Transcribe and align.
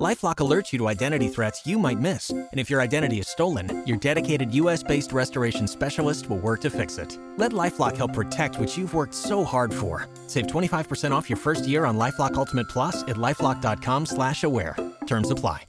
LifeLock 0.00 0.36
alerts 0.36 0.72
you 0.72 0.78
to 0.78 0.88
identity 0.88 1.28
threats 1.28 1.66
you 1.66 1.78
might 1.78 2.00
miss, 2.00 2.30
and 2.30 2.48
if 2.54 2.70
your 2.70 2.80
identity 2.80 3.18
is 3.18 3.28
stolen, 3.28 3.84
your 3.86 3.98
dedicated 3.98 4.54
U.S.-based 4.54 5.12
restoration 5.12 5.68
specialist 5.68 6.30
will 6.30 6.38
work 6.38 6.62
to 6.62 6.70
fix 6.70 6.96
it. 6.96 7.18
Let 7.36 7.52
LifeLock 7.52 7.96
help 7.98 8.14
protect 8.14 8.58
what 8.58 8.74
you've 8.76 8.94
worked 8.94 9.14
so 9.14 9.44
hard 9.44 9.72
for. 9.72 10.08
Save 10.28 10.46
25% 10.46 11.10
off 11.10 11.28
your 11.28 11.36
first 11.36 11.66
year 11.68 11.84
on 11.84 11.98
LifeLock 11.98 12.34
Ultimate 12.36 12.70
Plus 12.70 13.02
at 13.02 13.16
lifeLock.com/slash-aware. 13.16 14.76
Terms 15.06 15.30
apply. 15.30 15.66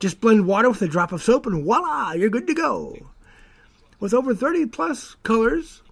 Just 0.00 0.20
blend 0.20 0.46
water 0.46 0.70
with 0.70 0.80
a 0.80 0.88
drop 0.88 1.12
of 1.12 1.22
soap, 1.22 1.44
and 1.46 1.62
voila, 1.62 2.12
you're 2.12 2.30
good 2.30 2.46
to 2.46 2.54
go. 2.54 2.96
With 4.00 4.14
over 4.14 4.34
30 4.34 4.66
plus 4.66 5.16
colors 5.24 5.82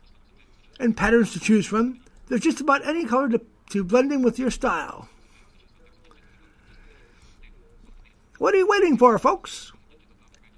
and 0.81 0.97
patterns 0.97 1.35
to 1.35 1.41
choose 1.41 1.67
from, 1.67 2.01
there's 2.29 2.41
just 2.41 2.61
about 2.61 2.87
any 2.87 3.05
color 3.05 3.29
to, 3.29 3.41
to 3.71 3.85
blend 3.85 4.13
in 4.13 4.23
with 4.23 4.39
your 4.39 4.51
style. 4.51 5.09
What 8.43 8.55
are 8.55 8.59
you 8.59 8.67
waiting 8.67 8.97
for, 8.97 9.17
folks? 9.21 9.71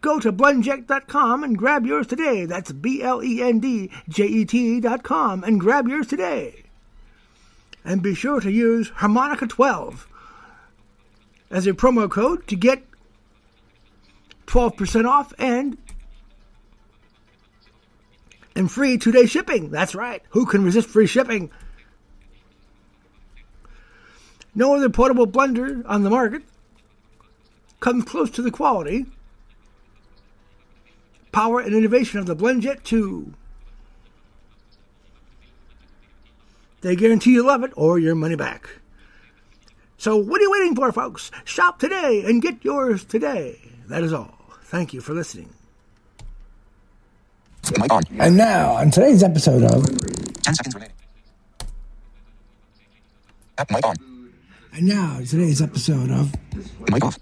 Go 0.01 0.19
to 0.19 0.33
blendjet.com 0.33 1.45
and 1.45 1.59
grab 1.59 1.85
yours 1.85 2.07
today. 2.07 2.47
That's 2.47 2.73
B 2.73 3.03
L 3.03 3.23
E 3.23 3.43
N 3.43 3.61
D 3.61 3.91
J 4.09 4.25
E 4.25 4.47
T.com 4.47 5.45
and 5.45 5.61
grab 5.61 5.87
yours 5.87 6.07
today. 6.07 6.65
And 7.85 8.03
be 8.03 8.15
sure 8.15 8.41
to 8.41 8.51
use 8.51 8.91
Harmonica12 8.91 10.07
as 11.51 11.67
a 11.67 11.75
promo 11.75 12.11
code 12.11 12.47
to 12.47 12.57
get 12.57 12.83
12% 14.47 15.05
off 15.05 15.35
and 15.39 15.77
and 18.57 18.73
free 18.73 18.97
two-day 18.97 19.27
shipping. 19.27 19.69
That's 19.69 19.95
right. 19.95 20.23
Who 20.31 20.47
can 20.47 20.65
resist 20.65 20.89
free 20.89 21.07
shipping? 21.07 21.51
No 24.55 24.75
other 24.75 24.89
portable 24.89 25.27
blender 25.27 25.83
on 25.85 26.03
the 26.03 26.09
market 26.09 26.45
comes 27.85 28.05
close 28.07 28.31
to 28.31 28.41
the 28.41 28.51
quality, 28.51 29.05
power, 31.33 31.61
and 31.61 31.75
innovation 31.75 32.19
of 32.19 32.25
the 32.25 32.35
BlendJet 32.35 32.83
2. 32.83 33.35
They 36.81 36.97
guarantee 36.97 37.33
you 37.33 37.45
love 37.45 37.63
it 37.63 37.73
or 37.77 37.99
your 37.99 38.15
money 38.15 38.37
back. 38.37 38.71
So, 39.99 40.17
what 40.17 40.41
are 40.41 40.45
you 40.45 40.51
waiting 40.51 40.75
for, 40.75 40.91
folks? 40.93 41.31
Shop 41.45 41.79
today 41.79 42.25
and 42.27 42.41
get 42.41 42.65
yours 42.65 43.05
today. 43.05 43.59
That 43.89 44.03
is 44.03 44.15
all. 44.15 44.35
Thank 44.63 44.95
you 44.95 45.03
for 45.03 45.13
listening. 45.13 45.51
Mic 47.79 47.93
on. 47.93 48.03
And 48.19 48.35
now, 48.39 48.73
on 48.73 48.91
today's 48.91 49.23
episode 49.23 49.63
of 49.63 49.85
10 50.43 50.55
seconds 50.55 50.75
remaining. 50.75 50.97
App 53.59 53.71
mic 53.71 53.87
on. 53.87 53.97
And 54.73 54.87
now, 54.87 55.19
today's 55.19 55.61
episode 55.61 56.11
of 56.11 56.35
Mic 56.91 57.05
off. 57.05 57.19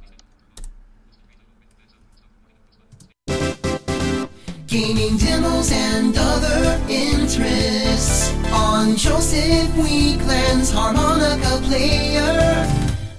Gaming 4.72 5.18
demos 5.18 5.70
and 5.70 6.14
other 6.16 6.80
interests 6.88 8.32
on 8.54 8.96
Joseph 8.96 9.76
Weekland's 9.76 10.70
Harmonica 10.70 11.60
Player 11.64 12.66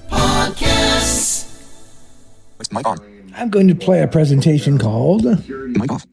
Podcasts. 0.09 1.45
It's 2.59 2.71
mic 2.71 2.87
on. 2.87 2.97
I'm 3.35 3.51
going 3.51 3.67
to 3.67 3.75
play 3.75 4.01
a 4.01 4.07
presentation 4.07 4.79
called 4.79 5.25
Mic 5.47 5.91
off. 5.91 6.07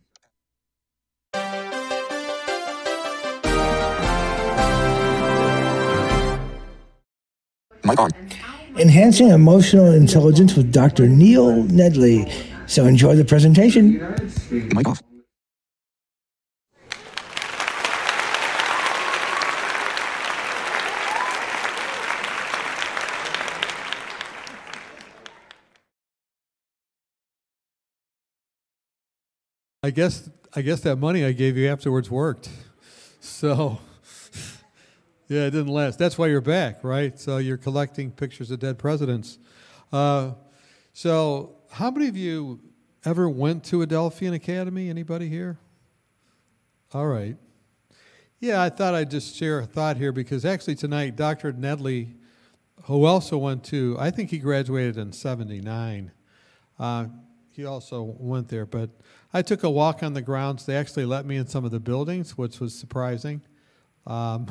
Mic 7.82 7.98
on. 7.98 8.10
Enhancing 8.76 9.28
Emotional 9.28 9.90
Intelligence 9.90 10.54
with 10.54 10.70
Dr. 10.70 11.08
Neil 11.08 11.64
Nedley. 11.64 12.30
So 12.66 12.84
enjoy 12.84 13.16
the 13.16 13.24
presentation. 13.24 13.94
Mic 14.50 14.86
off. 14.86 15.00
I 29.82 29.88
guess 29.88 30.28
I 30.54 30.60
guess 30.60 30.80
that 30.82 30.96
money 30.96 31.24
I 31.24 31.32
gave 31.32 31.56
you 31.56 31.66
afterwards 31.68 32.10
worked. 32.10 32.50
So 33.20 33.78
yeah, 35.28 35.46
it 35.46 35.52
didn't 35.52 35.68
last. 35.68 35.98
That's 35.98 36.18
why 36.18 36.26
you're 36.26 36.42
back, 36.42 36.84
right? 36.84 37.18
So 37.18 37.38
you're 37.38 37.56
collecting 37.56 38.10
pictures 38.10 38.50
of 38.50 38.58
dead 38.58 38.78
presidents. 38.78 39.38
Uh, 39.90 40.32
so 40.92 41.56
how 41.70 41.90
many 41.90 42.08
of 42.08 42.16
you 42.16 42.60
ever 43.06 43.26
went 43.30 43.64
to 43.64 43.80
Adelphian 43.80 44.34
Academy? 44.34 44.90
Anybody 44.90 45.30
here? 45.30 45.58
All 46.92 47.06
right. 47.06 47.38
Yeah, 48.38 48.62
I 48.62 48.68
thought 48.68 48.94
I'd 48.94 49.10
just 49.10 49.34
share 49.34 49.60
a 49.60 49.66
thought 49.66 49.96
here 49.96 50.12
because 50.12 50.44
actually 50.44 50.74
tonight, 50.74 51.16
Dr. 51.16 51.54
Nedley, 51.54 52.16
who 52.82 53.06
also 53.06 53.38
went 53.38 53.64
to, 53.64 53.96
I 53.98 54.10
think 54.10 54.28
he 54.28 54.40
graduated 54.40 54.98
in 54.98 55.12
79. 55.12 56.12
Uh, 56.78 57.06
he 57.50 57.64
also 57.64 58.02
went 58.18 58.48
there, 58.48 58.66
but 58.66 58.90
I 59.32 59.42
took 59.42 59.62
a 59.62 59.70
walk 59.70 60.02
on 60.02 60.14
the 60.14 60.22
grounds. 60.22 60.66
They 60.66 60.76
actually 60.76 61.04
let 61.04 61.24
me 61.24 61.36
in 61.36 61.46
some 61.46 61.64
of 61.64 61.70
the 61.70 61.78
buildings, 61.78 62.36
which 62.36 62.58
was 62.58 62.74
surprising. 62.74 63.42
Um, 64.06 64.48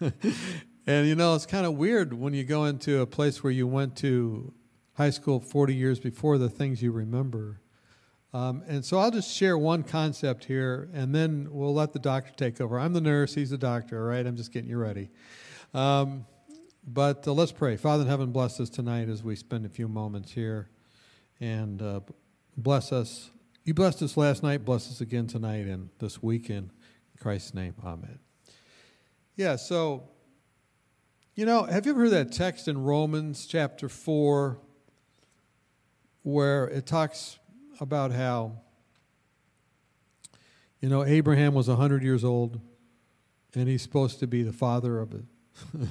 and 0.86 1.08
you 1.08 1.16
know, 1.16 1.34
it's 1.34 1.46
kind 1.46 1.66
of 1.66 1.74
weird 1.74 2.12
when 2.12 2.32
you 2.32 2.44
go 2.44 2.64
into 2.64 3.00
a 3.00 3.06
place 3.06 3.42
where 3.42 3.52
you 3.52 3.66
went 3.66 3.96
to 3.98 4.52
high 4.94 5.10
school 5.10 5.40
40 5.40 5.74
years 5.74 5.98
before 5.98 6.38
the 6.38 6.48
things 6.48 6.80
you 6.82 6.92
remember. 6.92 7.60
Um, 8.32 8.62
and 8.68 8.84
so 8.84 8.98
I'll 8.98 9.10
just 9.10 9.34
share 9.34 9.58
one 9.58 9.82
concept 9.82 10.44
here, 10.44 10.88
and 10.92 11.12
then 11.12 11.48
we'll 11.50 11.74
let 11.74 11.92
the 11.92 11.98
doctor 11.98 12.32
take 12.36 12.60
over. 12.60 12.78
I'm 12.78 12.92
the 12.92 13.00
nurse, 13.00 13.34
he's 13.34 13.50
the 13.50 13.58
doctor, 13.58 14.00
all 14.00 14.06
right? 14.06 14.24
I'm 14.24 14.36
just 14.36 14.52
getting 14.52 14.70
you 14.70 14.78
ready. 14.78 15.10
Um, 15.74 16.26
but 16.86 17.26
uh, 17.26 17.32
let's 17.32 17.50
pray. 17.50 17.76
Father 17.76 18.04
in 18.04 18.08
heaven, 18.08 18.30
bless 18.30 18.60
us 18.60 18.70
tonight 18.70 19.08
as 19.08 19.24
we 19.24 19.34
spend 19.34 19.66
a 19.66 19.68
few 19.68 19.88
moments 19.88 20.30
here. 20.30 20.68
And 21.40 21.82
uh, 21.82 22.00
bless 22.56 22.92
us. 22.92 23.30
You 23.64 23.74
blessed 23.74 24.02
us 24.02 24.16
last 24.16 24.42
night, 24.42 24.64
bless 24.64 24.90
us 24.90 25.02
again 25.02 25.26
tonight 25.26 25.66
and 25.66 25.90
this 25.98 26.22
weekend. 26.22 26.70
In 27.12 27.22
Christ's 27.22 27.52
name, 27.52 27.74
amen. 27.84 28.18
Yeah, 29.36 29.56
so, 29.56 30.08
you 31.34 31.44
know, 31.44 31.64
have 31.64 31.84
you 31.84 31.92
ever 31.92 32.00
heard 32.02 32.10
that 32.10 32.32
text 32.32 32.68
in 32.68 32.82
Romans 32.82 33.46
chapter 33.46 33.88
4 33.88 34.58
where 36.22 36.64
it 36.68 36.86
talks 36.86 37.38
about 37.80 38.12
how, 38.12 38.60
you 40.80 40.88
know, 40.88 41.04
Abraham 41.04 41.52
was 41.52 41.68
100 41.68 42.02
years 42.02 42.24
old 42.24 42.60
and 43.54 43.68
he's 43.68 43.82
supposed 43.82 44.20
to 44.20 44.26
be 44.26 44.42
the 44.42 44.52
father 44.54 45.00
of 45.00 45.12
a, 45.14 45.86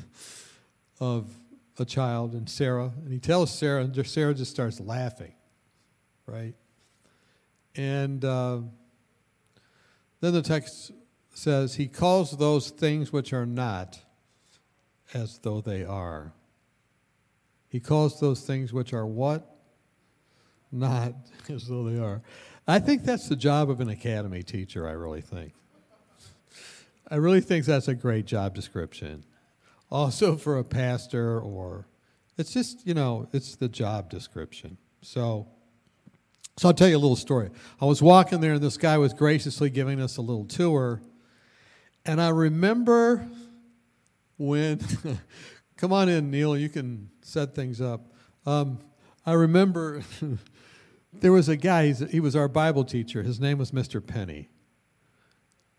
of 0.99 1.29
a 1.77 1.85
child, 1.85 2.33
and 2.33 2.49
Sarah, 2.49 2.91
and 3.03 3.13
he 3.13 3.19
tells 3.19 3.53
Sarah, 3.53 3.83
and 3.83 4.07
Sarah 4.07 4.33
just 4.33 4.51
starts 4.51 4.79
laughing, 4.79 5.33
right? 6.25 6.55
And 7.79 8.25
uh, 8.25 8.59
then 10.19 10.33
the 10.33 10.41
text 10.41 10.91
says, 11.33 11.75
He 11.75 11.87
calls 11.87 12.35
those 12.35 12.71
things 12.71 13.13
which 13.13 13.31
are 13.31 13.45
not 13.45 14.01
as 15.13 15.37
though 15.37 15.61
they 15.61 15.85
are. 15.85 16.33
He 17.69 17.79
calls 17.79 18.19
those 18.19 18.41
things 18.41 18.73
which 18.73 18.91
are 18.91 19.05
what? 19.05 19.55
Not 20.73 21.13
as 21.49 21.69
though 21.69 21.85
they 21.85 21.97
are. 21.97 22.21
I 22.67 22.79
think 22.79 23.05
that's 23.05 23.29
the 23.29 23.37
job 23.37 23.69
of 23.69 23.79
an 23.79 23.87
academy 23.87 24.43
teacher, 24.43 24.85
I 24.85 24.91
really 24.91 25.21
think. 25.21 25.53
I 27.09 27.15
really 27.15 27.39
think 27.39 27.63
that's 27.63 27.87
a 27.87 27.95
great 27.95 28.25
job 28.25 28.55
description. 28.55 29.23
Also 29.89 30.35
for 30.35 30.57
a 30.57 30.65
pastor, 30.65 31.39
or 31.39 31.87
it's 32.37 32.51
just, 32.51 32.85
you 32.85 32.93
know, 32.93 33.29
it's 33.31 33.55
the 33.55 33.69
job 33.69 34.09
description. 34.09 34.77
So, 35.01 35.47
So 36.59 36.67
I'll 36.67 36.73
tell 36.73 36.89
you 36.89 36.97
a 36.97 36.99
little 36.99 37.15
story. 37.15 37.51
I 37.79 37.85
was 37.85 38.01
walking 38.01 38.41
there, 38.41 38.55
and 38.55 38.61
this 38.61 38.75
guy 38.75 38.97
was 38.97 39.13
graciously 39.13 39.69
giving 39.69 40.01
us 40.01 40.17
a 40.17 40.21
little 40.21 40.43
tour. 40.43 41.01
And 42.05 42.21
I 42.21 42.31
remember 42.31 43.25
when, 44.35 44.81
come 45.77 45.93
on 45.93 46.09
in, 46.09 46.29
Neil, 46.29 46.57
you 46.57 46.67
can 46.67 47.11
set 47.21 47.55
things 47.55 47.79
up. 47.79 48.11
Um, 48.45 48.79
I 49.25 49.35
remember 49.35 50.01
there 51.13 51.31
was 51.31 51.47
a 51.47 51.55
guy, 51.55 51.93
he 51.93 52.19
was 52.19 52.35
our 52.35 52.49
Bible 52.49 52.83
teacher. 52.83 53.23
His 53.23 53.39
name 53.39 53.57
was 53.57 53.71
Mr. 53.71 54.05
Penny. 54.05 54.49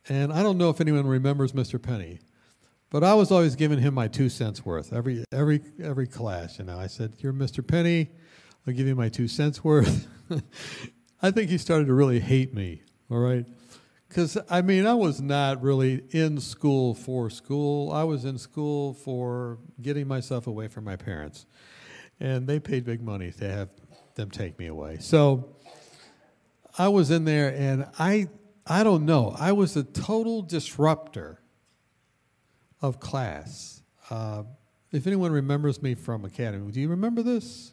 And 0.08 0.32
I 0.32 0.42
don't 0.42 0.56
know 0.56 0.70
if 0.70 0.80
anyone 0.80 1.06
remembers 1.06 1.52
Mr. 1.52 1.80
Penny, 1.80 2.20
but 2.88 3.04
I 3.04 3.12
was 3.12 3.30
always 3.30 3.54
giving 3.54 3.80
him 3.80 3.92
my 3.92 4.08
two 4.08 4.30
cents 4.30 4.64
worth 4.64 4.94
every, 4.94 5.26
every, 5.30 5.60
every 5.82 6.06
class. 6.06 6.58
You 6.58 6.64
know, 6.64 6.78
I 6.78 6.86
said, 6.86 7.12
You're 7.18 7.34
Mr. 7.34 7.64
Penny, 7.66 8.08
I'll 8.66 8.72
give 8.72 8.86
you 8.86 8.94
my 8.94 9.10
two 9.10 9.28
cents 9.28 9.62
worth. 9.62 10.08
I 11.22 11.30
think 11.30 11.50
he 11.50 11.58
started 11.58 11.86
to 11.86 11.94
really 11.94 12.20
hate 12.20 12.54
me, 12.54 12.82
all 13.10 13.18
right? 13.18 13.46
Because, 14.08 14.36
I 14.48 14.62
mean, 14.62 14.86
I 14.86 14.94
was 14.94 15.20
not 15.20 15.62
really 15.62 16.02
in 16.10 16.40
school 16.40 16.94
for 16.94 17.30
school. 17.30 17.92
I 17.92 18.02
was 18.04 18.24
in 18.24 18.38
school 18.38 18.94
for 18.94 19.58
getting 19.80 20.08
myself 20.08 20.46
away 20.46 20.68
from 20.68 20.84
my 20.84 20.96
parents. 20.96 21.46
And 22.18 22.46
they 22.46 22.58
paid 22.58 22.84
big 22.84 23.02
money 23.02 23.30
to 23.32 23.48
have 23.48 23.68
them 24.16 24.30
take 24.30 24.58
me 24.58 24.66
away. 24.66 24.98
So 24.98 25.54
I 26.76 26.88
was 26.88 27.10
in 27.10 27.24
there, 27.24 27.54
and 27.54 27.86
I, 27.98 28.28
I 28.66 28.82
don't 28.82 29.06
know, 29.06 29.34
I 29.38 29.52
was 29.52 29.76
a 29.76 29.84
total 29.84 30.42
disruptor 30.42 31.40
of 32.82 33.00
class. 33.00 33.82
Uh, 34.10 34.44
if 34.92 35.06
anyone 35.06 35.30
remembers 35.30 35.82
me 35.82 35.94
from 35.94 36.24
academy, 36.24 36.72
do 36.72 36.80
you 36.80 36.88
remember 36.88 37.22
this? 37.22 37.72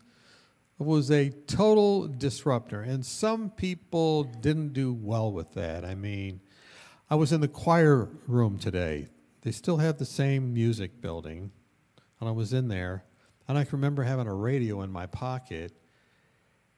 Was 0.86 1.10
a 1.10 1.30
total 1.30 2.08
disruptor, 2.08 2.82
and 2.82 3.06
some 3.06 3.50
people 3.50 4.24
didn't 4.24 4.74
do 4.74 4.94
well 4.94 5.32
with 5.32 5.54
that. 5.56 5.84
I 5.84 5.96
mean, 5.96 6.40
I 7.10 7.16
was 7.16 7.32
in 7.32 7.42
the 7.42 7.48
choir 7.48 8.10
room 8.28 8.60
today. 8.60 9.08
They 9.42 9.52
still 9.52 9.78
have 9.78 9.98
the 9.98 10.06
same 10.06 10.54
music 10.54 11.02
building, 11.02 11.52
and 12.20 12.30
I 12.30 12.32
was 12.32 12.54
in 12.54 12.68
there, 12.68 13.06
and 13.48 13.58
I 13.58 13.64
can 13.64 13.78
remember 13.78 14.04
having 14.04 14.28
a 14.28 14.34
radio 14.34 14.82
in 14.82 14.92
my 14.92 15.08
pocket, 15.08 15.72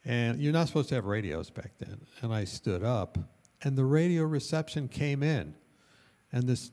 and 0.06 0.40
you're 0.40 0.54
not 0.54 0.68
supposed 0.68 0.90
to 0.90 0.96
have 0.96 1.06
radios 1.06 1.50
back 1.50 1.72
then. 1.80 2.00
And 2.22 2.34
I 2.34 2.46
stood 2.46 2.84
up, 2.84 3.18
and 3.64 3.78
the 3.78 3.86
radio 3.86 4.24
reception 4.24 4.88
came 4.88 5.24
in, 5.24 5.56
and 6.32 6.48
this 6.48 6.72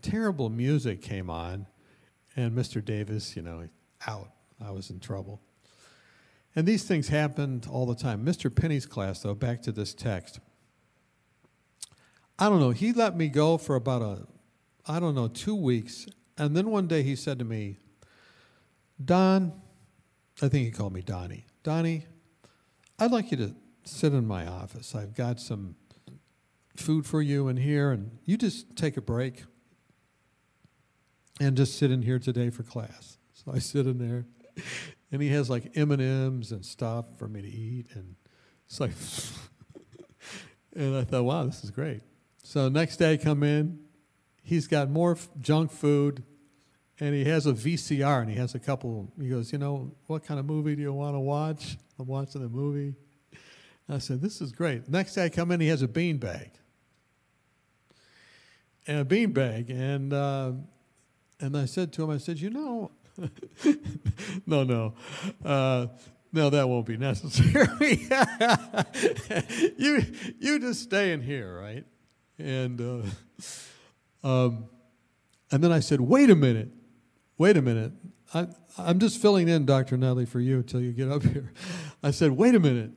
terrible 0.00 0.48
music 0.48 1.02
came 1.02 1.28
on, 1.28 1.66
and 2.36 2.56
Mr. 2.56 2.84
Davis, 2.84 3.34
you 3.34 3.42
know, 3.42 3.68
out. 4.06 4.30
I 4.64 4.70
was 4.70 4.90
in 4.90 5.00
trouble. 5.00 5.40
And 6.56 6.66
these 6.66 6.84
things 6.84 7.08
happened 7.08 7.66
all 7.70 7.86
the 7.86 7.94
time. 7.94 8.24
Mr. 8.24 8.54
Penny's 8.54 8.86
class, 8.86 9.20
though, 9.20 9.34
back 9.34 9.62
to 9.62 9.72
this 9.72 9.94
text. 9.94 10.40
I 12.38 12.48
don't 12.48 12.60
know, 12.60 12.70
he 12.70 12.92
let 12.92 13.16
me 13.16 13.28
go 13.28 13.58
for 13.58 13.74
about 13.74 14.02
a, 14.02 14.26
I 14.86 15.00
don't 15.00 15.14
know, 15.14 15.28
two 15.28 15.56
weeks. 15.56 16.06
And 16.36 16.56
then 16.56 16.70
one 16.70 16.86
day 16.86 17.02
he 17.02 17.16
said 17.16 17.38
to 17.40 17.44
me, 17.44 17.78
Don, 19.04 19.52
I 20.40 20.48
think 20.48 20.66
he 20.66 20.70
called 20.70 20.92
me 20.92 21.02
Donnie. 21.02 21.46
Donnie, 21.64 22.06
I'd 22.98 23.10
like 23.10 23.30
you 23.30 23.36
to 23.38 23.54
sit 23.84 24.12
in 24.12 24.26
my 24.26 24.46
office. 24.46 24.94
I've 24.94 25.14
got 25.14 25.40
some 25.40 25.74
food 26.76 27.06
for 27.06 27.20
you 27.20 27.48
in 27.48 27.56
here, 27.56 27.90
and 27.90 28.18
you 28.24 28.36
just 28.36 28.76
take 28.76 28.96
a 28.96 29.02
break 29.02 29.44
and 31.40 31.56
just 31.56 31.76
sit 31.76 31.90
in 31.90 32.02
here 32.02 32.18
today 32.18 32.50
for 32.50 32.62
class. 32.62 33.18
So 33.32 33.52
I 33.52 33.58
sit 33.58 33.86
in 33.86 33.98
there 33.98 34.26
and 35.10 35.22
he 35.22 35.28
has 35.30 35.48
like 35.48 35.76
M 35.76 35.90
and 35.90 36.02
M's 36.02 36.52
and 36.52 36.64
stuff 36.64 37.06
for 37.16 37.28
me 37.28 37.42
to 37.42 37.48
eat, 37.48 37.86
and 37.94 38.14
it's 38.66 38.80
like, 38.80 38.92
and 40.76 40.96
I 40.96 41.04
thought, 41.04 41.24
wow, 41.24 41.44
this 41.44 41.64
is 41.64 41.70
great. 41.70 42.02
So 42.42 42.68
next 42.68 42.96
day 42.96 43.12
I 43.12 43.16
come 43.16 43.42
in, 43.42 43.80
he's 44.42 44.66
got 44.66 44.90
more 44.90 45.12
f- 45.12 45.28
junk 45.40 45.70
food, 45.70 46.22
and 47.00 47.14
he 47.14 47.24
has 47.24 47.46
a 47.46 47.52
VCR, 47.52 48.22
and 48.22 48.30
he 48.30 48.36
has 48.36 48.54
a 48.54 48.58
couple. 48.58 49.12
He 49.20 49.28
goes, 49.28 49.52
you 49.52 49.58
know, 49.58 49.92
what 50.06 50.24
kind 50.24 50.40
of 50.40 50.46
movie 50.46 50.76
do 50.76 50.82
you 50.82 50.92
want 50.92 51.14
to 51.14 51.20
watch? 51.20 51.76
I'm 51.98 52.06
watching 52.06 52.44
a 52.44 52.48
movie. 52.48 52.94
I 53.88 53.98
said, 53.98 54.20
this 54.20 54.40
is 54.42 54.52
great. 54.52 54.88
Next 54.88 55.14
day 55.14 55.24
I 55.24 55.28
come 55.30 55.50
in, 55.50 55.60
he 55.60 55.68
has 55.68 55.82
a 55.82 55.88
bean 55.88 56.18
bag, 56.18 56.50
and 58.86 59.00
a 59.00 59.04
bean 59.04 59.32
bag, 59.32 59.70
and. 59.70 60.12
Uh, 60.12 60.52
and 61.40 61.56
I 61.56 61.66
said 61.66 61.92
to 61.94 62.04
him, 62.04 62.10
I 62.10 62.18
said, 62.18 62.40
you 62.40 62.50
know, 62.50 62.90
no, 64.46 64.64
no. 64.64 64.94
Uh, 65.44 65.86
no, 66.32 66.50
that 66.50 66.68
won't 66.68 66.86
be 66.86 66.96
necessary. 66.96 68.06
you, 69.78 70.04
you 70.38 70.58
just 70.58 70.82
stay 70.82 71.12
in 71.12 71.22
here, 71.22 71.58
right? 71.58 71.84
And, 72.38 72.80
uh, 74.22 74.26
um, 74.26 74.64
and 75.50 75.64
then 75.64 75.72
I 75.72 75.80
said, 75.80 76.00
wait 76.00 76.30
a 76.30 76.34
minute, 76.34 76.68
wait 77.38 77.56
a 77.56 77.62
minute. 77.62 77.92
I, 78.34 78.48
I'm 78.76 78.98
just 78.98 79.20
filling 79.20 79.48
in, 79.48 79.64
Dr. 79.64 79.96
Nedley, 79.96 80.28
for 80.28 80.38
you 80.38 80.58
until 80.58 80.80
you 80.80 80.92
get 80.92 81.10
up 81.10 81.22
here. 81.22 81.52
I 82.02 82.10
said, 82.10 82.32
wait 82.32 82.54
a 82.54 82.60
minute. 82.60 82.90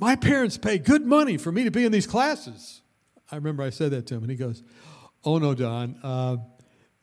My 0.00 0.16
parents 0.16 0.56
pay 0.56 0.78
good 0.78 1.04
money 1.04 1.36
for 1.36 1.52
me 1.52 1.64
to 1.64 1.70
be 1.70 1.84
in 1.84 1.92
these 1.92 2.06
classes. 2.06 2.80
I 3.30 3.36
remember 3.36 3.62
I 3.62 3.70
said 3.70 3.90
that 3.90 4.06
to 4.06 4.14
him, 4.14 4.22
and 4.22 4.30
he 4.30 4.36
goes, 4.36 4.62
oh, 5.24 5.38
no, 5.38 5.54
Don. 5.54 5.98
Uh, 6.02 6.36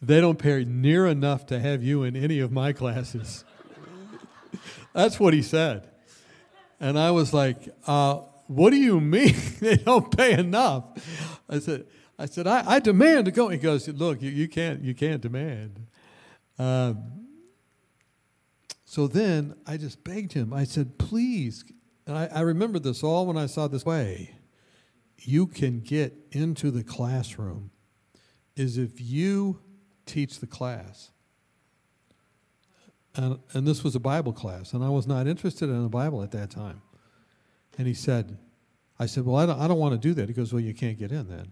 they 0.08 0.22
don't 0.22 0.40
pay 0.40 0.66
near 0.66 1.08
enough 1.08 1.46
to 1.48 1.60
have 1.60 1.84
you 1.84 2.04
in 2.04 2.16
any 2.16 2.40
of 2.40 2.52
my 2.52 2.74
classes. 2.74 3.44
That's 4.94 5.20
what 5.20 5.34
he 5.34 5.42
said. 5.42 5.90
And 6.80 6.98
I 7.00 7.12
was 7.12 7.34
like, 7.34 7.70
uh, 7.88 8.22
what 8.48 8.70
do 8.70 8.78
you 8.78 9.00
mean 9.00 9.36
they 9.60 9.78
don't 9.78 10.16
pay 10.16 10.34
enough? 10.34 10.86
I 11.50 11.60
said, 11.60 11.86
I 12.18 12.26
said, 12.28 12.48
I, 12.48 12.64
I 12.66 12.80
demand 12.80 13.26
to 13.26 13.32
go. 13.32 13.50
He 13.50 13.58
goes, 13.58 13.88
look, 13.88 14.22
you, 14.22 14.30
you 14.30 14.48
can't, 14.48 14.82
you 14.82 14.94
can't 14.94 15.22
demand. 15.22 15.88
Um, 16.58 17.26
so 18.86 19.08
then 19.08 19.56
I 19.66 19.78
just 19.78 20.04
begged 20.04 20.34
him. 20.34 20.54
I 20.54 20.64
said, 20.64 20.98
please. 20.98 21.66
And 22.08 22.18
I, 22.18 22.28
I 22.28 22.42
remember 22.42 22.80
this 22.80 23.04
all 23.04 23.26
when 23.26 23.38
I 23.38 23.48
saw 23.48 23.68
this 23.68 23.86
way. 23.86 24.36
You 25.18 25.48
can 25.48 25.80
get 25.80 26.14
into 26.32 26.72
the 26.72 26.84
classroom 26.84 27.72
is 28.56 28.78
if 28.78 29.02
you 29.02 29.60
teach 30.06 30.40
the 30.40 30.48
class. 30.48 31.12
And, 33.16 33.40
and 33.54 33.68
this 33.68 33.84
was 33.84 33.96
a 33.96 34.00
Bible 34.00 34.34
class, 34.34 34.74
and 34.74 34.84
I 34.84 34.90
was 34.90 35.08
not 35.08 35.28
interested 35.28 35.70
in 35.70 35.84
the 35.84 35.90
Bible 35.90 36.22
at 36.22 36.32
that 36.32 36.50
time. 36.50 36.82
And 37.78 37.88
he 37.88 37.94
said, 37.94 38.38
I 39.00 39.06
said, 39.06 39.26
Well, 39.26 39.36
I 39.36 39.46
don't, 39.46 39.60
I 39.60 39.68
don't 39.68 39.80
want 39.80 39.94
to 39.94 40.08
do 40.08 40.14
that. 40.16 40.28
He 40.28 40.34
goes, 40.34 40.54
Well, 40.54 40.62
you 40.62 40.74
can't 40.74 40.98
get 40.98 41.12
in 41.12 41.30
then. 41.30 41.52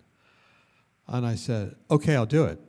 And 1.07 1.25
I 1.25 1.35
said, 1.35 1.75
Okay, 1.89 2.15
I'll 2.15 2.25
do 2.25 2.45
it. 2.45 2.59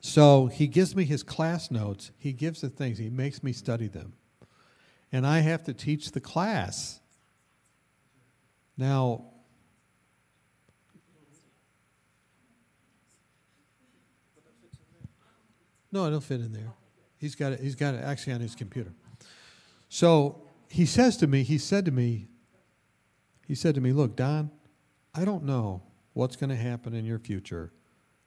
So 0.00 0.46
he 0.46 0.66
gives 0.66 0.94
me 0.94 1.04
his 1.04 1.22
class 1.22 1.70
notes, 1.70 2.12
he 2.18 2.32
gives 2.32 2.60
the 2.60 2.68
things, 2.68 2.98
he 2.98 3.10
makes 3.10 3.42
me 3.42 3.52
study 3.52 3.88
them. 3.88 4.12
And 5.12 5.26
I 5.26 5.40
have 5.40 5.64
to 5.64 5.74
teach 5.74 6.12
the 6.12 6.20
class. 6.20 7.00
Now, 8.76 9.24
No, 15.96 16.06
it'll 16.06 16.20
fit 16.20 16.40
in 16.40 16.52
there. 16.52 16.74
He's 17.16 17.34
got 17.34 17.52
it. 17.52 17.60
He's 17.60 17.74
got 17.74 17.94
it 17.94 18.04
actually 18.04 18.34
on 18.34 18.40
his 18.40 18.54
computer. 18.54 18.92
So 19.88 20.42
he 20.68 20.84
says 20.84 21.16
to 21.16 21.26
me, 21.26 21.42
he 21.42 21.56
said 21.56 21.86
to 21.86 21.90
me, 21.90 22.28
he 23.46 23.54
said 23.54 23.74
to 23.76 23.80
me, 23.80 23.94
look, 23.94 24.14
Don, 24.14 24.50
I 25.14 25.24
don't 25.24 25.44
know 25.44 25.82
what's 26.12 26.36
going 26.36 26.50
to 26.50 26.56
happen 26.56 26.92
in 26.92 27.06
your 27.06 27.18
future, 27.18 27.72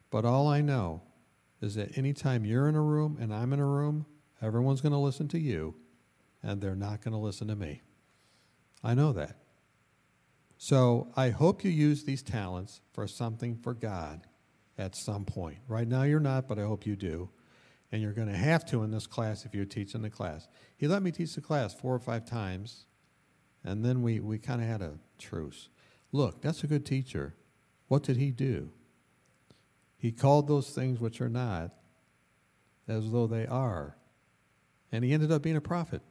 but 0.09 0.25
all 0.25 0.47
I 0.47 0.61
know 0.61 1.03
is 1.61 1.75
that 1.75 1.95
anytime 1.95 2.43
you're 2.43 2.67
in 2.67 2.73
a 2.73 2.81
room 2.81 3.19
and 3.21 3.31
I'm 3.31 3.53
in 3.53 3.59
a 3.59 3.65
room, 3.67 4.07
everyone's 4.41 4.81
going 4.81 4.93
to 4.93 4.97
listen 4.97 5.27
to 5.27 5.39
you, 5.39 5.75
and 6.41 6.61
they're 6.61 6.73
not 6.73 7.03
going 7.03 7.11
to 7.11 7.19
listen 7.19 7.49
to 7.49 7.55
me. 7.55 7.83
I 8.83 8.95
know 8.95 9.13
that. 9.13 9.37
So 10.57 11.09
I 11.15 11.29
hope 11.29 11.63
you 11.63 11.69
use 11.69 12.03
these 12.03 12.23
talents 12.23 12.81
for 12.93 13.05
something 13.05 13.57
for 13.57 13.75
God 13.75 14.25
at 14.75 14.95
some 14.95 15.23
point. 15.23 15.59
Right 15.67 15.87
now 15.87 16.01
you're 16.01 16.19
not, 16.19 16.47
but 16.47 16.57
I 16.57 16.63
hope 16.63 16.87
you 16.87 16.95
do 16.95 17.29
and 17.91 18.01
you're 18.01 18.13
going 18.13 18.27
to 18.27 18.37
have 18.37 18.65
to 18.67 18.83
in 18.83 18.91
this 18.91 19.07
class 19.07 19.45
if 19.45 19.53
you're 19.53 19.65
teaching 19.65 20.01
the 20.01 20.09
class. 20.09 20.47
He 20.77 20.87
let 20.87 21.01
me 21.01 21.11
teach 21.11 21.35
the 21.35 21.41
class 21.41 21.73
four 21.73 21.93
or 21.93 21.99
five 21.99 22.25
times, 22.25 22.85
and 23.63 23.83
then 23.83 24.01
we, 24.01 24.19
we 24.19 24.37
kind 24.37 24.61
of 24.61 24.67
had 24.67 24.81
a 24.81 24.99
truce. 25.17 25.69
Look, 26.11 26.41
that's 26.41 26.63
a 26.63 26.67
good 26.67 26.85
teacher. 26.85 27.35
What 27.87 28.03
did 28.03 28.17
he 28.17 28.31
do? 28.31 28.71
He 29.97 30.11
called 30.11 30.47
those 30.47 30.69
things 30.69 30.99
which 30.99 31.19
are 31.19 31.29
not 31.29 31.71
as 32.87 33.11
though 33.11 33.27
they 33.27 33.45
are. 33.45 33.97
And 34.91 35.03
he 35.03 35.13
ended 35.13 35.31
up 35.31 35.43
being 35.43 35.57
a 35.57 35.61
prophet. 35.61 36.01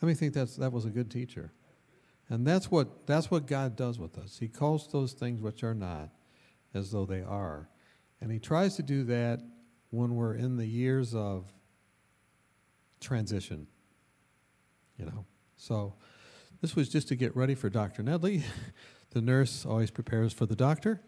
How 0.00 0.06
many 0.06 0.14
think 0.14 0.34
that's, 0.34 0.56
that 0.56 0.72
was 0.72 0.84
a 0.84 0.90
good 0.90 1.10
teacher? 1.10 1.52
And 2.28 2.46
that's 2.46 2.70
what, 2.70 3.06
that's 3.06 3.30
what 3.30 3.46
God 3.46 3.76
does 3.76 3.98
with 3.98 4.18
us. 4.18 4.38
He 4.38 4.48
calls 4.48 4.88
those 4.88 5.12
things 5.12 5.40
which 5.40 5.62
are 5.62 5.74
not 5.74 6.10
as 6.74 6.90
though 6.90 7.06
they 7.06 7.22
are. 7.22 7.68
And 8.20 8.30
he 8.30 8.38
tries 8.38 8.76
to 8.76 8.82
do 8.82 9.04
that 9.04 9.40
when 9.96 10.14
we're 10.14 10.34
in 10.34 10.56
the 10.56 10.66
years 10.66 11.14
of 11.14 11.46
transition, 13.00 13.66
you 14.98 15.06
know. 15.06 15.24
So 15.56 15.94
this 16.60 16.76
was 16.76 16.88
just 16.88 17.08
to 17.08 17.16
get 17.16 17.34
ready 17.34 17.54
for 17.54 17.68
Dr. 17.68 18.02
Nedley. 18.02 18.42
The 19.10 19.22
nurse 19.22 19.64
always 19.64 19.90
prepares 19.90 20.34
for 20.34 20.44
the 20.44 20.56
doctor. 20.56 21.00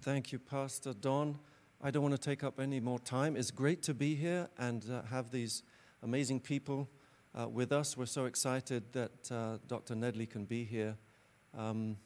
Thank 0.00 0.32
you, 0.32 0.40
Pastor 0.40 0.92
Don. 0.92 1.38
I 1.80 1.92
don't 1.92 2.02
want 2.02 2.14
to 2.14 2.20
take 2.20 2.42
up 2.42 2.58
any 2.58 2.80
more 2.80 2.98
time. 2.98 3.36
It's 3.36 3.52
great 3.52 3.82
to 3.82 3.94
be 3.94 4.16
here 4.16 4.48
and 4.58 4.84
uh, 4.90 5.02
have 5.10 5.30
these 5.30 5.62
amazing 6.02 6.40
people 6.40 6.88
uh, 7.38 7.48
with 7.48 7.70
us. 7.70 7.96
We're 7.96 8.06
so 8.06 8.24
excited 8.24 8.92
that 8.94 9.30
uh, 9.30 9.58
Dr. 9.68 9.94
Nedley 9.94 10.28
can 10.28 10.44
be 10.44 10.64
here. 10.64 10.96
Um, 11.56 11.96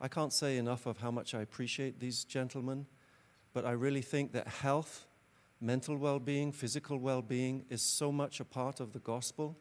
I 0.00 0.08
can't 0.08 0.32
say 0.32 0.58
enough 0.58 0.84
of 0.84 0.98
how 0.98 1.10
much 1.10 1.34
I 1.34 1.40
appreciate 1.40 1.98
these 1.98 2.24
gentlemen, 2.24 2.84
but 3.54 3.64
I 3.64 3.70
really 3.70 4.02
think 4.02 4.32
that 4.32 4.48
health, 4.48 5.07
mental 5.60 5.96
well 5.96 6.18
being, 6.18 6.52
physical 6.52 6.98
well 6.98 7.22
being 7.22 7.64
is 7.68 7.82
so 7.82 8.12
much 8.12 8.40
a 8.40 8.44
part 8.44 8.80
of 8.80 8.92
the 8.92 8.98
gospel, 9.00 9.58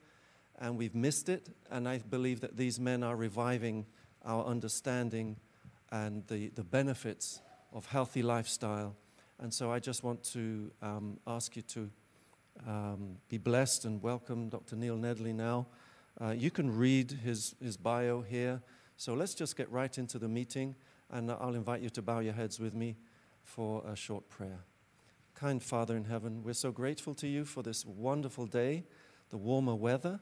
and 0.60 0.78
we've 0.78 0.96
missed 0.96 1.30
it. 1.30 1.50
And 1.72 1.88
I 1.88 2.00
believe 2.00 2.42
that 2.42 2.58
these 2.58 2.80
men 2.80 3.04
are 3.04 3.16
reviving 3.16 3.86
our 4.26 4.46
understanding 4.46 5.38
and 5.92 6.26
the, 6.28 6.50
the 6.50 6.64
benefits 6.64 7.42
of 7.74 7.86
healthy 7.86 8.22
lifestyle. 8.22 8.96
And 9.40 9.54
so 9.54 9.72
I 9.72 9.80
just 9.80 10.04
want 10.04 10.24
to 10.34 10.72
um, 10.82 11.20
ask 11.28 11.56
you 11.56 11.62
to 11.62 11.90
um, 12.66 13.18
be 13.30 13.38
blessed 13.38 13.86
and 13.86 14.02
welcome 14.02 14.50
Dr. 14.50 14.76
Neil 14.76 14.98
Nedley 14.98 15.34
now. 15.34 15.68
Uh, 16.20 16.32
you 16.32 16.50
can 16.50 16.76
read 16.76 17.12
his, 17.12 17.56
his 17.62 17.78
bio 17.78 18.22
here. 18.22 18.62
So 18.98 19.14
let's 19.14 19.36
just 19.36 19.56
get 19.56 19.72
right 19.72 19.96
into 19.96 20.18
the 20.18 20.28
meeting, 20.28 20.76
and 21.12 21.30
I'll 21.30 21.54
invite 21.54 21.82
you 21.82 21.90
to 21.92 22.02
bow 22.02 22.20
your 22.20 22.34
heads 22.34 22.60
with 22.60 22.74
me 22.74 22.98
for 23.44 23.84
a 23.88 23.96
short 23.96 24.28
prayer. 24.28 24.64
Kind 25.40 25.62
Father 25.62 25.96
in 25.96 26.06
heaven, 26.06 26.42
we're 26.44 26.54
so 26.54 26.72
grateful 26.72 27.14
to 27.14 27.28
you 27.28 27.46
for 27.46 27.62
this 27.62 27.86
wonderful 27.86 28.48
day, 28.48 28.84
the 29.30 29.38
warmer 29.38 29.76
weather, 29.76 30.20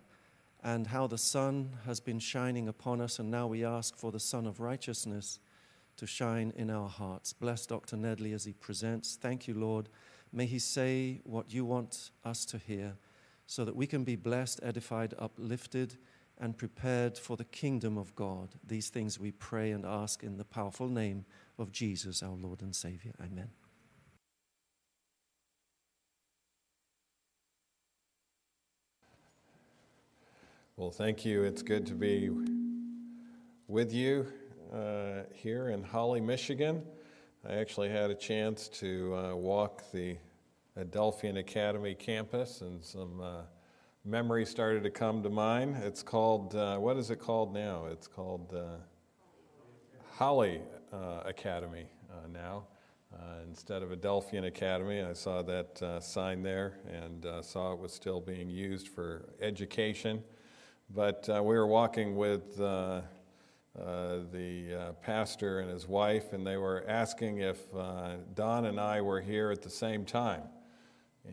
and 0.61 0.87
how 0.87 1.07
the 1.07 1.17
sun 1.17 1.69
has 1.85 2.01
been 2.01 2.19
shining 2.19 2.67
upon 2.67 2.99
us, 2.99 3.17
and 3.17 3.31
now 3.31 3.47
we 3.47 3.63
ask 3.63 3.95
for 3.95 4.11
the 4.11 4.19
sun 4.19 4.45
of 4.45 4.59
righteousness 4.59 5.39
to 5.95 6.05
shine 6.05 6.51
in 6.57 6.69
our 6.69 6.89
hearts. 6.89 7.31
Bless 7.31 7.65
Dr. 7.65 7.95
Nedley 7.95 8.33
as 8.33 8.43
he 8.43 8.51
presents. 8.51 9.15
Thank 9.15 9.47
you, 9.47 9.53
Lord. 9.53 9.87
May 10.33 10.47
he 10.47 10.59
say 10.59 11.21
what 11.23 11.53
you 11.53 11.63
want 11.63 12.11
us 12.25 12.43
to 12.47 12.57
hear 12.57 12.97
so 13.47 13.63
that 13.63 13.75
we 13.77 13.87
can 13.87 14.03
be 14.03 14.17
blessed, 14.17 14.59
edified, 14.63 15.13
uplifted 15.17 15.95
and 16.39 16.57
prepared 16.57 17.17
for 17.17 17.37
the 17.37 17.45
kingdom 17.45 17.97
of 17.97 18.13
God. 18.15 18.49
These 18.67 18.89
things 18.89 19.17
we 19.17 19.31
pray 19.31 19.71
and 19.71 19.85
ask 19.85 20.23
in 20.23 20.35
the 20.35 20.43
powerful 20.43 20.89
name 20.89 21.23
of 21.57 21.71
Jesus, 21.71 22.21
our 22.21 22.35
Lord 22.35 22.61
and 22.61 22.75
Savior. 22.75 23.13
Amen. 23.23 23.47
Well, 30.77 30.91
thank 30.91 31.23
you. 31.23 31.43
It's 31.43 31.61
good 31.61 31.85
to 31.85 31.93
be 31.93 32.29
with 33.69 33.93
you 33.93 34.27
uh, 34.73 35.21
here 35.31 35.69
in 35.69 35.81
Holly, 35.81 36.19
Michigan. 36.19 36.83
I 37.47 37.53
actually 37.53 37.87
had 37.87 38.11
a 38.11 38.13
chance 38.13 38.67
to 38.79 39.15
uh, 39.15 39.35
walk 39.37 39.89
the 39.93 40.17
Adelphian 40.75 41.37
Academy 41.37 41.95
campus 41.95 42.59
and 42.59 42.83
some 42.83 43.21
uh, 43.21 43.43
memories 44.03 44.49
started 44.49 44.83
to 44.83 44.89
come 44.89 45.23
to 45.23 45.29
mind. 45.29 45.77
It's 45.81 46.03
called, 46.03 46.55
uh, 46.55 46.75
what 46.75 46.97
is 46.97 47.09
it 47.09 47.19
called 47.19 47.53
now? 47.53 47.85
It's 47.85 48.07
called 48.07 48.53
uh, 48.53 48.75
Holly 50.11 50.59
uh, 50.91 51.21
Academy 51.23 51.85
now. 52.33 52.65
Instead 53.47 53.81
of 53.81 53.93
Adelphian 53.93 54.43
Academy, 54.43 55.01
I 55.01 55.13
saw 55.13 55.41
that 55.43 56.01
sign 56.03 56.43
there 56.43 56.73
and 56.91 57.25
saw 57.45 57.71
it 57.71 57.79
was 57.79 57.93
still 57.93 58.19
being 58.19 58.49
used 58.49 58.89
for 58.89 59.29
education. 59.39 60.21
But 60.89 61.27
we 61.27 61.55
were 61.55 61.67
walking 61.67 62.15
with 62.15 62.57
the 62.57 63.03
pastor 65.01 65.59
and 65.59 65.69
his 65.69 65.87
wife, 65.87 66.33
and 66.33 66.45
they 66.45 66.57
were 66.57 66.83
asking 66.87 67.39
if 67.39 67.59
Don 68.33 68.65
and 68.65 68.79
I 68.79 69.01
were 69.01 69.21
here 69.21 69.51
at 69.51 69.61
the 69.61 69.69
same 69.69 70.05
time. 70.05 70.43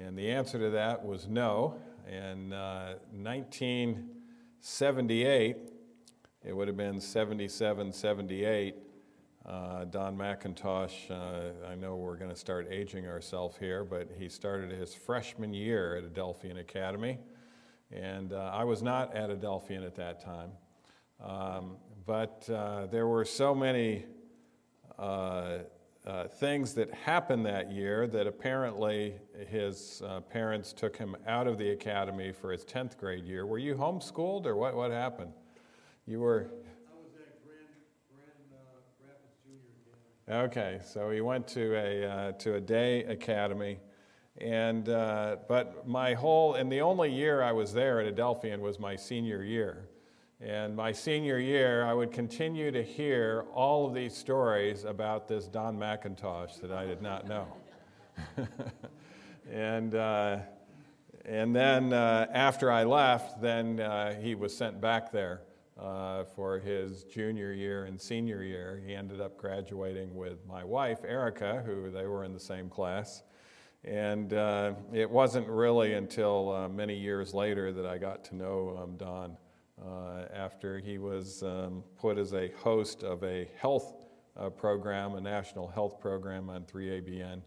And 0.01 0.17
the 0.17 0.31
answer 0.31 0.59
to 0.59 0.71
that 0.71 1.05
was 1.05 1.29
no. 1.29 1.77
In 2.09 2.53
uh, 2.53 2.95
1978, 3.13 5.57
it 6.45 6.57
would 6.57 6.67
have 6.67 6.77
been 6.77 7.01
77, 7.01 7.93
78, 7.93 8.75
uh, 9.47 9.85
Don 9.85 10.17
McIntosh, 10.17 11.11
uh, 11.11 11.69
I 11.69 11.75
know 11.75 11.97
we're 11.97 12.17
going 12.17 12.31
to 12.31 12.37
start 12.37 12.69
aging 12.71 13.07
ourselves 13.07 13.57
here, 13.59 13.85
but 13.85 14.09
he 14.19 14.29
started 14.29 14.71
his 14.71 14.95
freshman 14.95 15.53
year 15.53 15.97
at 15.97 16.05
Adelphian 16.05 16.59
Academy. 16.59 17.19
And 17.93 18.33
uh, 18.33 18.51
I 18.53 18.65
was 18.65 18.83
not 18.83 19.15
at 19.15 19.31
Adelphian 19.31 19.83
at 19.83 19.95
that 19.97 20.21
time. 20.21 20.51
Um, 21.21 21.77
but 22.07 22.49
uh, 22.51 22.87
there 22.87 23.07
were 23.07 23.25
so 23.25 23.55
many 23.55 24.07
uh, 24.99 25.59
uh, 26.07 26.27
things 26.27 26.75
that 26.75 26.93
happened 26.93 27.47
that 27.47 27.71
year 27.71 28.07
that 28.09 28.27
apparently 28.27 29.15
his 29.49 30.03
uh, 30.05 30.21
parents 30.21 30.73
took 30.73 30.97
him 30.97 31.17
out 31.27 31.47
of 31.47 31.59
the 31.59 31.71
academy 31.71 32.33
for 32.33 32.51
his 32.51 32.65
10th 32.65 32.97
grade 32.97 33.25
year. 33.25 33.47
Were 33.47 33.59
you 33.59 33.75
homeschooled 33.75 34.47
or 34.47 34.57
what, 34.57 34.75
what 34.75 34.91
happened? 34.91 35.33
You 36.07 36.19
were. 36.19 36.41
I 36.41 36.97
was 37.05 37.15
at 37.15 37.45
Grand, 37.45 37.69
Grand 38.13 38.53
uh, 38.53 39.07
Rapids 39.07 39.37
Junior 39.47 39.71
Academy. 40.27 40.49
Okay, 40.49 40.81
so 40.85 41.11
he 41.11 41.21
went 41.21 41.47
to 41.49 41.77
a, 41.77 42.05
uh, 42.05 42.33
to 42.33 42.55
a 42.57 42.61
day 42.61 43.05
academy. 43.05 43.79
And, 44.39 44.89
uh, 44.89 45.37
but 45.49 45.87
my 45.87 46.15
whole, 46.15 46.55
and 46.55 46.71
the 46.73 46.81
only 46.81 47.13
year 47.13 47.43
I 47.43 47.53
was 47.53 47.73
there 47.73 48.01
at 48.01 48.07
Adelphian 48.07 48.61
was 48.61 48.79
my 48.79 48.97
senior 48.97 49.43
year. 49.43 49.89
And 50.41 50.75
my 50.75 50.91
senior 50.91 51.39
year, 51.39 51.85
I 51.85 51.95
would 51.95 52.11
continue 52.11 52.73
to 52.73 52.83
hear 52.83 53.45
all 53.55 53.87
of 53.87 53.95
these 53.95 54.17
stories 54.17 54.85
about 54.85 55.29
this 55.29 55.47
Don 55.47 55.79
McIntosh 55.79 56.61
that 56.61 56.73
I 56.73 56.85
did 56.85 57.01
not 57.01 57.29
know. 57.29 57.47
and, 59.51 59.95
uh, 59.95 60.39
and 61.25 61.55
then 61.55 61.93
uh, 61.93 62.27
after 62.33 62.73
I 62.73 62.83
left, 62.83 63.41
then 63.41 63.79
uh, 63.79 64.21
he 64.21 64.35
was 64.35 64.57
sent 64.57 64.81
back 64.81 65.13
there 65.13 65.43
uh, 65.79 66.25
for 66.25 66.59
his 66.59 67.05
junior 67.05 67.53
year 67.53 67.85
and 67.85 68.01
senior 68.01 68.43
year. 68.43 68.83
He 68.85 68.95
ended 68.95 69.21
up 69.21 69.37
graduating 69.37 70.15
with 70.15 70.45
my 70.47 70.65
wife, 70.65 71.05
Erica, 71.07 71.63
who 71.65 71.91
they 71.91 72.07
were 72.07 72.25
in 72.25 72.33
the 72.33 72.41
same 72.41 72.69
class. 72.69 73.23
And 73.85 74.33
uh, 74.33 74.75
it 74.93 75.11
wasn't 75.11 75.49
really 75.49 75.95
until 75.95 76.53
uh, 76.53 76.69
many 76.69 76.97
years 76.97 77.35
later 77.35 77.73
that 77.73 77.85
I 77.85 77.99
got 77.99 78.25
to 78.27 78.37
know 78.37 78.79
um, 78.81 78.97
Don 78.97 79.37
uh, 79.85 80.27
after 80.33 80.79
he 80.79 80.99
was 80.99 81.43
um, 81.43 81.83
put 81.99 82.17
as 82.17 82.33
a 82.33 82.53
host 82.59 83.03
of 83.03 83.25
a 83.25 83.49
health 83.59 83.95
uh, 84.37 84.51
program, 84.51 85.17
a 85.17 85.21
national 85.21 85.67
health 85.67 86.01
program 86.01 86.49
on 86.49 86.63
3ABN, 86.63 87.43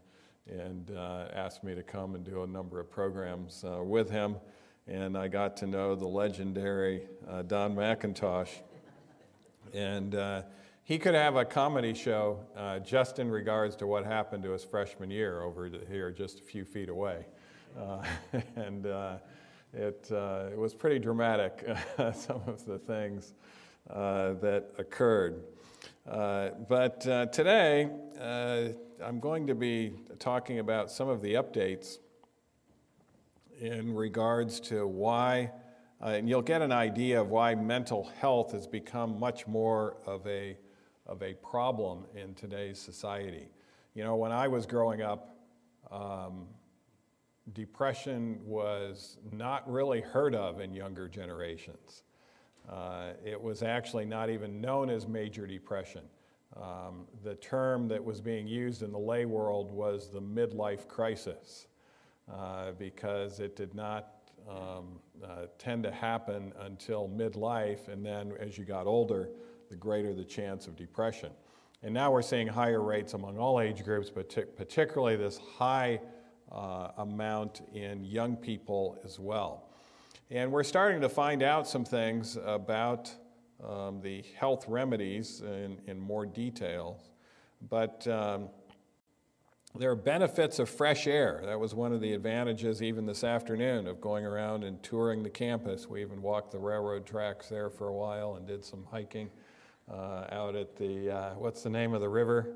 and 0.46 0.90
uh, 0.90 1.28
asked 1.32 1.64
me 1.64 1.74
to 1.74 1.82
come 1.82 2.14
and 2.14 2.22
do 2.22 2.42
a 2.42 2.46
number 2.46 2.80
of 2.80 2.90
programs 2.90 3.64
uh, 3.64 3.82
with 3.82 4.10
him. 4.10 4.36
And 4.86 5.16
I 5.16 5.28
got 5.28 5.56
to 5.58 5.66
know 5.66 5.94
the 5.94 6.06
legendary 6.06 7.08
Don 7.48 7.74
McIntosh. 7.74 8.50
And 9.72 10.14
he 10.86 10.98
could 10.98 11.14
have 11.14 11.36
a 11.36 11.44
comedy 11.44 11.92
show 11.92 12.40
just 12.82 13.18
in 13.18 13.30
regards 13.30 13.76
to 13.76 13.86
what 13.86 14.06
happened 14.06 14.42
to 14.44 14.52
his 14.52 14.64
freshman 14.64 15.10
year 15.10 15.42
over 15.42 15.68
here, 15.88 16.10
just 16.10 16.40
a 16.40 16.42
few 16.42 16.64
feet 16.64 16.88
away. 16.88 17.26
and 18.56 18.86
it, 19.76 20.08
uh, 20.10 20.46
it 20.50 20.58
was 20.58 20.74
pretty 20.74 20.98
dramatic, 20.98 21.66
some 22.14 22.40
of 22.46 22.64
the 22.64 22.78
things 22.78 23.34
uh, 23.90 24.32
that 24.34 24.70
occurred. 24.78 25.44
Uh, 26.08 26.50
but 26.68 27.06
uh, 27.06 27.26
today, 27.26 27.90
uh, 28.20 28.68
I'm 29.04 29.20
going 29.20 29.46
to 29.48 29.54
be 29.54 29.92
talking 30.18 30.60
about 30.60 30.90
some 30.90 31.08
of 31.08 31.20
the 31.20 31.34
updates 31.34 31.98
in 33.60 33.94
regards 33.94 34.60
to 34.60 34.86
why, 34.86 35.50
uh, 36.02 36.08
and 36.08 36.28
you'll 36.28 36.42
get 36.42 36.62
an 36.62 36.72
idea 36.72 37.20
of 37.20 37.28
why 37.28 37.54
mental 37.54 38.10
health 38.18 38.52
has 38.52 38.66
become 38.66 39.20
much 39.20 39.46
more 39.46 39.96
of 40.06 40.26
a, 40.26 40.56
of 41.06 41.22
a 41.22 41.34
problem 41.34 42.04
in 42.14 42.34
today's 42.34 42.78
society. 42.78 43.48
You 43.94 44.04
know, 44.04 44.16
when 44.16 44.32
I 44.32 44.48
was 44.48 44.66
growing 44.66 45.02
up, 45.02 45.36
um, 45.90 46.46
depression 47.52 48.40
was 48.44 49.18
not 49.32 49.70
really 49.70 50.00
heard 50.00 50.34
of 50.34 50.60
in 50.60 50.74
younger 50.74 51.08
generations. 51.08 52.02
Uh, 52.68 53.12
it 53.24 53.40
was 53.40 53.62
actually 53.62 54.04
not 54.04 54.28
even 54.28 54.60
known 54.60 54.90
as 54.90 55.06
major 55.06 55.46
depression. 55.46 56.02
Um, 56.56 57.06
the 57.22 57.34
term 57.36 57.86
that 57.88 58.02
was 58.02 58.20
being 58.20 58.48
used 58.48 58.82
in 58.82 58.90
the 58.90 58.98
lay 58.98 59.24
world 59.24 59.70
was 59.70 60.10
the 60.10 60.20
midlife 60.20 60.88
crisis 60.88 61.66
uh, 62.32 62.72
because 62.72 63.40
it 63.40 63.54
did 63.54 63.74
not 63.74 64.30
um, 64.48 64.98
uh, 65.24 65.46
tend 65.58 65.82
to 65.84 65.90
happen 65.90 66.52
until 66.60 67.08
midlife, 67.08 67.88
and 67.88 68.04
then 68.04 68.32
as 68.40 68.56
you 68.56 68.64
got 68.64 68.86
older, 68.86 69.28
the 69.68 69.76
greater 69.76 70.14
the 70.14 70.24
chance 70.24 70.66
of 70.66 70.76
depression. 70.76 71.30
And 71.82 71.92
now 71.92 72.10
we're 72.10 72.22
seeing 72.22 72.46
higher 72.46 72.82
rates 72.82 73.14
among 73.14 73.38
all 73.38 73.60
age 73.60 73.84
groups, 73.84 74.10
but 74.10 74.28
particularly 74.56 75.16
this 75.16 75.38
high 75.38 76.00
uh, 76.50 76.88
amount 76.98 77.62
in 77.74 78.04
young 78.04 78.36
people 78.36 78.98
as 79.04 79.18
well. 79.18 79.68
And 80.30 80.50
we're 80.50 80.64
starting 80.64 81.00
to 81.02 81.08
find 81.08 81.42
out 81.42 81.68
some 81.68 81.84
things 81.84 82.36
about 82.44 83.12
um, 83.62 84.00
the 84.00 84.24
health 84.36 84.66
remedies 84.68 85.40
in, 85.40 85.78
in 85.86 86.00
more 86.00 86.26
detail. 86.26 87.00
But 87.68 88.06
um, 88.08 88.48
there 89.78 89.90
are 89.90 89.96
benefits 89.96 90.58
of 90.58 90.68
fresh 90.68 91.06
air. 91.06 91.42
That 91.44 91.60
was 91.60 91.74
one 91.74 91.92
of 91.92 92.00
the 92.00 92.12
advantages, 92.12 92.82
even 92.82 93.06
this 93.06 93.22
afternoon, 93.24 93.86
of 93.86 94.00
going 94.00 94.24
around 94.24 94.64
and 94.64 94.82
touring 94.82 95.22
the 95.22 95.30
campus. 95.30 95.88
We 95.88 96.00
even 96.00 96.22
walked 96.22 96.52
the 96.52 96.58
railroad 96.58 97.06
tracks 97.06 97.48
there 97.48 97.70
for 97.70 97.88
a 97.88 97.94
while 97.94 98.36
and 98.36 98.46
did 98.46 98.64
some 98.64 98.84
hiking 98.90 99.30
uh, 99.90 100.24
out 100.32 100.56
at 100.56 100.76
the, 100.76 101.10
uh, 101.10 101.34
what's 101.34 101.62
the 101.62 101.70
name 101.70 101.94
of 101.94 102.00
the 102.00 102.08
river? 102.08 102.54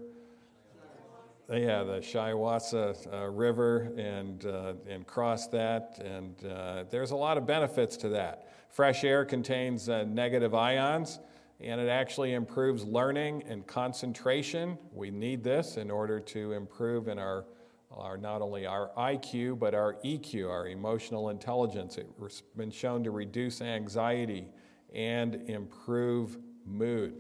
yeah, 1.49 1.83
the 1.83 1.99
Shiawassee 1.99 3.13
uh, 3.13 3.27
River 3.29 3.93
and, 3.97 4.47
uh, 4.47 4.75
and 4.89 5.05
cross 5.07 5.49
that. 5.49 6.01
And 6.05 6.45
uh, 6.45 6.85
there's 6.91 7.11
a 7.11 7.17
lot 7.17 7.37
of 7.39 7.47
benefits 7.47 7.97
to 7.99 8.09
that. 8.11 8.49
Fresh 8.69 9.03
air 9.03 9.25
contains 9.25 9.89
negative 9.89 10.55
ions, 10.55 11.19
and 11.61 11.81
it 11.81 11.89
actually 11.89 12.35
improves 12.35 12.85
learning 12.85 13.43
and 13.49 13.67
concentration. 13.67 14.79
We 14.93 15.11
need 15.11 15.43
this 15.43 15.77
in 15.77 15.91
order 15.91 16.21
to 16.21 16.53
improve 16.53 17.09
in 17.09 17.19
our, 17.19 17.47
our 17.91 18.17
not 18.17 18.43
only 18.43 18.67
our 18.67 18.93
IQ, 18.97 19.59
but 19.59 19.75
our 19.75 19.95
EQ, 20.05 20.49
our 20.49 20.69
emotional 20.69 21.31
intelligence. 21.31 21.99
It's 22.25 22.43
been 22.57 22.71
shown 22.71 23.03
to 23.03 23.11
reduce 23.11 23.61
anxiety 23.61 24.47
and 24.95 25.35
improve 25.49 26.39
mood. 26.65 27.15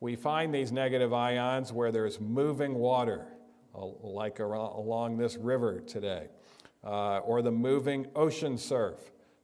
We 0.00 0.16
find 0.16 0.54
these 0.54 0.70
negative 0.70 1.12
ions 1.12 1.72
where 1.72 1.90
there's 1.90 2.20
moving 2.20 2.74
water 2.74 3.26
like 3.74 4.38
along 4.40 5.16
this 5.16 5.36
river 5.36 5.80
today, 5.80 6.28
uh, 6.84 7.18
or 7.18 7.42
the 7.42 7.50
moving 7.50 8.06
ocean 8.16 8.56
surf. 8.58 8.98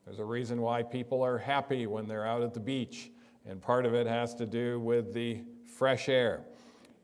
There's 0.04 0.18
a 0.18 0.24
reason 0.24 0.60
why 0.60 0.82
people 0.82 1.22
are 1.22 1.38
happy 1.38 1.86
when 1.86 2.06
they're 2.08 2.26
out 2.26 2.42
at 2.42 2.54
the 2.54 2.60
beach, 2.60 3.10
and 3.46 3.60
part 3.60 3.86
of 3.86 3.94
it 3.94 4.06
has 4.06 4.34
to 4.36 4.46
do 4.46 4.80
with 4.80 5.14
the 5.14 5.42
fresh 5.64 6.08
air. 6.08 6.44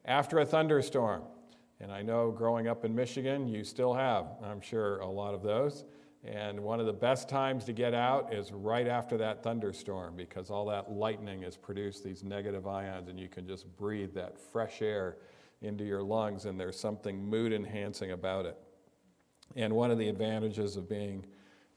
After 0.05 0.41
a 0.41 0.47
thunderstorm, 0.47 1.23
and 1.81 1.91
I 1.91 2.03
know 2.03 2.31
growing 2.31 2.69
up 2.69 2.85
in 2.85 2.95
Michigan, 2.95 3.49
you 3.49 3.65
still 3.65 3.95
have, 3.95 4.27
I'm 4.43 4.61
sure, 4.61 4.99
a 4.99 5.09
lot 5.09 5.35
of 5.35 5.43
those. 5.43 5.85
And 6.25 6.61
one 6.61 6.81
of 6.81 6.87
the 6.87 6.93
best 6.93 7.29
times 7.31 7.65
to 7.65 7.73
get 7.73 7.95
out 7.95 8.33
is 8.35 8.53
right 8.53 8.87
after 8.87 9.17
that 9.17 9.43
thunderstorm 9.43 10.17
because 10.17 10.51
all 10.51 10.67
that 10.67 10.93
lightning 10.93 11.43
has 11.43 11.57
produced 11.57 12.05
these 12.05 12.23
negative 12.23 12.67
ions, 12.67 13.09
and 13.09 13.19
you 13.19 13.29
can 13.29 13.47
just 13.47 13.75
breathe 13.77 14.13
that 14.15 14.39
fresh 14.39 14.83
air 14.83 15.17
into 15.63 15.85
your 15.85 16.03
lungs, 16.03 16.45
and 16.45 16.61
there's 16.61 16.79
something 16.79 17.25
mood 17.25 17.53
enhancing 17.53 18.13
about 18.13 18.45
it. 18.45 18.59
And 19.57 19.75
one 19.75 19.91
of 19.91 19.99
the 19.99 20.09
advantages 20.09 20.77
of 20.77 20.89
being 20.89 21.25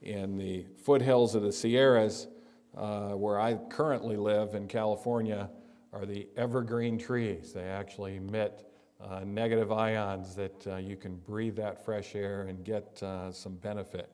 in 0.02 0.36
the 0.36 0.66
foothills 0.76 1.34
of 1.34 1.42
the 1.42 1.52
Sierras, 1.52 2.28
uh, 2.76 3.10
where 3.10 3.40
I 3.40 3.54
currently 3.54 4.16
live 4.16 4.54
in 4.54 4.68
California, 4.68 5.50
are 5.92 6.04
the 6.04 6.28
evergreen 6.36 6.98
trees. 6.98 7.52
They 7.52 7.64
actually 7.64 8.16
emit 8.16 8.66
uh, 9.00 9.20
negative 9.24 9.72
ions 9.72 10.34
that 10.34 10.66
uh, 10.66 10.76
you 10.76 10.96
can 10.96 11.16
breathe 11.16 11.56
that 11.56 11.84
fresh 11.84 12.14
air 12.14 12.42
and 12.42 12.64
get 12.64 13.02
uh, 13.02 13.32
some 13.32 13.54
benefit. 13.56 14.10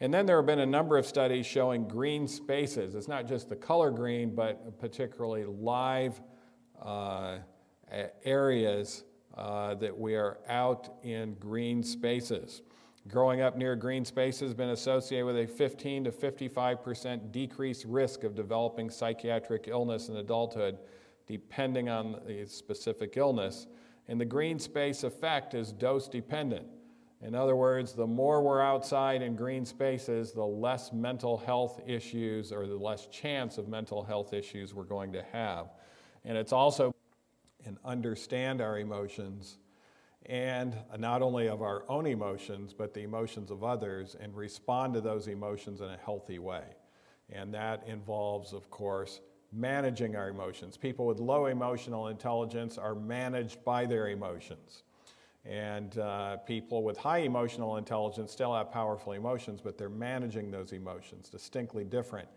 And 0.00 0.14
then 0.14 0.26
there 0.26 0.36
have 0.36 0.46
been 0.46 0.60
a 0.60 0.66
number 0.66 0.96
of 0.96 1.06
studies 1.06 1.44
showing 1.44 1.88
green 1.88 2.28
spaces. 2.28 2.94
It's 2.94 3.08
not 3.08 3.26
just 3.26 3.48
the 3.48 3.56
color 3.56 3.90
green, 3.90 4.34
but 4.34 4.78
particularly 4.78 5.44
live 5.44 6.20
uh, 6.80 7.38
areas 8.24 9.04
uh, 9.36 9.74
that 9.74 9.96
we 9.96 10.14
are 10.14 10.38
out 10.48 10.98
in 11.02 11.34
green 11.34 11.82
spaces. 11.82 12.62
Growing 13.08 13.40
up 13.40 13.56
near 13.56 13.74
green 13.74 14.04
spaces 14.04 14.40
has 14.42 14.54
been 14.54 14.70
associated 14.70 15.24
with 15.24 15.38
a 15.38 15.46
15 15.46 16.04
to 16.04 16.10
55% 16.12 17.32
decreased 17.32 17.84
risk 17.86 18.22
of 18.22 18.34
developing 18.34 18.90
psychiatric 18.90 19.66
illness 19.66 20.08
in 20.08 20.16
adulthood, 20.16 20.78
depending 21.26 21.88
on 21.88 22.20
the 22.26 22.44
specific 22.46 23.16
illness. 23.16 23.66
And 24.08 24.20
the 24.20 24.26
green 24.26 24.58
space 24.58 25.04
effect 25.04 25.54
is 25.54 25.72
dose 25.72 26.06
dependent. 26.08 26.66
In 27.20 27.34
other 27.34 27.56
words, 27.56 27.94
the 27.94 28.06
more 28.06 28.42
we're 28.42 28.60
outside 28.60 29.22
in 29.22 29.34
green 29.34 29.64
spaces, 29.64 30.32
the 30.32 30.44
less 30.44 30.92
mental 30.92 31.36
health 31.36 31.80
issues 31.86 32.52
or 32.52 32.66
the 32.66 32.76
less 32.76 33.06
chance 33.08 33.58
of 33.58 33.68
mental 33.68 34.04
health 34.04 34.32
issues 34.32 34.72
we're 34.72 34.84
going 34.84 35.12
to 35.12 35.22
have. 35.32 35.72
And 36.24 36.38
it's 36.38 36.52
also 36.52 36.94
and 37.64 37.76
understand 37.84 38.60
our 38.60 38.78
emotions 38.78 39.58
and 40.26 40.76
not 40.98 41.22
only 41.22 41.48
of 41.48 41.62
our 41.62 41.84
own 41.88 42.06
emotions, 42.06 42.72
but 42.72 42.94
the 42.94 43.02
emotions 43.02 43.50
of 43.50 43.64
others 43.64 44.14
and 44.20 44.36
respond 44.36 44.94
to 44.94 45.00
those 45.00 45.26
emotions 45.26 45.80
in 45.80 45.88
a 45.88 45.96
healthy 45.96 46.38
way. 46.38 46.64
And 47.30 47.52
that 47.54 47.86
involves, 47.86 48.52
of 48.52 48.70
course, 48.70 49.20
managing 49.52 50.16
our 50.16 50.28
emotions. 50.28 50.76
People 50.76 51.06
with 51.06 51.18
low 51.18 51.46
emotional 51.46 52.08
intelligence 52.08 52.78
are 52.78 52.94
managed 52.94 53.64
by 53.64 53.86
their 53.86 54.08
emotions. 54.08 54.82
And 55.44 55.96
uh, 55.98 56.38
people 56.38 56.82
with 56.82 56.96
high 56.96 57.18
emotional 57.18 57.76
intelligence 57.76 58.32
still 58.32 58.54
have 58.54 58.70
powerful 58.70 59.12
emotions, 59.12 59.60
but 59.62 59.78
they're 59.78 59.88
managing 59.88 60.50
those 60.50 60.72
emotions, 60.72 61.30
distinctly 61.30 61.84
different 61.84 62.28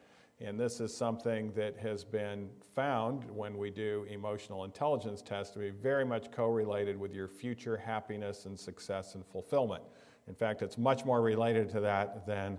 and 0.43 0.59
this 0.59 0.79
is 0.79 0.95
something 0.95 1.51
that 1.53 1.77
has 1.77 2.03
been 2.03 2.49
found 2.73 3.25
when 3.29 3.57
we 3.57 3.69
do 3.69 4.07
emotional 4.09 4.63
intelligence 4.63 5.21
tests 5.21 5.53
to 5.53 5.59
be 5.59 5.69
very 5.69 6.03
much 6.03 6.31
correlated 6.31 6.99
with 6.99 7.13
your 7.13 7.27
future 7.27 7.77
happiness 7.77 8.45
and 8.45 8.59
success 8.59 9.13
and 9.13 9.23
fulfillment. 9.27 9.83
In 10.27 10.33
fact, 10.33 10.63
it's 10.63 10.79
much 10.79 11.05
more 11.05 11.21
related 11.21 11.69
to 11.71 11.79
that 11.81 12.25
than 12.25 12.57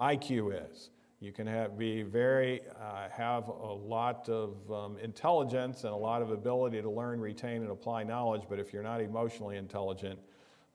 IQ 0.00 0.70
is. 0.70 0.90
You 1.20 1.32
can 1.32 1.46
have, 1.46 1.76
be 1.76 2.02
very, 2.02 2.62
uh, 2.80 3.10
have 3.10 3.48
a 3.48 3.52
lot 3.72 4.30
of 4.30 4.56
um, 4.72 4.96
intelligence 4.98 5.84
and 5.84 5.92
a 5.92 5.96
lot 5.96 6.22
of 6.22 6.30
ability 6.30 6.80
to 6.80 6.90
learn, 6.90 7.20
retain, 7.20 7.60
and 7.60 7.70
apply 7.70 8.04
knowledge, 8.04 8.44
but 8.48 8.58
if 8.58 8.72
you're 8.72 8.82
not 8.82 9.02
emotionally 9.02 9.58
intelligent, 9.58 10.18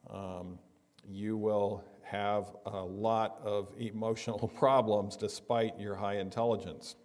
um, 0.07 0.59
you 1.03 1.35
will 1.35 1.83
have 2.03 2.55
a 2.67 2.77
lot 2.77 3.39
of 3.43 3.69
emotional 3.79 4.47
problems 4.59 5.15
despite 5.15 5.79
your 5.79 5.95
high 5.95 6.17
intelligence. 6.17 6.95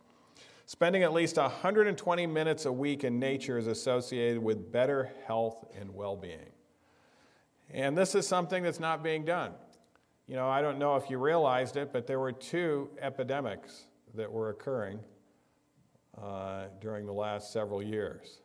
Spending 0.67 1.03
at 1.03 1.15
least 1.15 1.39
120 1.39 2.27
minutes 2.27 2.67
a 2.67 2.73
week 2.73 3.05
in 3.05 3.19
nature 3.19 3.57
is 3.57 3.67
associated 3.67 4.43
with 4.43 4.71
better 4.71 5.11
health 5.27 5.65
and 5.81 5.95
well 5.95 6.15
being. 6.15 6.53
And 7.71 7.97
this 7.97 8.15
is 8.15 8.29
something 8.29 8.63
that's 8.63 8.81
not 8.81 9.03
being 9.03 9.25
done. 9.25 9.53
You 10.31 10.37
know, 10.37 10.49
I 10.49 10.63
don't 10.63 10.79
know 10.79 10.95
if 10.95 11.11
you 11.11 11.19
realized 11.19 11.77
it, 11.77 11.93
but 11.93 12.07
there 12.07 12.21
were 12.21 12.31
two 12.31 12.89
epidemics 13.01 13.87
that 14.15 14.31
were 14.31 14.51
occurring 14.51 15.01
uh, 16.17 16.67
during 16.81 17.05
the 17.05 17.13
last 17.13 17.53
several 17.53 17.83
years. 17.83 18.41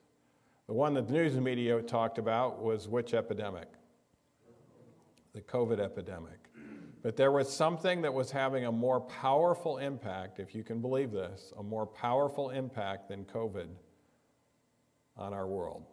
The 0.66 0.74
one 0.74 0.96
that 0.96 1.08
the 1.08 1.14
news 1.14 1.36
media 1.36 1.80
talked 1.84 2.18
about 2.18 2.60
was 2.60 2.88
which 2.88 3.14
epidemic? 3.14 3.68
The 5.36 5.42
COVID 5.42 5.80
epidemic. 5.80 6.50
But 7.04 7.18
there 7.18 7.32
was 7.32 7.54
something 7.54 8.02
that 8.02 8.12
was 8.12 8.32
having 8.32 8.66
a 8.66 8.72
more 8.72 9.00
powerful 9.02 9.78
impact, 9.78 10.40
if 10.40 10.56
you 10.56 10.64
can 10.64 10.82
believe 10.82 11.12
this, 11.12 11.54
a 11.60 11.62
more 11.62 11.86
powerful 11.86 12.50
impact 12.50 13.10
than 13.10 13.26
COVID 13.26 13.68
on 15.18 15.36
our 15.36 15.46
world. 15.46 15.86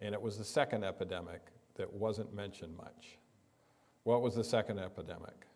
And 0.00 0.14
it 0.14 0.22
was 0.22 0.38
the 0.38 0.44
second 0.44 0.84
epidemic 0.84 1.40
that 1.74 1.92
wasn't 1.92 2.32
mentioned 2.32 2.76
much. 2.76 3.18
What 4.04 4.22
was 4.22 4.34
the 4.34 4.44
second 4.44 4.78
epidemic? 4.78 5.46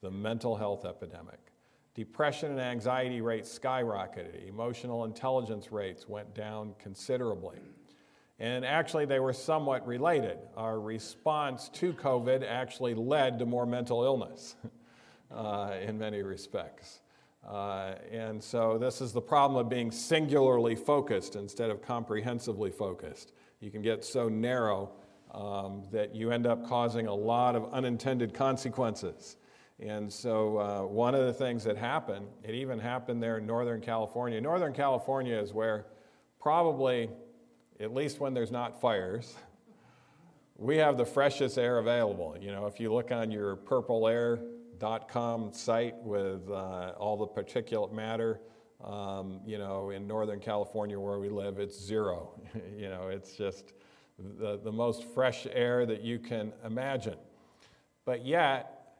The 0.00 0.10
mental 0.10 0.56
health 0.56 0.84
epidemic. 0.84 1.38
Depression 1.94 2.52
and 2.52 2.60
anxiety 2.60 3.20
rates 3.20 3.56
skyrocketed, 3.58 4.48
emotional 4.48 5.04
intelligence 5.04 5.70
rates 5.70 6.08
went 6.08 6.34
down 6.34 6.74
considerably. 6.78 7.58
And 8.38 8.64
actually, 8.64 9.04
they 9.04 9.20
were 9.20 9.34
somewhat 9.34 9.86
related. 9.86 10.38
Our 10.56 10.80
response 10.80 11.68
to 11.74 11.92
COVID 11.92 12.42
actually 12.48 12.94
led 12.94 13.38
to 13.40 13.46
more 13.46 13.66
mental 13.66 14.02
illness 14.02 14.56
uh, 15.30 15.74
in 15.82 15.98
many 15.98 16.22
respects. 16.22 17.00
Uh, 17.46 17.96
and 18.10 18.42
so, 18.42 18.78
this 18.78 19.02
is 19.02 19.12
the 19.12 19.20
problem 19.20 19.60
of 19.60 19.68
being 19.68 19.90
singularly 19.90 20.74
focused 20.74 21.36
instead 21.36 21.68
of 21.68 21.82
comprehensively 21.82 22.70
focused. 22.70 23.32
You 23.60 23.70
can 23.70 23.82
get 23.82 24.02
so 24.04 24.30
narrow 24.30 24.92
um, 25.32 25.82
that 25.92 26.14
you 26.14 26.30
end 26.30 26.46
up 26.46 26.66
causing 26.66 27.06
a 27.06 27.14
lot 27.14 27.56
of 27.56 27.72
unintended 27.72 28.34
consequences. 28.34 29.36
And 29.78 30.12
so, 30.12 30.58
uh, 30.58 30.82
one 30.82 31.14
of 31.14 31.24
the 31.24 31.32
things 31.32 31.64
that 31.64 31.76
happened, 31.76 32.26
it 32.44 32.54
even 32.54 32.78
happened 32.78 33.22
there 33.22 33.38
in 33.38 33.46
Northern 33.46 33.80
California. 33.80 34.40
Northern 34.40 34.74
California 34.74 35.36
is 35.36 35.54
where 35.54 35.86
probably 36.38 37.08
at 37.80 37.94
least 37.94 38.20
when 38.20 38.34
there's 38.34 38.50
not 38.50 38.80
fires, 38.80 39.34
we 40.56 40.76
have 40.76 40.98
the 40.98 41.04
freshest 41.04 41.56
air 41.56 41.78
available. 41.78 42.36
You 42.38 42.52
know, 42.52 42.66
if 42.66 42.78
you 42.78 42.92
look 42.92 43.10
on 43.10 43.30
your 43.30 43.56
purpleair.com 43.56 45.52
site 45.54 45.94
with 46.02 46.50
uh, 46.50 46.92
all 46.98 47.16
the 47.16 47.26
particulate 47.26 47.92
matter, 47.92 48.40
um, 48.84 49.40
you 49.46 49.56
know, 49.56 49.90
in 49.90 50.06
Northern 50.06 50.40
California 50.40 51.00
where 51.00 51.18
we 51.18 51.30
live, 51.30 51.58
it's 51.58 51.80
zero. 51.80 52.38
you 52.76 52.90
know, 52.90 53.08
it's 53.08 53.34
just 53.34 53.72
the, 54.38 54.60
the 54.62 54.72
most 54.72 55.04
fresh 55.14 55.46
air 55.52 55.86
that 55.86 56.02
you 56.02 56.18
can 56.18 56.52
imagine. 56.64 57.16
But 58.04 58.24
yet, 58.24 58.94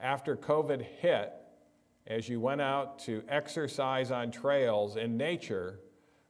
after 0.00 0.36
COVID 0.36 0.82
hit, 1.00 1.32
as 2.06 2.28
you 2.28 2.40
went 2.40 2.60
out 2.60 2.98
to 3.00 3.22
exercise 3.28 4.10
on 4.10 4.30
trails 4.30 4.96
in 4.96 5.16
nature 5.16 5.78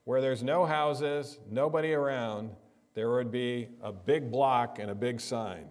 where 0.05 0.21
there's 0.21 0.43
no 0.43 0.65
houses, 0.67 1.39
nobody 1.51 1.93
around, 1.93 2.51
there 2.95 3.11
would 3.11 3.31
be 3.31 3.69
a 3.83 3.91
big 3.91 4.31
block 4.31 4.79
and 4.79 4.91
a 4.91 4.95
big 4.95 5.21
sign 5.21 5.67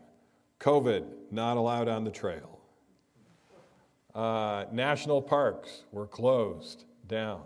COVID, 0.60 1.04
not 1.32 1.58
allowed 1.58 1.90
on 1.90 2.06
the 2.06 2.12
trail. 2.12 2.60
Uh, 4.16 4.66
national 4.72 5.22
parks 5.22 5.84
were 5.92 6.08
closed 6.08 6.86
down. 7.08 7.42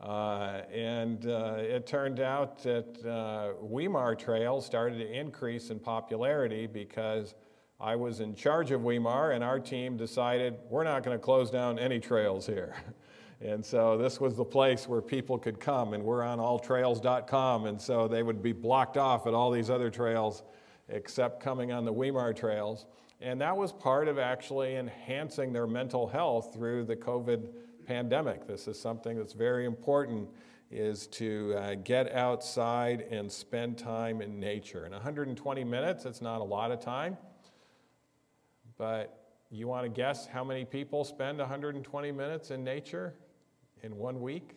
Uh, 0.00 0.62
and 0.72 1.26
uh, 1.26 1.56
it 1.58 1.86
turned 1.86 2.20
out 2.20 2.62
that 2.62 3.04
uh, 3.04 3.54
Weimar 3.60 4.14
Trail 4.14 4.60
started 4.60 4.98
to 4.98 5.12
increase 5.12 5.70
in 5.70 5.80
popularity 5.80 6.66
because 6.66 7.34
I 7.80 7.96
was 7.96 8.20
in 8.20 8.34
charge 8.34 8.70
of 8.70 8.82
Weimar, 8.82 9.32
and 9.32 9.42
our 9.42 9.58
team 9.58 9.96
decided 9.96 10.56
we're 10.68 10.84
not 10.84 11.02
going 11.02 11.16
to 11.16 11.22
close 11.22 11.50
down 11.50 11.78
any 11.78 11.98
trails 11.98 12.46
here. 12.46 12.76
and 13.40 13.64
so 13.64 13.96
this 13.96 14.20
was 14.20 14.36
the 14.36 14.44
place 14.44 14.88
where 14.88 15.00
people 15.00 15.36
could 15.38 15.58
come, 15.58 15.94
and 15.94 16.02
we're 16.04 16.22
on 16.22 16.38
alltrails.com, 16.38 17.66
and 17.66 17.80
so 17.80 18.06
they 18.06 18.22
would 18.22 18.42
be 18.42 18.52
blocked 18.52 18.96
off 18.96 19.26
at 19.26 19.34
all 19.34 19.50
these 19.50 19.70
other 19.70 19.90
trails 19.90 20.44
except 20.88 21.40
coming 21.40 21.70
on 21.70 21.84
the 21.84 21.92
Weimar 21.92 22.32
trails. 22.32 22.86
And 23.20 23.40
that 23.40 23.56
was 23.56 23.72
part 23.72 24.08
of 24.08 24.18
actually 24.18 24.76
enhancing 24.76 25.52
their 25.52 25.66
mental 25.66 26.06
health 26.06 26.54
through 26.54 26.84
the 26.84 26.96
COVID 26.96 27.48
pandemic. 27.88 28.46
This 28.46 28.68
is 28.68 28.78
something 28.78 29.16
that's 29.16 29.32
very 29.32 29.64
important 29.64 30.28
is 30.70 31.06
to 31.06 31.54
uh, 31.56 31.74
get 31.76 32.12
outside 32.12 33.00
and 33.10 33.32
spend 33.32 33.78
time 33.78 34.20
in 34.20 34.38
nature. 34.38 34.84
In 34.84 34.92
120 34.92 35.64
minutes, 35.64 36.04
it's 36.04 36.20
not 36.20 36.42
a 36.42 36.44
lot 36.44 36.70
of 36.70 36.80
time, 36.80 37.16
but 38.76 39.32
you 39.50 39.66
want 39.66 39.84
to 39.84 39.88
guess 39.88 40.26
how 40.26 40.44
many 40.44 40.66
people 40.66 41.02
spend 41.02 41.38
120 41.38 42.12
minutes 42.12 42.50
in 42.50 42.62
nature 42.62 43.14
in 43.82 43.96
one 43.96 44.20
week? 44.20 44.50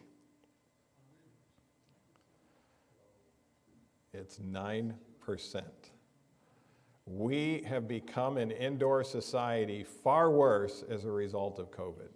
It's 4.13 4.39
9%. 4.39 4.93
We 7.05 7.63
have 7.65 7.87
become 7.87 8.35
an 8.35 8.51
indoor 8.51 9.05
society 9.05 9.85
far 9.85 10.31
worse 10.31 10.83
as 10.89 11.05
a 11.05 11.11
result 11.11 11.57
of 11.57 11.71
COVID. 11.71 12.09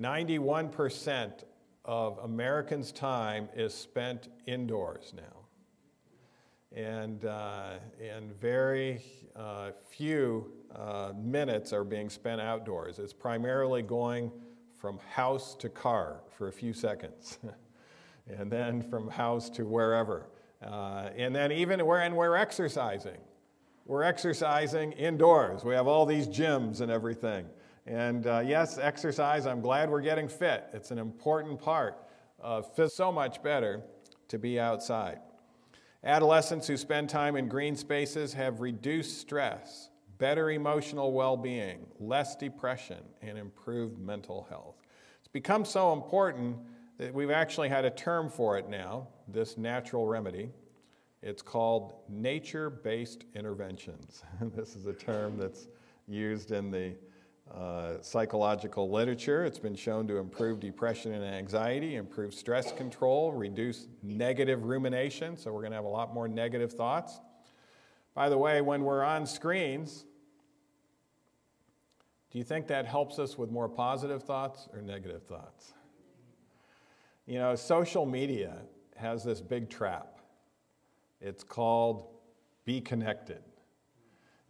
91% 0.00 1.44
of 1.84 2.18
Americans' 2.18 2.90
time 2.90 3.48
is 3.54 3.74
spent 3.74 4.28
indoors 4.46 5.12
now. 5.14 5.22
And, 6.74 7.24
uh, 7.24 7.72
and 8.00 8.32
very 8.40 9.02
uh, 9.36 9.72
few 9.90 10.52
uh, 10.74 11.12
minutes 11.16 11.72
are 11.72 11.84
being 11.84 12.08
spent 12.08 12.40
outdoors. 12.40 12.98
It's 12.98 13.12
primarily 13.12 13.82
going 13.82 14.30
from 14.78 14.98
house 15.10 15.54
to 15.56 15.68
car 15.68 16.22
for 16.38 16.48
a 16.48 16.52
few 16.52 16.72
seconds, 16.72 17.38
and 18.28 18.50
then 18.50 18.82
from 18.82 19.10
house 19.10 19.50
to 19.50 19.66
wherever. 19.66 20.28
Uh, 20.64 21.10
and 21.16 21.34
then 21.34 21.52
even 21.52 21.84
where, 21.84 22.00
and 22.00 22.16
we're 22.16 22.36
exercising. 22.36 23.18
We're 23.84 24.04
exercising 24.04 24.92
indoors. 24.92 25.64
We 25.64 25.74
have 25.74 25.88
all 25.88 26.06
these 26.06 26.28
gyms 26.28 26.80
and 26.80 26.90
everything. 26.90 27.46
And 27.86 28.26
uh, 28.26 28.42
yes, 28.44 28.78
exercise, 28.78 29.46
I'm 29.46 29.60
glad 29.60 29.90
we're 29.90 30.00
getting 30.00 30.28
fit. 30.28 30.66
It's 30.72 30.90
an 30.90 30.98
important 30.98 31.60
part 31.60 31.96
of 32.38 32.74
fit 32.74 32.92
so 32.92 33.10
much 33.10 33.42
better 33.42 33.82
to 34.28 34.38
be 34.38 34.60
outside. 34.60 35.18
Adolescents 36.04 36.66
who 36.66 36.76
spend 36.76 37.10
time 37.10 37.36
in 37.36 37.48
green 37.48 37.76
spaces 37.76 38.32
have 38.32 38.60
reduced 38.60 39.20
stress, 39.20 39.90
better 40.18 40.50
emotional 40.50 41.12
well 41.12 41.36
being, 41.36 41.86
less 41.98 42.36
depression, 42.36 43.02
and 43.20 43.36
improved 43.36 43.98
mental 43.98 44.46
health. 44.48 44.76
It's 45.18 45.28
become 45.28 45.64
so 45.64 45.92
important 45.92 46.56
that 46.96 47.12
we've 47.12 47.30
actually 47.30 47.68
had 47.68 47.84
a 47.84 47.90
term 47.90 48.30
for 48.30 48.58
it 48.58 48.68
now, 48.68 49.08
this 49.28 49.58
natural 49.58 50.06
remedy. 50.06 50.50
It's 51.22 51.42
called 51.42 51.94
nature 52.08 52.70
based 52.70 53.24
interventions. 53.34 54.22
this 54.54 54.76
is 54.76 54.86
a 54.86 54.92
term 54.92 55.36
that's 55.36 55.68
used 56.08 56.50
in 56.50 56.70
the 56.70 56.94
uh, 57.54 58.00
psychological 58.00 58.90
literature. 58.90 59.44
It's 59.44 59.58
been 59.58 59.74
shown 59.74 60.06
to 60.08 60.18
improve 60.18 60.60
depression 60.60 61.12
and 61.12 61.24
anxiety, 61.24 61.96
improve 61.96 62.32
stress 62.32 62.72
control, 62.72 63.32
reduce 63.32 63.88
negative 64.02 64.64
rumination, 64.64 65.36
so 65.36 65.52
we're 65.52 65.60
going 65.60 65.72
to 65.72 65.76
have 65.76 65.84
a 65.84 65.88
lot 65.88 66.14
more 66.14 66.28
negative 66.28 66.72
thoughts. 66.72 67.20
By 68.14 68.28
the 68.28 68.38
way, 68.38 68.60
when 68.60 68.82
we're 68.84 69.02
on 69.02 69.26
screens, 69.26 70.04
do 72.30 72.38
you 72.38 72.44
think 72.44 72.68
that 72.68 72.86
helps 72.86 73.18
us 73.18 73.36
with 73.36 73.50
more 73.50 73.68
positive 73.68 74.22
thoughts 74.22 74.68
or 74.72 74.80
negative 74.80 75.24
thoughts? 75.24 75.72
You 77.26 77.38
know, 77.38 77.54
social 77.56 78.06
media 78.06 78.58
has 78.96 79.24
this 79.24 79.40
big 79.40 79.68
trap. 79.68 80.20
It's 81.20 81.42
called 81.42 82.06
be 82.64 82.80
connected. 82.80 83.42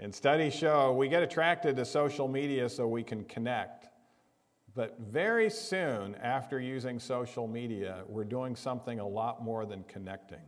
And 0.02 0.14
studies 0.14 0.54
show 0.54 0.94
we 0.94 1.08
get 1.08 1.22
attracted 1.22 1.76
to 1.76 1.84
social 1.84 2.26
media 2.26 2.70
so 2.70 2.88
we 2.88 3.02
can 3.02 3.22
connect. 3.24 3.88
But 4.74 4.96
very 4.98 5.50
soon 5.50 6.14
after 6.14 6.58
using 6.58 6.98
social 6.98 7.46
media, 7.46 8.04
we're 8.08 8.24
doing 8.24 8.56
something 8.56 8.98
a 8.98 9.06
lot 9.06 9.44
more 9.44 9.66
than 9.66 9.84
connecting. 9.84 10.40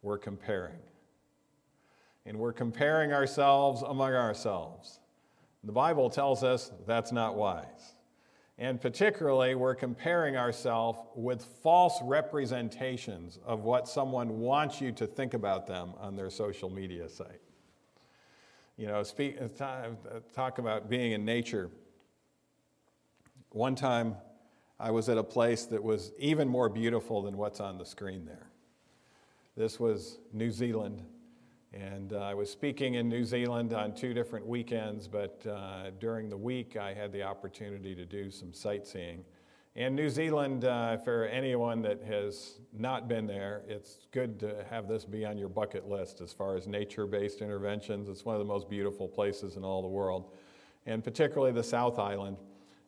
We're 0.00 0.16
comparing. 0.16 0.78
And 2.24 2.38
we're 2.38 2.54
comparing 2.54 3.12
ourselves 3.12 3.82
among 3.82 4.14
ourselves. 4.14 5.00
The 5.62 5.72
Bible 5.72 6.08
tells 6.08 6.42
us 6.42 6.72
that's 6.86 7.12
not 7.12 7.36
wise. 7.36 7.94
And 8.56 8.80
particularly, 8.80 9.54
we're 9.54 9.74
comparing 9.74 10.34
ourselves 10.34 10.98
with 11.14 11.44
false 11.62 12.00
representations 12.02 13.38
of 13.44 13.64
what 13.64 13.86
someone 13.86 14.40
wants 14.40 14.80
you 14.80 14.92
to 14.92 15.06
think 15.06 15.34
about 15.34 15.66
them 15.66 15.92
on 16.00 16.16
their 16.16 16.30
social 16.30 16.70
media 16.70 17.06
site. 17.10 17.42
You 18.76 18.86
know, 18.86 19.02
speak, 19.02 19.38
uh, 19.40 19.88
talk 20.34 20.58
about 20.58 20.90
being 20.90 21.12
in 21.12 21.24
nature. 21.24 21.70
One 23.52 23.74
time, 23.74 24.16
I 24.78 24.90
was 24.90 25.08
at 25.08 25.16
a 25.16 25.24
place 25.24 25.64
that 25.66 25.82
was 25.82 26.12
even 26.18 26.46
more 26.46 26.68
beautiful 26.68 27.22
than 27.22 27.38
what's 27.38 27.58
on 27.58 27.78
the 27.78 27.86
screen 27.86 28.26
there. 28.26 28.50
This 29.56 29.80
was 29.80 30.18
New 30.34 30.50
Zealand, 30.50 31.02
and 31.72 32.12
uh, 32.12 32.18
I 32.18 32.34
was 32.34 32.50
speaking 32.50 32.94
in 32.94 33.08
New 33.08 33.24
Zealand 33.24 33.72
on 33.72 33.94
two 33.94 34.12
different 34.12 34.46
weekends, 34.46 35.08
but 35.08 35.46
uh, 35.46 35.92
during 35.98 36.28
the 36.28 36.36
week 36.36 36.76
I 36.76 36.92
had 36.92 37.10
the 37.12 37.22
opportunity 37.22 37.94
to 37.94 38.04
do 38.04 38.30
some 38.30 38.52
sightseeing. 38.52 39.24
And 39.78 39.94
New 39.94 40.08
Zealand, 40.08 40.64
uh, 40.64 40.96
for 40.96 41.26
anyone 41.26 41.82
that 41.82 42.02
has 42.02 42.60
not 42.72 43.08
been 43.08 43.26
there, 43.26 43.60
it's 43.68 44.06
good 44.10 44.40
to 44.40 44.64
have 44.70 44.88
this 44.88 45.04
be 45.04 45.26
on 45.26 45.36
your 45.36 45.50
bucket 45.50 45.86
list 45.86 46.22
as 46.22 46.32
far 46.32 46.56
as 46.56 46.66
nature 46.66 47.06
based 47.06 47.42
interventions. 47.42 48.08
It's 48.08 48.24
one 48.24 48.34
of 48.34 48.38
the 48.38 48.46
most 48.46 48.70
beautiful 48.70 49.06
places 49.06 49.56
in 49.56 49.64
all 49.64 49.82
the 49.82 49.88
world, 49.88 50.32
and 50.86 51.04
particularly 51.04 51.52
the 51.52 51.62
South 51.62 51.98
Island. 51.98 52.38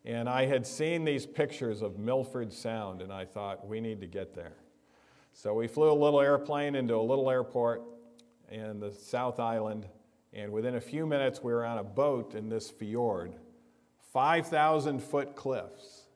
And 0.07 0.31
I 0.31 0.47
had 0.47 0.67
seen 0.67 1.05
these 1.05 1.27
pictures 1.27 1.83
of 1.83 1.99
Milford 1.99 2.51
Sound, 2.51 3.03
and 3.03 3.13
I 3.13 3.27
thought, 3.27 3.69
we 3.69 3.83
need 3.83 4.01
to 4.01 4.07
get 4.07 4.35
there. 4.35 4.57
So 5.35 5.53
we 5.53 5.69
flew 5.69 5.91
a 5.91 5.93
little 5.93 6.23
airplane 6.23 6.75
into 6.75 6.95
a 6.95 7.05
little 7.05 7.29
airport 7.31 7.83
in 8.51 8.81
the 8.81 8.93
South 8.93 9.39
Island, 9.39 9.87
and 10.33 10.51
within 10.51 10.77
a 10.77 10.81
few 10.81 11.05
minutes, 11.05 11.43
we 11.43 11.53
were 11.53 11.67
on 11.67 11.77
a 11.77 11.85
boat 11.85 12.35
in 12.35 12.49
this 12.49 12.71
fjord, 12.71 13.35
5,000 14.11 15.03
foot 15.03 15.37
cliffs 15.37 16.08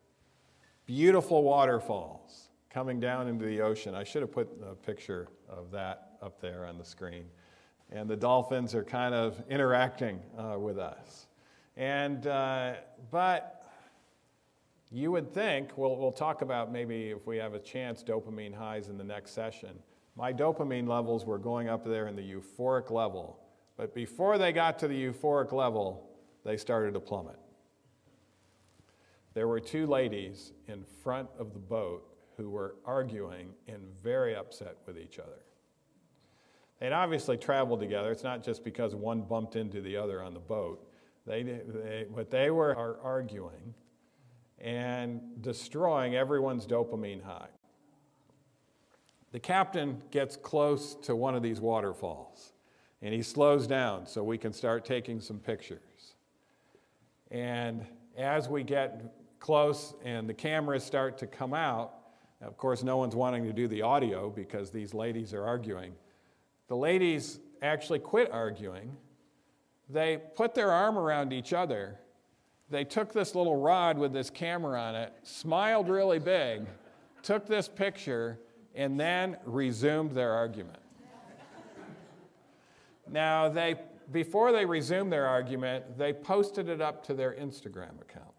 beautiful 0.95 1.43
waterfalls 1.43 2.51
coming 2.69 3.01
down 3.01 3.27
into 3.27 3.47
the 3.47 3.63
ocean. 3.63 3.95
I 3.95 4.05
should 4.05 4.21
have 4.21 4.31
put 4.31 4.51
a 4.63 4.75
picture 4.75 5.27
of 5.49 5.71
that 5.71 6.19
up 6.21 6.39
there 6.39 6.67
on 6.67 6.77
the 6.77 6.85
screen. 6.85 7.25
And 7.91 8.11
the 8.11 8.17
dolphins 8.17 8.75
are 8.75 8.85
kind 8.85 9.15
of 9.15 9.43
interacting 9.49 10.21
uh, 10.37 10.59
with 10.59 10.79
us. 10.79 11.29
And, 11.79 12.27
uh, 12.27 12.75
but 13.11 13.65
you 14.91 15.11
would 15.13 15.33
think, 15.33 15.71
we'll, 15.79 15.97
we'll 15.97 16.13
talk 16.13 16.43
about 16.43 16.71
maybe 16.71 17.09
if 17.09 17.27
we 17.27 17.39
have 17.39 17.55
a 17.55 17.59
chance, 17.59 18.03
dopamine 18.03 18.55
highs 18.55 18.89
in 18.89 18.99
the 18.99 19.05
next 19.05 19.31
session. 19.31 19.71
My 20.15 20.31
dopamine 20.31 20.87
levels 20.87 21.25
were 21.25 21.39
going 21.39 21.71
up 21.71 21.87
there 21.87 22.07
in 22.07 22.17
the 22.17 22.23
euphoric 22.23 22.91
level. 22.91 23.41
But 23.79 23.95
before 23.95 24.37
they 24.37 24.53
got 24.53 24.79
to 24.81 24.89
the 24.89 25.07
euphoric 25.07 25.53
level, 25.53 26.11
they 26.45 26.59
started 26.59 26.93
to 26.93 27.01
plummet 27.01 27.39
there 29.35 29.49
were 29.49 29.61
two 29.61 29.87
ladies 29.87 30.53
in 30.69 30.85
front 31.03 31.29
of 31.39 31.53
the 31.53 31.59
boat 31.59 32.09
who 32.37 32.51
were 32.51 32.77
arguing 32.85 33.51
and 33.69 33.83
very 34.03 34.35
upset 34.35 34.77
with 34.87 34.99
each 34.99 35.19
other. 35.19 35.45
They'd 36.81 36.93
obviously 36.93 37.37
traveled 37.37 37.81
together. 37.81 38.11
It's 38.11 38.25
not 38.25 38.43
just 38.43 38.65
because 38.65 38.95
one 38.95 39.23
bumped 39.23 39.57
into 39.57 39.81
the 39.81 39.97
other 39.97 40.23
on 40.23 40.35
the 40.35 40.41
boat. 40.41 40.87
They, 41.27 41.43
they, 41.43 42.07
but 42.13 42.31
they 42.31 42.51
were 42.51 42.99
arguing 43.03 43.75
and 44.59 45.21
destroying 45.41 46.17
everyone's 46.17 46.67
dopamine 46.67 47.23
high. 47.23 47.49
The 49.31 49.41
captain 49.41 50.03
gets 50.11 50.37
close 50.37 50.95
to 51.03 51.17
one 51.17 51.35
of 51.35 51.43
these 51.43 51.61
waterfalls 51.61 52.53
and 53.01 53.15
he 53.15 53.23
slows 53.23 53.67
down 53.67 54.07
so 54.07 54.23
we 54.23 54.39
can 54.39 54.53
start 54.53 54.85
taking 54.85 55.21
some 55.21 55.39
pictures. 55.39 56.15
And 57.31 57.85
as 58.17 58.49
we 58.49 58.63
get 58.63 59.15
close 59.43 59.95
and 60.05 60.29
the 60.29 60.35
cameras 60.35 60.85
start 60.85 61.19
to 61.19 61.27
come 61.27 61.53
out, 61.53 61.95
of 62.41 62.57
course, 62.57 62.85
no 62.85 62.97
one's 62.97 63.17
wanting 63.17 63.43
to 63.45 63.53
do 63.53 63.67
the 63.67 63.83
audio 63.83 64.31
because 64.31 64.71
these 64.71 64.95
ladies 64.95 65.35
are 65.35 65.45
arguing. 65.45 65.95
The 66.69 66.77
ladies 66.77 67.41
actually 67.61 67.99
quit 67.99 68.31
arguing. 68.31 68.97
They 69.91 70.19
put 70.37 70.55
their 70.55 70.71
arm 70.71 70.97
around 70.97 71.33
each 71.33 71.53
other. 71.53 71.99
They 72.71 72.85
took 72.85 73.13
this 73.13 73.35
little 73.35 73.61
rod 73.61 73.99
with 73.99 74.13
this 74.13 74.31
camera 74.31 74.81
on 74.81 74.95
it, 74.95 75.13
smiled 75.25 75.89
really 75.89 76.21
big, 76.21 76.63
took 77.25 77.47
this 77.47 77.69
picture, 77.69 78.39
and 78.77 78.99
then 78.99 79.37
resumed 79.45 80.13
their 80.13 80.33
argument. 80.33 80.79
now, 83.11 83.49
they, 83.49 83.75
before 84.13 84.53
they 84.53 84.65
resumed 84.65 85.13
their 85.13 85.27
argument, 85.27 85.99
they 85.99 86.13
posted 86.13 86.69
it 86.69 86.81
up 86.81 87.05
to 87.07 87.15
their 87.15 87.33
Instagram 87.33 88.01
account. 88.01 88.33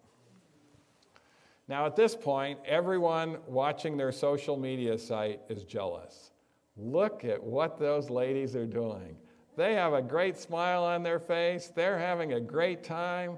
Now, 1.68 1.86
at 1.86 1.96
this 1.96 2.16
point, 2.16 2.60
everyone 2.66 3.38
watching 3.48 3.96
their 3.96 4.12
social 4.12 4.58
media 4.58 4.98
site 4.98 5.42
is 5.50 5.64
jealous. 5.64 6.32
Look 6.76 7.24
at 7.24 7.42
what 7.42 7.80
those 7.80 8.10
ladies 8.10 8.56
are 8.56 8.66
doing. 8.66 9.16
They 9.56 9.76
have 9.76 9.94
a 9.94 10.02
great 10.02 10.38
smile 10.38 10.84
on 10.84 11.04
their 11.04 11.20
face, 11.20 11.72
they're 11.74 12.00
having 12.00 12.34
a 12.34 12.42
great 12.42 12.84
time. 12.84 13.38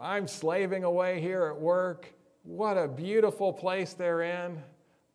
I'm 0.00 0.26
slaving 0.26 0.84
away 0.84 1.20
here 1.20 1.44
at 1.44 1.60
work. 1.60 2.12
What 2.44 2.76
a 2.76 2.88
beautiful 2.88 3.52
place 3.52 3.92
they're 3.92 4.22
in. 4.22 4.60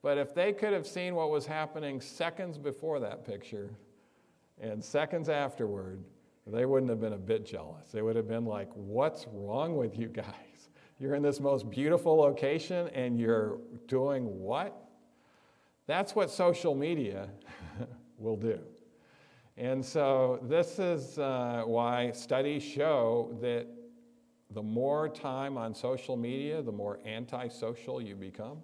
But 0.02 0.18
if 0.18 0.34
they 0.34 0.54
could 0.54 0.72
have 0.72 0.88
seen 0.88 1.16
what 1.16 1.32
was 1.32 1.46
happening 1.46 2.00
seconds 2.00 2.58
before 2.58 3.00
that 3.00 3.26
picture 3.26 3.72
and 4.62 4.82
seconds 4.84 5.28
afterward, 5.28 6.04
they 6.46 6.66
wouldn't 6.66 6.90
have 6.90 7.02
been 7.02 7.14
a 7.14 7.18
bit 7.18 7.46
jealous. 7.46 7.92
They 7.92 8.02
would 8.02 8.16
have 8.16 8.28
been 8.28 8.46
like, 8.46 8.70
What's 8.74 9.26
wrong 9.34 9.76
with 9.76 9.98
you 9.98 10.08
guys? 10.08 10.47
You're 11.00 11.14
in 11.14 11.22
this 11.22 11.40
most 11.40 11.70
beautiful 11.70 12.16
location 12.16 12.88
and 12.90 13.20
you're 13.20 13.60
doing 13.88 14.40
what? 14.40 14.76
That's 15.86 16.16
what 16.16 16.32
social 16.32 16.74
media 16.74 17.30
will 18.18 18.36
do. 18.36 18.60
And 19.58 19.84
so, 19.84 20.40
this 20.44 20.78
is 20.78 21.18
uh, 21.18 21.64
why 21.66 22.12
studies 22.12 22.62
show 22.62 23.36
that 23.42 23.68
the 24.52 24.62
more 24.62 25.10
time 25.10 25.58
on 25.58 25.74
social 25.74 26.16
media, 26.16 26.62
the 26.62 26.72
more 26.72 27.00
antisocial 27.06 28.00
you 28.00 28.16
become, 28.16 28.60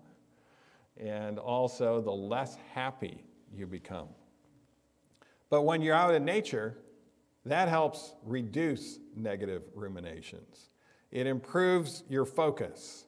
and 0.98 1.40
also 1.40 2.00
the 2.00 2.12
less 2.12 2.58
happy 2.74 3.24
you 3.52 3.66
become. 3.66 4.08
But 5.50 5.64
when 5.64 5.82
you're 5.82 5.96
out 5.96 6.14
in 6.14 6.26
nature, 6.26 6.78
that 7.46 7.70
helps 7.70 8.14
reduce 8.24 9.00
negative 9.16 9.64
ruminations. 9.76 10.70
It 11.14 11.28
improves 11.28 12.04
your 12.10 12.26
focus, 12.26 13.06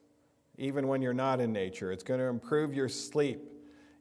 even 0.60 0.88
when 0.88 1.02
you're 1.02 1.12
not 1.12 1.42
in 1.42 1.52
nature. 1.52 1.92
It's 1.92 2.04
going 2.04 2.20
to 2.20 2.28
improve 2.28 2.72
your 2.72 2.88
sleep. 2.88 3.42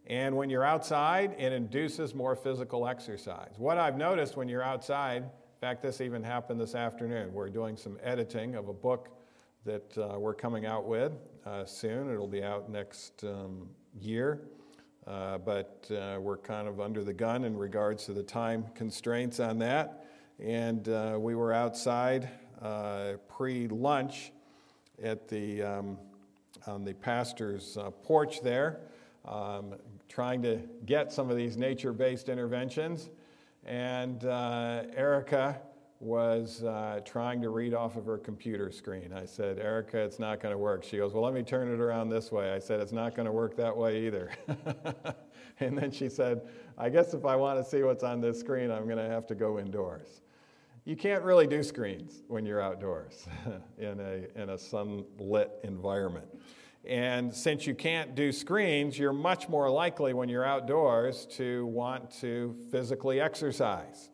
And 0.07 0.37
when 0.37 0.51
you're 0.51 0.62
outside, 0.62 1.35
it 1.38 1.55
induces 1.55 2.14
more 2.14 2.37
physical 2.37 2.87
exercise. 2.87 3.55
What 3.57 3.79
I've 3.79 3.97
noticed 3.97 4.37
when 4.37 4.47
you're 4.47 4.62
outside, 4.62 5.23
in 5.23 5.59
fact, 5.59 5.83
this 5.83 6.03
even 6.03 6.23
happened 6.23 6.61
this 6.61 6.75
afternoon. 6.75 7.33
We're 7.33 7.49
doing 7.49 7.79
some 7.79 7.97
editing 8.03 8.57
of 8.57 8.69
a 8.69 8.75
book 8.75 9.09
that 9.64 9.97
uh, 9.97 10.19
we're 10.19 10.35
coming 10.35 10.67
out 10.67 10.85
with 10.85 11.12
uh, 11.47 11.64
soon. 11.64 12.12
It'll 12.12 12.29
be 12.29 12.43
out 12.43 12.69
next 12.69 13.25
um, 13.25 13.71
year. 13.99 14.43
Uh, 15.07 15.38
but 15.38 15.90
uh, 15.90 16.19
we're 16.21 16.37
kind 16.37 16.69
of 16.69 16.79
under 16.79 17.03
the 17.03 17.14
gun 17.14 17.45
in 17.45 17.57
regards 17.57 18.05
to 18.05 18.12
the 18.12 18.23
time 18.23 18.67
constraints 18.75 19.40
on 19.40 19.59
that. 19.61 20.05
And 20.38 20.90
uh, 20.90 21.17
we 21.19 21.35
were 21.35 21.55
outside 21.55 22.29
uh, 22.64 23.12
pre 23.29 23.68
lunch 23.68 24.33
at 25.03 25.29
the, 25.29 25.62
um, 25.62 25.98
on 26.66 26.85
the 26.85 26.94
pastor's 26.94 27.77
uh, 27.77 27.90
porch 27.90 28.40
there, 28.42 28.81
um, 29.27 29.74
trying 30.09 30.42
to 30.42 30.61
get 30.87 31.12
some 31.12 31.31
of 31.31 31.37
these 31.37 31.57
nature 31.57 31.92
based 31.92 32.29
interventions. 32.29 33.11
And 33.66 34.24
uh, 34.24 34.85
Erica 34.96 35.61
was 36.00 36.62
uh, 36.64 37.00
trying 37.05 37.40
to 37.42 37.48
read 37.48 37.72
off 37.72 37.96
of 37.96 38.05
her 38.07 38.18
computer 38.18 38.70
screen. 38.70 39.12
I 39.12 39.24
said, 39.24 39.59
Erica, 39.59 39.98
it's 39.98 40.18
not 40.18 40.40
going 40.40 40.53
to 40.53 40.59
work. 40.59 40.85
She 40.85 40.98
goes, 40.98 41.14
Well, 41.14 41.22
let 41.22 41.33
me 41.33 41.42
turn 41.42 41.72
it 41.72 41.81
around 41.81 42.11
this 42.11 42.31
way. 42.31 42.53
I 42.53 42.59
said, 42.59 42.81
It's 42.81 42.92
not 42.92 43.14
going 43.14 43.27
to 43.27 43.33
work 43.33 43.57
that 43.57 43.74
way 43.74 44.07
either. 44.07 44.31
and 45.61 45.79
then 45.79 45.90
she 45.90 46.09
said, 46.09 46.42
I 46.77 46.90
guess 46.90 47.14
if 47.14 47.24
I 47.24 47.37
want 47.37 47.62
to 47.62 47.64
see 47.68 47.83
what's 47.83 48.05
on 48.05 48.20
this 48.20 48.38
screen, 48.38 48.70
I'm 48.70 48.85
going 48.85 48.98
to 48.98 49.09
have 49.09 49.27
to 49.29 49.35
go 49.35 49.59
indoors 49.59 50.20
you 50.85 50.97
can't 50.97 51.23
really 51.23 51.47
do 51.47 51.62
screens 51.62 52.23
when 52.29 52.44
you're 52.44 52.61
outdoors 52.61 53.27
in 53.79 54.01
a, 54.01 54.40
in 54.40 54.51
a 54.51 54.59
sunlit 54.59 55.51
environment. 55.62 56.27
And 56.87 57.35
since 57.35 57.66
you 57.66 57.75
can't 57.75 58.14
do 58.14 58.31
screens, 58.31 58.99
you're 58.99 59.14
much 59.14 59.49
more 59.49 59.70
likely 59.70 60.12
when 60.12 60.29
you're 60.29 60.44
outdoors 60.44 61.27
to 61.37 61.64
want 61.66 62.11
to 62.20 62.55
physically 62.70 63.20
exercise. 63.20 64.11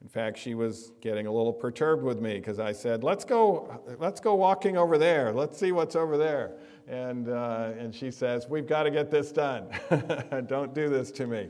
In 0.00 0.08
fact, 0.08 0.38
she 0.38 0.54
was 0.54 0.92
getting 1.00 1.26
a 1.26 1.32
little 1.32 1.52
perturbed 1.52 2.02
with 2.04 2.20
me 2.20 2.34
because 2.34 2.58
I 2.58 2.72
said, 2.72 3.04
"Let's 3.04 3.24
go, 3.24 3.82
let's 3.98 4.18
go 4.18 4.34
walking 4.34 4.78
over 4.78 4.96
there. 4.96 5.30
Let's 5.32 5.58
see 5.58 5.72
what's 5.72 5.94
over 5.94 6.16
there." 6.16 6.56
And 6.88 7.28
uh, 7.28 7.72
and 7.76 7.94
she 7.94 8.10
says, 8.10 8.48
"We've 8.48 8.66
got 8.66 8.84
to 8.84 8.90
get 8.90 9.10
this 9.10 9.30
done. 9.30 9.66
Don't 10.46 10.72
do 10.72 10.88
this 10.88 11.10
to 11.12 11.26
me." 11.26 11.48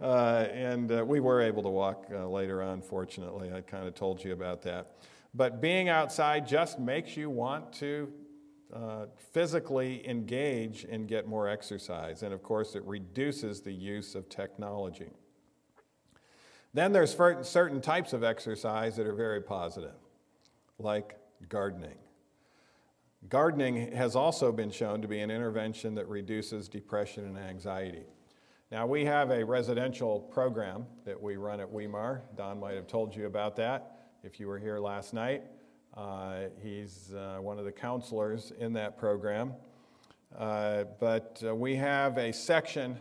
Uh, 0.00 0.46
and 0.52 0.90
uh, 0.90 1.04
we 1.04 1.20
were 1.20 1.42
able 1.42 1.62
to 1.62 1.68
walk 1.68 2.06
uh, 2.10 2.26
later 2.26 2.62
on, 2.62 2.80
fortunately. 2.80 3.52
I 3.52 3.60
kind 3.60 3.86
of 3.86 3.94
told 3.94 4.24
you 4.24 4.32
about 4.32 4.62
that. 4.62 4.96
But 5.34 5.60
being 5.60 5.88
outside 5.88 6.46
just 6.46 6.78
makes 6.78 7.16
you 7.16 7.28
want 7.28 7.72
to 7.74 8.10
uh, 8.72 9.06
physically 9.32 10.08
engage 10.08 10.84
and 10.84 11.06
get 11.06 11.26
more 11.26 11.48
exercise. 11.48 12.22
And 12.22 12.32
of 12.32 12.42
course, 12.42 12.74
it 12.74 12.84
reduces 12.84 13.60
the 13.60 13.72
use 13.72 14.14
of 14.14 14.28
technology. 14.28 15.10
Then 16.72 16.92
there's 16.92 17.14
certain 17.42 17.80
types 17.80 18.12
of 18.12 18.22
exercise 18.22 18.96
that 18.96 19.06
are 19.06 19.14
very 19.14 19.42
positive, 19.42 19.96
like 20.78 21.18
gardening. 21.48 21.98
Gardening 23.28 23.92
has 23.92 24.16
also 24.16 24.50
been 24.52 24.70
shown 24.70 25.02
to 25.02 25.08
be 25.08 25.20
an 25.20 25.30
intervention 25.30 25.94
that 25.96 26.08
reduces 26.08 26.68
depression 26.68 27.24
and 27.26 27.36
anxiety. 27.36 28.06
Now, 28.72 28.86
we 28.86 29.04
have 29.04 29.32
a 29.32 29.44
residential 29.44 30.20
program 30.20 30.86
that 31.04 31.20
we 31.20 31.34
run 31.34 31.58
at 31.58 31.68
Weimar. 31.68 32.22
Don 32.36 32.60
might 32.60 32.76
have 32.76 32.86
told 32.86 33.16
you 33.16 33.26
about 33.26 33.56
that 33.56 33.98
if 34.22 34.38
you 34.38 34.46
were 34.46 34.60
here 34.60 34.78
last 34.78 35.12
night. 35.12 35.42
Uh, 35.96 36.42
he's 36.62 37.12
uh, 37.12 37.38
one 37.40 37.58
of 37.58 37.64
the 37.64 37.72
counselors 37.72 38.52
in 38.60 38.72
that 38.74 38.96
program. 38.96 39.54
Uh, 40.38 40.84
but 41.00 41.42
uh, 41.44 41.52
we 41.52 41.74
have 41.74 42.16
a 42.16 42.32
section 42.32 42.96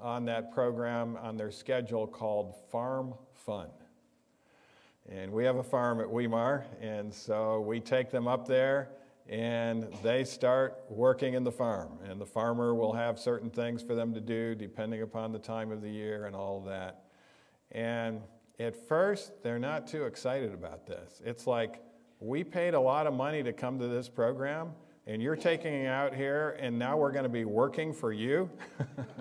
on 0.00 0.24
that 0.26 0.52
program 0.54 1.18
on 1.20 1.36
their 1.36 1.50
schedule 1.50 2.06
called 2.06 2.54
Farm 2.70 3.14
Fun. 3.34 3.70
And 5.08 5.32
we 5.32 5.44
have 5.44 5.56
a 5.56 5.64
farm 5.64 6.00
at 6.00 6.06
Weimar, 6.06 6.64
and 6.80 7.12
so 7.12 7.60
we 7.60 7.80
take 7.80 8.12
them 8.12 8.28
up 8.28 8.46
there 8.46 8.90
and 9.28 9.88
they 10.02 10.24
start 10.24 10.78
working 10.88 11.34
in 11.34 11.44
the 11.44 11.52
farm. 11.52 11.98
And 12.08 12.20
the 12.20 12.26
farmer 12.26 12.74
will 12.74 12.92
have 12.92 13.18
certain 13.18 13.50
things 13.50 13.82
for 13.82 13.94
them 13.94 14.12
to 14.14 14.20
do 14.20 14.54
depending 14.54 15.02
upon 15.02 15.32
the 15.32 15.38
time 15.38 15.70
of 15.70 15.80
the 15.80 15.90
year 15.90 16.26
and 16.26 16.34
all 16.34 16.60
that. 16.62 17.04
And 17.70 18.20
at 18.58 18.76
first, 18.88 19.42
they're 19.42 19.58
not 19.58 19.86
too 19.86 20.04
excited 20.04 20.52
about 20.52 20.86
this. 20.86 21.22
It's 21.24 21.46
like, 21.46 21.82
we 22.20 22.44
paid 22.44 22.74
a 22.74 22.80
lot 22.80 23.06
of 23.06 23.14
money 23.14 23.42
to 23.42 23.52
come 23.52 23.78
to 23.80 23.88
this 23.88 24.08
program, 24.08 24.72
and 25.06 25.20
you're 25.20 25.34
taking 25.34 25.86
out 25.86 26.14
here, 26.14 26.56
and 26.60 26.78
now 26.78 26.96
we're 26.96 27.10
going 27.10 27.24
to 27.24 27.28
be 27.28 27.44
working 27.44 27.92
for 27.92 28.12
you 28.12 28.48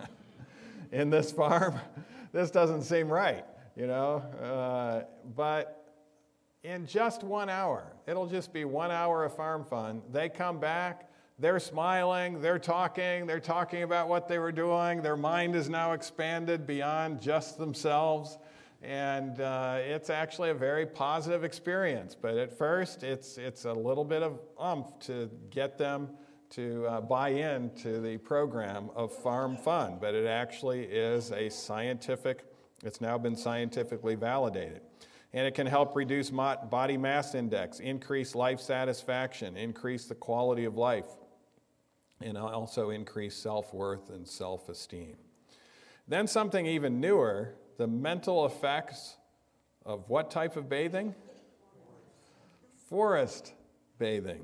in 0.92 1.10
this 1.10 1.32
farm. 1.32 1.80
this 2.32 2.52
doesn't 2.52 2.84
seem 2.84 3.12
right, 3.12 3.44
you 3.76 3.88
know? 3.88 4.18
Uh, 4.44 5.04
but 5.36 5.81
in 6.64 6.86
just 6.86 7.24
one 7.24 7.50
hour. 7.50 7.94
It'll 8.08 8.28
just 8.28 8.54
be 8.54 8.66
one 8.66 8.92
hour 8.92 9.26
of 9.26 9.36
farm 9.36 9.66
fun. 9.66 10.02
They 10.12 10.30
come 10.30 10.60
back, 10.60 11.10
they're 11.40 11.60
smiling, 11.60 12.40
they're 12.42 12.60
talking, 12.60 13.26
they're 13.26 13.40
talking 13.40 13.84
about 13.84 14.10
what 14.10 14.28
they 14.28 14.38
were 14.38 14.52
doing. 14.52 15.02
Their 15.02 15.18
mind 15.18 15.56
is 15.56 15.70
now 15.70 15.94
expanded 15.94 16.68
beyond 16.68 17.22
just 17.22 17.58
themselves. 17.58 18.38
And 18.84 19.40
uh, 19.42 19.78
it's 19.80 20.10
actually 20.10 20.50
a 20.50 20.56
very 20.56 20.86
positive 20.86 21.44
experience. 21.44 22.16
But 22.20 22.38
at 22.38 22.56
first, 22.58 23.04
it's, 23.04 23.38
it's 23.38 23.66
a 23.66 23.74
little 23.74 24.06
bit 24.06 24.24
of 24.24 24.40
umph 24.60 25.00
to 25.02 25.30
get 25.50 25.78
them 25.78 26.10
to 26.52 26.86
uh, 26.88 27.02
buy 27.02 27.30
into 27.30 28.02
the 28.02 28.18
program 28.18 28.90
of 28.96 29.14
farm 29.14 29.56
fun. 29.56 29.98
But 30.02 30.16
it 30.16 30.28
actually 30.28 30.84
is 30.84 31.32
a 31.32 31.50
scientific, 31.50 32.44
it's 32.84 33.02
now 33.02 33.18
been 33.18 33.36
scientifically 33.36 34.16
validated 34.16 34.82
and 35.34 35.48
it 35.48 35.56
can 35.56 35.68
help 35.68 35.96
reduce 35.96 36.30
body 36.30 36.98
mass 36.98 37.36
index, 37.36 37.80
increase 37.80 38.36
life 38.36 38.60
satisfaction, 38.60 39.56
increase 39.56 40.06
the 40.06 40.16
quality 40.16 40.66
of 40.66 40.76
life, 40.76 41.08
and 42.22 42.38
also 42.38 42.90
increase 42.90 43.36
self 43.36 43.74
worth 43.74 44.10
and 44.10 44.28
self 44.28 44.68
esteem. 44.70 45.16
Then, 46.08 46.28
something 46.28 46.66
even 46.66 47.00
newer 47.00 47.56
the 47.78 47.88
mental 47.88 48.46
effects 48.46 49.16
of 49.86 50.10
what 50.10 50.30
type 50.30 50.56
of 50.58 50.70
bathing? 50.70 51.16
Forest 52.90 53.54
bathing. 53.98 54.44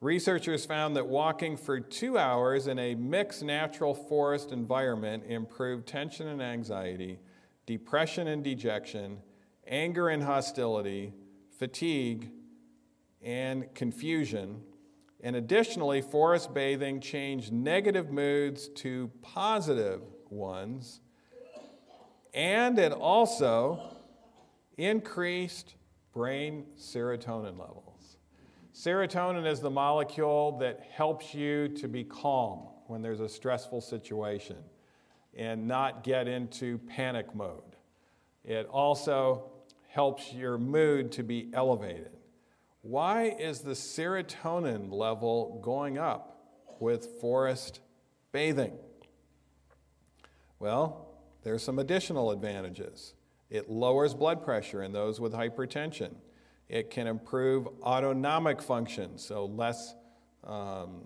researchers 0.00 0.66
found 0.66 0.96
that 0.96 1.06
walking 1.06 1.56
for 1.56 1.80
two 1.80 2.18
hours 2.18 2.66
in 2.66 2.78
a 2.78 2.94
mixed 2.94 3.42
natural 3.42 3.94
forest 3.94 4.52
environment 4.52 5.22
improved 5.26 5.86
tension 5.86 6.28
and 6.28 6.42
anxiety, 6.42 7.18
depression 7.66 8.26
and 8.26 8.44
dejection, 8.44 9.18
anger 9.66 10.08
and 10.08 10.22
hostility, 10.22 11.12
fatigue, 11.58 12.30
and 13.22 13.72
confusion. 13.74 14.62
And 15.20 15.36
additionally, 15.36 16.00
forest 16.00 16.52
bathing 16.52 17.00
changed 17.00 17.52
negative 17.52 18.10
moods 18.10 18.68
to 18.76 19.10
positive 19.22 20.02
ones. 20.30 21.00
And 22.34 22.78
it 22.78 22.92
also 22.92 23.96
increased 24.76 25.74
brain 26.12 26.66
serotonin 26.78 27.58
levels. 27.58 28.16
Serotonin 28.74 29.46
is 29.46 29.60
the 29.60 29.70
molecule 29.70 30.58
that 30.58 30.80
helps 30.90 31.34
you 31.34 31.68
to 31.68 31.88
be 31.88 32.04
calm 32.04 32.68
when 32.86 33.02
there's 33.02 33.20
a 33.20 33.28
stressful 33.28 33.80
situation 33.80 34.56
and 35.36 35.68
not 35.68 36.02
get 36.02 36.26
into 36.26 36.78
panic 36.78 37.34
mode. 37.34 37.76
It 38.44 38.66
also 38.66 39.51
helps 39.92 40.32
your 40.32 40.56
mood 40.56 41.12
to 41.12 41.22
be 41.22 41.50
elevated. 41.52 42.10
Why 42.80 43.24
is 43.24 43.60
the 43.60 43.72
serotonin 43.72 44.90
level 44.90 45.60
going 45.62 45.98
up 45.98 46.38
with 46.80 47.20
forest 47.20 47.80
bathing? 48.32 48.72
Well, 50.58 51.08
there's 51.42 51.62
some 51.62 51.78
additional 51.78 52.30
advantages. 52.30 53.12
It 53.50 53.70
lowers 53.70 54.14
blood 54.14 54.42
pressure 54.42 54.82
in 54.82 54.92
those 54.92 55.20
with 55.20 55.34
hypertension. 55.34 56.14
It 56.70 56.90
can 56.90 57.06
improve 57.06 57.68
autonomic 57.82 58.62
function, 58.62 59.18
so 59.18 59.44
less 59.44 59.94
um, 60.42 61.02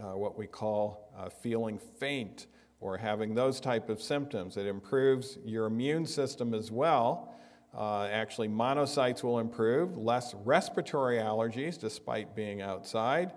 uh, 0.00 0.16
what 0.16 0.38
we 0.38 0.46
call 0.46 1.12
uh, 1.18 1.28
feeling 1.28 1.78
faint 1.98 2.46
or 2.80 2.96
having 2.96 3.34
those 3.34 3.60
type 3.60 3.90
of 3.90 4.00
symptoms. 4.00 4.56
It 4.56 4.66
improves 4.66 5.36
your 5.44 5.66
immune 5.66 6.06
system 6.06 6.54
as 6.54 6.70
well. 6.70 7.35
Uh, 7.74 8.08
actually, 8.10 8.48
monocytes 8.48 9.22
will 9.22 9.38
improve, 9.38 9.96
less 9.96 10.34
respiratory 10.44 11.18
allergies 11.18 11.78
despite 11.78 12.34
being 12.34 12.62
outside, 12.62 13.32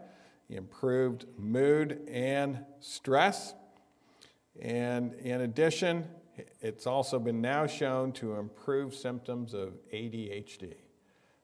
improved 0.49 1.25
mood 1.37 2.01
and 2.09 2.59
stress. 2.79 3.53
And 4.61 5.13
in 5.15 5.41
addition, 5.41 6.07
it's 6.61 6.87
also 6.87 7.19
been 7.19 7.41
now 7.41 7.67
shown 7.67 8.11
to 8.13 8.35
improve 8.35 8.93
symptoms 8.93 9.53
of 9.53 9.73
ADHD, 9.93 10.73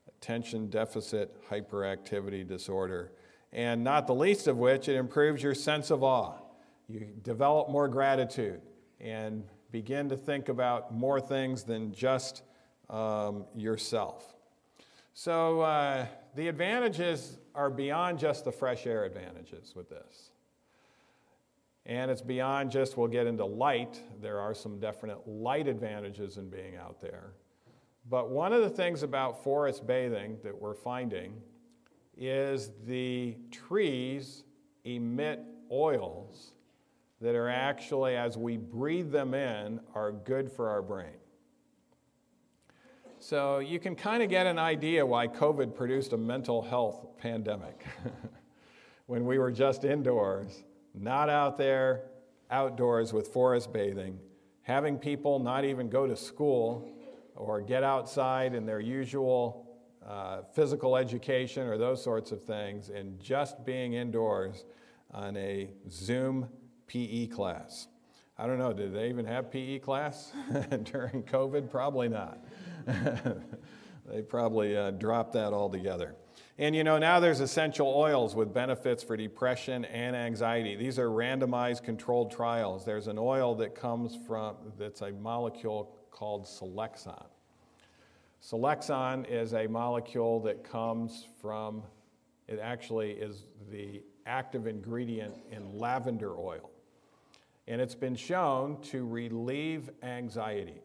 attention 0.08 0.69
deficit 0.69 1.36
hyperactivity 1.50 2.48
disorder, 2.48 3.12
and 3.52 3.84
not 3.84 4.08
the 4.08 4.15
least 4.15 4.48
of 4.48 4.58
which, 4.58 4.89
it 4.89 4.95
improves 4.95 5.41
your 5.41 5.56
sense 5.56 5.91
of 5.91 6.04
awe. 6.04 6.36
You 6.88 7.08
develop 7.24 7.69
more 7.69 7.88
gratitude 7.88 8.62
and 9.00 9.43
begin 9.71 10.10
to 10.10 10.17
think 10.17 10.50
about 10.50 10.93
more 10.93 11.19
things 11.19 11.63
than 11.63 11.93
just 11.93 12.43
um, 12.89 13.45
yourself. 13.56 14.36
So, 15.13 15.62
uh, 15.62 16.08
the 16.36 16.48
advantages 16.50 17.38
are 17.56 17.69
beyond 17.69 18.19
just 18.19 18.43
the 18.43 18.52
fresh 18.52 18.86
air 18.86 19.06
advantages 19.06 19.74
with 19.76 19.89
this. 19.89 20.32
And 21.86 22.10
it's 22.10 22.21
beyond 22.21 22.71
just, 22.71 22.98
we'll 22.98 23.08
get 23.08 23.28
into 23.28 23.45
light. 23.45 24.00
There 24.21 24.39
are 24.39 24.54
some 24.54 24.80
definite 24.80 25.28
light 25.28 25.67
advantages 25.67 26.38
in 26.38 26.50
being 26.50 26.76
out 26.76 27.00
there. 27.00 27.34
But 28.10 28.30
one 28.30 28.54
of 28.54 28.62
the 28.62 28.69
things 28.69 29.04
about 29.04 29.43
forest 29.43 29.86
bathing 29.86 30.38
that 30.43 30.60
we're 30.60 30.74
finding 30.74 31.41
is 32.17 32.71
the 32.86 33.38
trees 33.52 34.43
emit 34.84 35.41
oils 35.71 36.54
that 37.21 37.36
are 37.36 37.50
actually, 37.50 38.15
as 38.15 38.38
we 38.38 38.58
breathe 38.58 39.12
them 39.12 39.34
in, 39.34 39.80
are 39.93 40.12
good 40.12 40.52
for 40.52 40.69
our 40.69 40.82
brain. 40.82 41.17
So 43.28 43.58
you 43.58 43.80
can 43.80 43.96
kind 43.96 44.22
of 44.22 44.30
get 44.30 44.46
an 44.46 44.60
idea 44.60 45.04
why 45.04 45.28
COVID 45.28 45.74
produced 45.74 46.14
a 46.14 46.18
mental 46.18 46.62
health 46.62 47.08
pandemic. 47.18 47.84
when 49.08 49.26
we 49.26 49.40
were 49.40 49.52
just 49.52 49.84
indoors, 49.84 50.64
not 50.94 51.28
out 51.28 51.58
there, 51.58 52.04
outdoors 52.52 53.14
with 53.14 53.30
forest 53.30 53.74
bathing, 53.74 54.20
having 54.62 55.00
people 55.00 55.40
not 55.40 55.66
even 55.66 55.90
go 55.90 56.06
to 56.06 56.16
school 56.16 56.88
or 57.36 57.62
get 57.62 57.82
outside 57.82 58.54
in 58.54 58.64
their 58.64 58.80
usual 58.80 59.76
uh, 60.08 60.42
physical 60.54 60.96
education 60.96 61.66
or 61.66 61.80
those 61.80 62.04
sorts 62.04 62.32
of 62.32 62.44
things, 62.44 62.90
and 62.90 63.20
just 63.20 63.66
being 63.66 63.94
indoors 63.94 64.66
on 65.10 65.36
a 65.36 65.72
Zoom 65.90 66.48
PE 66.86 67.26
class. 67.26 67.88
I 68.38 68.46
don't 68.46 68.60
know, 68.60 68.72
did 68.72 68.94
they 68.94 69.10
even 69.10 69.26
have 69.26 69.50
PE 69.50 69.80
class 69.80 70.32
during 70.84 71.24
COVID? 71.24 71.72
Probably 71.72 72.08
not. 72.08 72.44
they 74.06 74.21
probably 74.21 74.78
uh, 74.78 74.91
dropped 74.91 75.34
that 75.34 75.54
altogether. 75.54 76.15
And 76.58 76.74
you 76.74 76.86
know, 76.86 76.98
now 76.98 77.19
there's 77.19 77.41
essential 77.41 77.88
oils 77.88 78.34
with 78.34 78.54
benefits 78.54 79.04
for 79.04 79.17
depression 79.17 79.84
and 79.86 80.15
anxiety. 80.15 80.76
These 80.76 80.98
are 81.00 81.10
randomized 81.10 81.84
controlled 81.84 82.32
trials. 82.32 82.86
There's 82.86 83.08
an 83.08 83.17
oil 83.17 83.56
that 83.56 83.76
comes 83.76 84.17
from, 84.26 84.56
that's 84.78 85.02
a 85.02 85.12
molecule 85.12 85.98
called 86.12 86.45
Silexan. 86.45 87.26
Silexan 88.41 89.26
is 89.26 89.54
a 89.54 89.67
molecule 89.67 90.39
that 90.41 90.63
comes 90.63 91.26
from, 91.41 91.84
it 92.48 92.60
actually 92.62 93.12
is 93.12 93.48
the 93.69 94.02
active 94.26 94.65
ingredient 94.65 95.36
in 95.52 95.78
lavender 95.78 96.38
oil. 96.38 96.69
And 97.67 97.82
it's 97.82 97.95
been 97.95 98.15
shown 98.15 98.80
to 98.84 99.06
relieve 99.06 99.89
anxiety. 100.04 100.80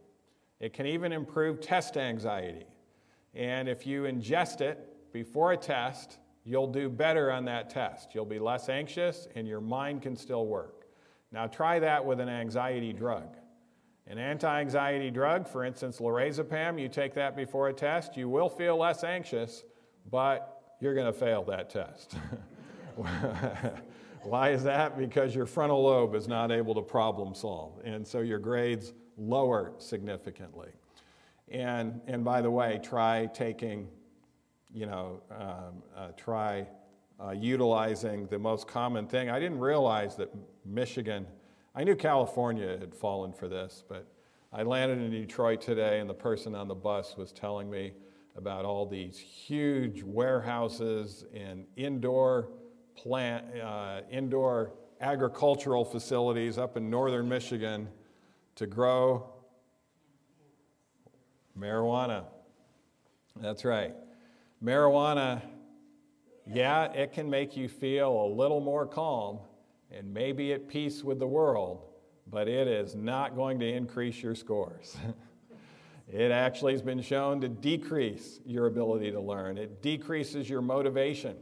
It 0.60 0.74
can 0.74 0.86
even 0.86 1.12
improve 1.12 1.60
test 1.60 1.96
anxiety. 1.96 2.66
And 3.34 3.68
if 3.68 3.86
you 3.86 4.02
ingest 4.02 4.60
it 4.60 5.12
before 5.12 5.52
a 5.52 5.56
test, 5.56 6.18
you'll 6.44 6.66
do 6.66 6.88
better 6.88 7.32
on 7.32 7.44
that 7.46 7.70
test. 7.70 8.14
You'll 8.14 8.26
be 8.26 8.38
less 8.38 8.68
anxious 8.68 9.26
and 9.34 9.48
your 9.48 9.60
mind 9.60 10.02
can 10.02 10.16
still 10.16 10.46
work. 10.46 10.84
Now, 11.32 11.46
try 11.46 11.78
that 11.78 12.04
with 12.04 12.20
an 12.20 12.28
anxiety 12.28 12.92
drug. 12.92 13.36
An 14.06 14.18
anti 14.18 14.60
anxiety 14.60 15.10
drug, 15.10 15.46
for 15.46 15.64
instance, 15.64 15.98
lorazepam, 15.98 16.80
you 16.80 16.88
take 16.88 17.14
that 17.14 17.36
before 17.36 17.68
a 17.68 17.72
test, 17.72 18.16
you 18.16 18.28
will 18.28 18.48
feel 18.48 18.76
less 18.76 19.04
anxious, 19.04 19.62
but 20.10 20.74
you're 20.80 20.94
going 20.94 21.06
to 21.06 21.18
fail 21.18 21.44
that 21.44 21.70
test. 21.70 22.16
Why 24.22 24.50
is 24.50 24.64
that? 24.64 24.98
Because 24.98 25.34
your 25.34 25.46
frontal 25.46 25.84
lobe 25.84 26.14
is 26.16 26.26
not 26.26 26.50
able 26.50 26.74
to 26.74 26.82
problem 26.82 27.34
solve. 27.34 27.80
And 27.84 28.06
so 28.06 28.20
your 28.20 28.40
grades 28.40 28.92
lower 29.20 29.74
significantly. 29.78 30.70
And, 31.50 32.00
and 32.06 32.24
by 32.24 32.40
the 32.40 32.50
way, 32.50 32.80
try 32.82 33.26
taking, 33.26 33.88
you 34.72 34.86
know, 34.86 35.20
um, 35.30 35.82
uh, 35.96 36.08
try 36.16 36.66
uh, 37.22 37.32
utilizing 37.32 38.26
the 38.28 38.38
most 38.38 38.66
common 38.66 39.06
thing. 39.06 39.28
I 39.28 39.38
didn't 39.38 39.60
realize 39.60 40.16
that 40.16 40.30
Michigan, 40.64 41.26
I 41.74 41.84
knew 41.84 41.94
California 41.94 42.78
had 42.78 42.94
fallen 42.94 43.32
for 43.32 43.46
this, 43.46 43.84
but 43.86 44.06
I 44.52 44.62
landed 44.62 44.98
in 44.98 45.10
Detroit 45.10 45.60
today 45.60 46.00
and 46.00 46.08
the 46.08 46.14
person 46.14 46.54
on 46.54 46.66
the 46.66 46.74
bus 46.74 47.16
was 47.16 47.30
telling 47.30 47.70
me 47.70 47.92
about 48.36 48.64
all 48.64 48.86
these 48.86 49.18
huge 49.18 50.02
warehouses 50.02 51.24
and 51.34 51.66
indoor 51.76 52.48
plant, 52.94 53.44
uh, 53.60 54.00
indoor 54.10 54.72
agricultural 55.00 55.84
facilities 55.84 56.58
up 56.58 56.76
in 56.76 56.88
northern 56.88 57.28
Michigan 57.28 57.88
to 58.60 58.66
grow 58.66 59.26
marijuana. 61.58 62.24
That's 63.40 63.64
right. 63.64 63.94
Marijuana, 64.62 65.40
yeah, 66.46 66.92
it 66.92 67.14
can 67.14 67.30
make 67.30 67.56
you 67.56 67.70
feel 67.70 68.10
a 68.10 68.28
little 68.28 68.60
more 68.60 68.84
calm 68.84 69.38
and 69.90 70.12
maybe 70.12 70.52
at 70.52 70.68
peace 70.68 71.02
with 71.02 71.18
the 71.18 71.26
world, 71.26 71.86
but 72.26 72.48
it 72.48 72.68
is 72.68 72.94
not 72.94 73.34
going 73.34 73.58
to 73.60 73.66
increase 73.66 74.22
your 74.22 74.34
scores. 74.34 74.94
it 76.12 76.30
actually 76.30 76.72
has 76.72 76.82
been 76.82 77.00
shown 77.00 77.40
to 77.40 77.48
decrease 77.48 78.40
your 78.44 78.66
ability 78.66 79.10
to 79.10 79.20
learn, 79.20 79.56
it 79.56 79.80
decreases 79.80 80.50
your 80.50 80.60
motivation, 80.60 81.34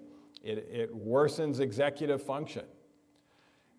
it, 0.45 0.69
it 0.71 0.95
worsens 0.95 1.59
executive 1.59 2.23
function. 2.23 2.65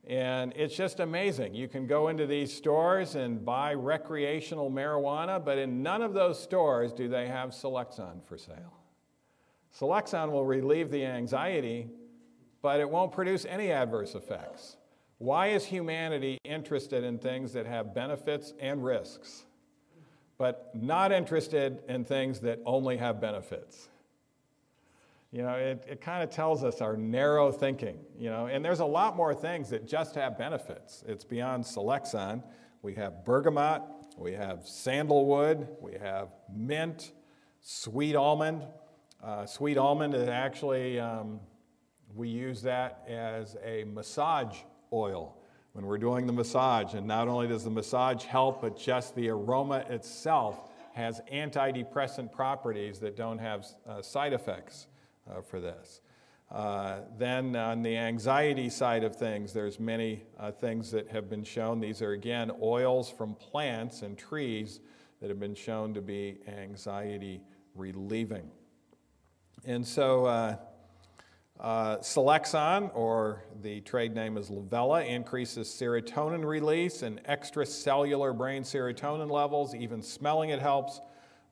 And 0.07 0.53
it's 0.55 0.75
just 0.75 0.99
amazing. 0.99 1.53
You 1.53 1.67
can 1.67 1.85
go 1.85 2.07
into 2.07 2.25
these 2.25 2.55
stores 2.55 3.15
and 3.15 3.43
buy 3.45 3.73
recreational 3.73 4.71
marijuana, 4.71 5.43
but 5.43 5.57
in 5.57 5.83
none 5.83 6.01
of 6.01 6.13
those 6.13 6.41
stores 6.41 6.93
do 6.93 7.07
they 7.07 7.27
have 7.27 7.49
Silexan 7.49 8.21
for 8.23 8.37
sale. 8.37 8.79
Silexan 9.71 10.31
will 10.31 10.45
relieve 10.45 10.89
the 10.89 11.05
anxiety, 11.05 11.89
but 12.61 12.79
it 12.79 12.89
won't 12.89 13.11
produce 13.11 13.45
any 13.45 13.71
adverse 13.71 14.15
effects. 14.15 14.77
Why 15.19 15.47
is 15.47 15.65
humanity 15.65 16.39
interested 16.43 17.03
in 17.03 17.19
things 17.19 17.53
that 17.53 17.65
have 17.65 17.93
benefits 17.93 18.53
and 18.59 18.83
risks, 18.83 19.45
but 20.37 20.71
not 20.73 21.11
interested 21.11 21.83
in 21.89 22.05
things 22.05 22.39
that 22.39 22.59
only 22.65 22.97
have 22.97 23.19
benefits? 23.19 23.89
You 25.31 25.43
know, 25.43 25.53
it, 25.53 25.83
it 25.87 26.01
kind 26.01 26.23
of 26.23 26.31
tells 26.31 26.63
us 26.63 26.81
our 26.81 26.97
narrow 26.97 27.51
thinking, 27.51 27.99
you 28.17 28.31
know, 28.31 28.47
and 28.47 28.65
there's 28.65 28.79
a 28.79 28.85
lot 28.85 29.15
more 29.15 29.35
things 29.35 29.69
that 29.69 29.87
just 29.87 30.15
have 30.15 30.39
benefits. 30.39 31.03
It's 31.07 31.23
beyond 31.23 31.63
Silexan. 31.65 32.41
We 32.81 32.95
have 32.95 33.25
bergamot, 33.25 33.83
we 34.17 34.33
have 34.33 34.67
sandalwood, 34.67 35.67
we 35.81 35.93
have 36.01 36.29
mint, 36.51 37.11
sweet 37.61 38.15
almond. 38.15 38.63
Uh, 39.23 39.45
sweet 39.45 39.77
almond 39.77 40.15
is 40.15 40.27
actually, 40.29 40.99
um, 40.99 41.39
we 42.15 42.27
use 42.27 42.63
that 42.63 43.03
as 43.07 43.55
a 43.63 43.83
massage 43.83 44.57
oil 44.91 45.37
when 45.73 45.85
we're 45.85 45.99
doing 45.99 46.25
the 46.25 46.33
massage. 46.33 46.95
And 46.95 47.05
not 47.05 47.27
only 47.27 47.47
does 47.47 47.63
the 47.63 47.69
massage 47.69 48.23
help, 48.23 48.61
but 48.61 48.79
just 48.79 49.15
the 49.15 49.29
aroma 49.29 49.85
itself 49.89 50.71
has 50.93 51.21
antidepressant 51.31 52.31
properties 52.31 52.97
that 52.99 53.15
don't 53.15 53.37
have 53.37 53.67
uh, 53.87 54.01
side 54.01 54.33
effects 54.33 54.87
for 55.47 55.59
this. 55.59 56.01
Uh, 56.51 57.01
then 57.17 57.55
on 57.55 57.83
the 57.83 57.95
anxiety 57.95 58.69
side 58.69 59.03
of 59.03 59.15
things, 59.15 59.53
there's 59.53 59.79
many 59.79 60.23
uh, 60.39 60.51
things 60.51 60.89
that 60.89 61.07
have 61.09 61.29
been 61.29 61.43
shown. 61.43 61.79
These 61.79 62.01
are 62.01 62.13
again 62.13 62.51
oils 62.61 63.09
from 63.09 63.35
plants 63.35 64.01
and 64.01 64.17
trees 64.17 64.79
that 65.21 65.29
have 65.29 65.39
been 65.39 65.53
shown 65.53 65.93
to 65.93 66.01
be 66.01 66.39
anxiety 66.47 67.41
relieving. 67.75 68.49
And 69.65 69.85
so 69.85 70.25
uh, 70.25 70.55
uh, 71.59 71.97
Silexan, 71.97 72.89
or 72.95 73.43
the 73.61 73.81
trade 73.81 74.15
name 74.15 74.37
is 74.37 74.49
Livella, 74.49 75.05
increases 75.05 75.67
serotonin 75.67 76.45
release 76.45 77.03
and 77.03 77.23
extracellular 77.25 78.35
brain 78.35 78.63
serotonin 78.63 79.29
levels. 79.29 79.75
Even 79.75 80.01
smelling 80.01 80.49
it 80.49 80.59
helps. 80.59 81.01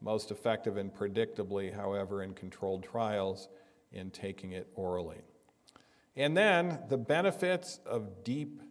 Most 0.01 0.31
effective 0.31 0.77
and 0.77 0.93
predictably, 0.93 1.73
however, 1.73 2.23
in 2.23 2.33
controlled 2.33 2.83
trials 2.83 3.49
in 3.91 4.11
taking 4.11 4.51
it 4.51 4.67
orally. 4.75 5.21
And 6.15 6.35
then 6.35 6.79
the 6.89 6.97
benefits 6.97 7.79
of 7.85 8.23
deep 8.23 8.61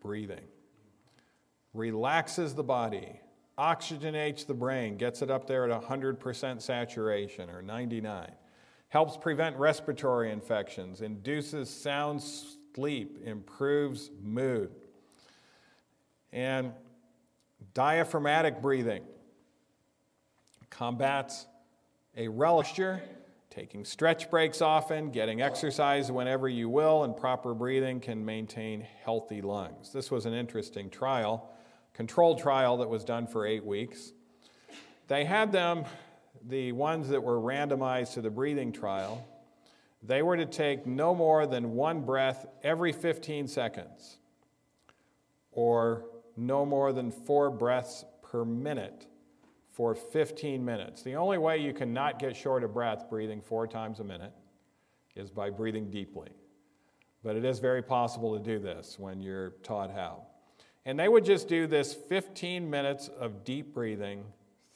breathing 0.00 0.46
relaxes 1.72 2.54
the 2.54 2.62
body, 2.62 3.20
oxygenates 3.58 4.46
the 4.46 4.54
brain, 4.54 4.96
gets 4.96 5.22
it 5.22 5.30
up 5.30 5.46
there 5.46 5.70
at 5.70 5.82
100% 5.82 6.62
saturation 6.62 7.50
or 7.50 7.62
99, 7.62 8.30
helps 8.88 9.16
prevent 9.16 9.56
respiratory 9.56 10.30
infections, 10.30 11.00
induces 11.00 11.68
sound 11.68 12.22
sleep, 12.74 13.18
improves 13.24 14.10
mood. 14.22 14.70
And 16.32 16.72
diaphragmatic 17.74 18.60
breathing 18.60 19.02
combats 20.76 21.46
a 22.16 22.28
relisture 22.28 23.00
Taking 23.54 23.84
stretch 23.84 24.32
breaks 24.32 24.60
often, 24.60 25.12
getting 25.12 25.40
exercise 25.40 26.10
whenever 26.10 26.48
you 26.48 26.68
will, 26.68 27.04
and 27.04 27.16
proper 27.16 27.54
breathing 27.54 28.00
can 28.00 28.24
maintain 28.24 28.84
healthy 29.04 29.42
lungs. 29.42 29.92
This 29.92 30.10
was 30.10 30.26
an 30.26 30.34
interesting 30.34 30.90
trial, 30.90 31.52
controlled 31.92 32.40
trial 32.40 32.78
that 32.78 32.88
was 32.88 33.04
done 33.04 33.28
for 33.28 33.46
eight 33.46 33.64
weeks. 33.64 34.12
They 35.06 35.24
had 35.24 35.52
them, 35.52 35.84
the 36.48 36.72
ones 36.72 37.08
that 37.10 37.22
were 37.22 37.38
randomized 37.38 38.14
to 38.14 38.22
the 38.22 38.30
breathing 38.30 38.72
trial, 38.72 39.24
they 40.02 40.20
were 40.20 40.36
to 40.36 40.46
take 40.46 40.84
no 40.84 41.14
more 41.14 41.46
than 41.46 41.74
one 41.74 42.00
breath 42.00 42.46
every 42.64 42.90
15 42.90 43.46
seconds, 43.46 44.18
or 45.52 46.06
no 46.36 46.66
more 46.66 46.92
than 46.92 47.12
four 47.12 47.50
breaths 47.50 48.04
per 48.20 48.44
minute 48.44 49.06
for 49.74 49.94
15 49.94 50.64
minutes. 50.64 51.02
The 51.02 51.16
only 51.16 51.36
way 51.36 51.58
you 51.58 51.72
can 51.72 51.92
not 51.92 52.20
get 52.20 52.36
short 52.36 52.62
of 52.62 52.72
breath 52.72 53.10
breathing 53.10 53.40
four 53.40 53.66
times 53.66 53.98
a 53.98 54.04
minute 54.04 54.32
is 55.16 55.30
by 55.30 55.50
breathing 55.50 55.90
deeply. 55.90 56.28
But 57.24 57.36
it 57.36 57.44
is 57.44 57.58
very 57.58 57.82
possible 57.82 58.38
to 58.38 58.42
do 58.42 58.60
this 58.60 58.98
when 58.98 59.20
you're 59.20 59.50
taught 59.62 59.90
how. 59.90 60.26
And 60.86 60.98
they 60.98 61.08
would 61.08 61.24
just 61.24 61.48
do 61.48 61.66
this 61.66 61.92
15 61.92 62.68
minutes 62.68 63.08
of 63.08 63.42
deep 63.42 63.74
breathing 63.74 64.24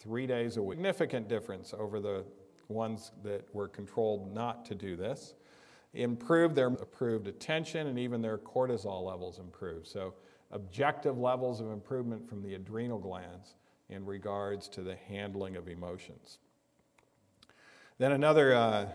three 0.00 0.26
days 0.26 0.56
a 0.56 0.62
week. 0.62 0.78
Significant 0.78 1.28
difference 1.28 1.74
over 1.78 2.00
the 2.00 2.24
ones 2.68 3.12
that 3.22 3.44
were 3.54 3.68
controlled 3.68 4.34
not 4.34 4.64
to 4.64 4.74
do 4.74 4.96
this. 4.96 5.34
Improved 5.94 6.54
their 6.54 6.68
improved 6.68 7.28
attention 7.28 7.86
and 7.86 7.98
even 7.98 8.20
their 8.20 8.38
cortisol 8.38 9.04
levels 9.04 9.38
improved. 9.38 9.86
So 9.86 10.14
objective 10.50 11.18
levels 11.18 11.60
of 11.60 11.70
improvement 11.70 12.28
from 12.28 12.42
the 12.42 12.54
adrenal 12.54 12.98
glands 12.98 13.54
in 13.88 14.04
regards 14.04 14.68
to 14.68 14.82
the 14.82 14.96
handling 15.08 15.56
of 15.56 15.68
emotions. 15.68 16.38
Then 17.98 18.12
another 18.12 18.54
uh, 18.54 18.86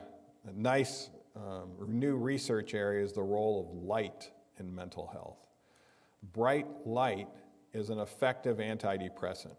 nice 0.56 1.10
um, 1.36 1.72
new 1.88 2.16
research 2.16 2.74
area 2.74 3.04
is 3.04 3.12
the 3.12 3.24
role 3.24 3.60
of 3.60 3.84
light 3.84 4.30
in 4.60 4.74
mental 4.74 5.08
health. 5.08 5.48
Bright 6.32 6.68
light 6.86 7.28
is 7.74 7.90
an 7.90 8.00
effective 8.00 8.58
antidepressant, 8.58 9.56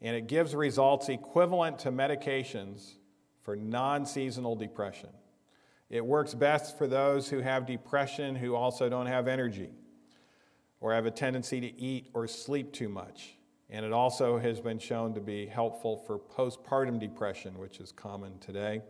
and 0.00 0.16
it 0.16 0.26
gives 0.26 0.54
results 0.54 1.08
equivalent 1.08 1.78
to 1.80 1.92
medications 1.92 2.94
for 3.40 3.56
non 3.56 4.04
seasonal 4.04 4.56
depression. 4.56 5.10
It 5.88 6.04
works 6.04 6.34
best 6.34 6.76
for 6.76 6.86
those 6.86 7.28
who 7.28 7.40
have 7.40 7.66
depression 7.66 8.34
who 8.34 8.54
also 8.54 8.88
don't 8.88 9.06
have 9.06 9.28
energy 9.28 9.70
or 10.80 10.94
have 10.94 11.06
a 11.06 11.10
tendency 11.10 11.60
to 11.60 11.80
eat 11.80 12.08
or 12.12 12.26
sleep 12.26 12.72
too 12.72 12.88
much 12.88 13.36
and 13.72 13.86
it 13.86 13.92
also 13.92 14.38
has 14.38 14.60
been 14.60 14.78
shown 14.78 15.14
to 15.14 15.20
be 15.20 15.46
helpful 15.46 15.96
for 15.96 16.18
postpartum 16.18 17.00
depression, 17.00 17.56
which 17.58 17.80
is 17.80 17.90
common 17.90 18.38
today. 18.38 18.82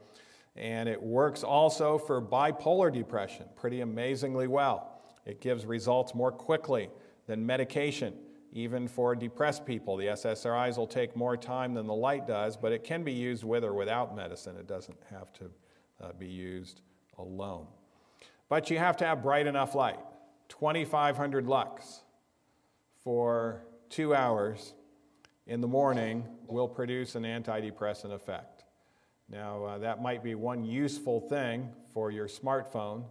And 0.56 0.88
it 0.88 1.00
works 1.00 1.44
also 1.44 1.96
for 1.98 2.20
bipolar 2.20 2.92
depression 2.92 3.46
pretty 3.54 3.80
amazingly 3.80 4.48
well. 4.48 5.00
It 5.24 5.40
gives 5.40 5.64
results 5.64 6.16
more 6.16 6.32
quickly 6.32 6.90
than 7.28 7.46
medication, 7.46 8.12
even 8.52 8.88
for 8.88 9.14
depressed 9.14 9.64
people. 9.64 9.96
The 9.96 10.06
SSRIs 10.06 10.76
will 10.76 10.88
take 10.88 11.14
more 11.14 11.36
time 11.36 11.74
than 11.74 11.86
the 11.86 11.94
light 11.94 12.26
does, 12.26 12.56
but 12.56 12.72
it 12.72 12.82
can 12.82 13.04
be 13.04 13.12
used 13.12 13.44
with 13.44 13.62
or 13.62 13.74
without 13.74 14.16
medicine. 14.16 14.56
It 14.56 14.66
doesn't 14.66 14.98
have 15.10 15.32
to 15.34 15.44
uh, 16.02 16.12
be 16.18 16.26
used 16.26 16.80
alone. 17.18 17.68
But 18.48 18.68
you 18.68 18.78
have 18.78 18.96
to 18.96 19.06
have 19.06 19.22
bright 19.22 19.46
enough 19.46 19.76
light 19.76 20.00
2,500 20.48 21.46
lux 21.46 22.02
for 23.04 23.62
two 23.92 24.14
hours 24.14 24.72
in 25.46 25.60
the 25.60 25.68
morning 25.68 26.24
will 26.48 26.66
produce 26.66 27.14
an 27.14 27.24
antidepressant 27.24 28.10
effect. 28.10 28.64
Now, 29.28 29.64
uh, 29.64 29.78
that 29.78 30.00
might 30.00 30.24
be 30.24 30.34
one 30.34 30.64
useful 30.64 31.20
thing 31.20 31.68
for 31.92 32.10
your 32.10 32.26
smartphone. 32.26 33.04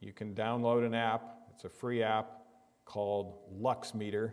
You 0.00 0.12
can 0.12 0.34
download 0.34 0.84
an 0.84 0.92
app, 0.92 1.36
it's 1.54 1.64
a 1.64 1.68
free 1.68 2.02
app 2.02 2.32
called 2.84 3.38
LuxMeter, 3.62 4.32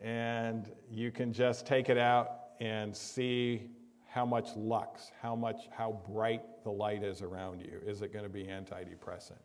and 0.00 0.72
you 0.90 1.10
can 1.10 1.34
just 1.34 1.66
take 1.66 1.90
it 1.90 1.98
out 1.98 2.30
and 2.60 2.96
see 2.96 3.70
how 4.08 4.24
much 4.24 4.48
lux, 4.56 5.10
how 5.20 5.36
much 5.36 5.68
how 5.70 6.00
bright 6.08 6.64
the 6.64 6.72
light 6.72 7.02
is 7.02 7.20
around 7.20 7.60
you. 7.60 7.78
Is 7.86 8.00
it 8.00 8.10
going 8.10 8.24
to 8.24 8.30
be 8.30 8.44
antidepressant? 8.44 9.42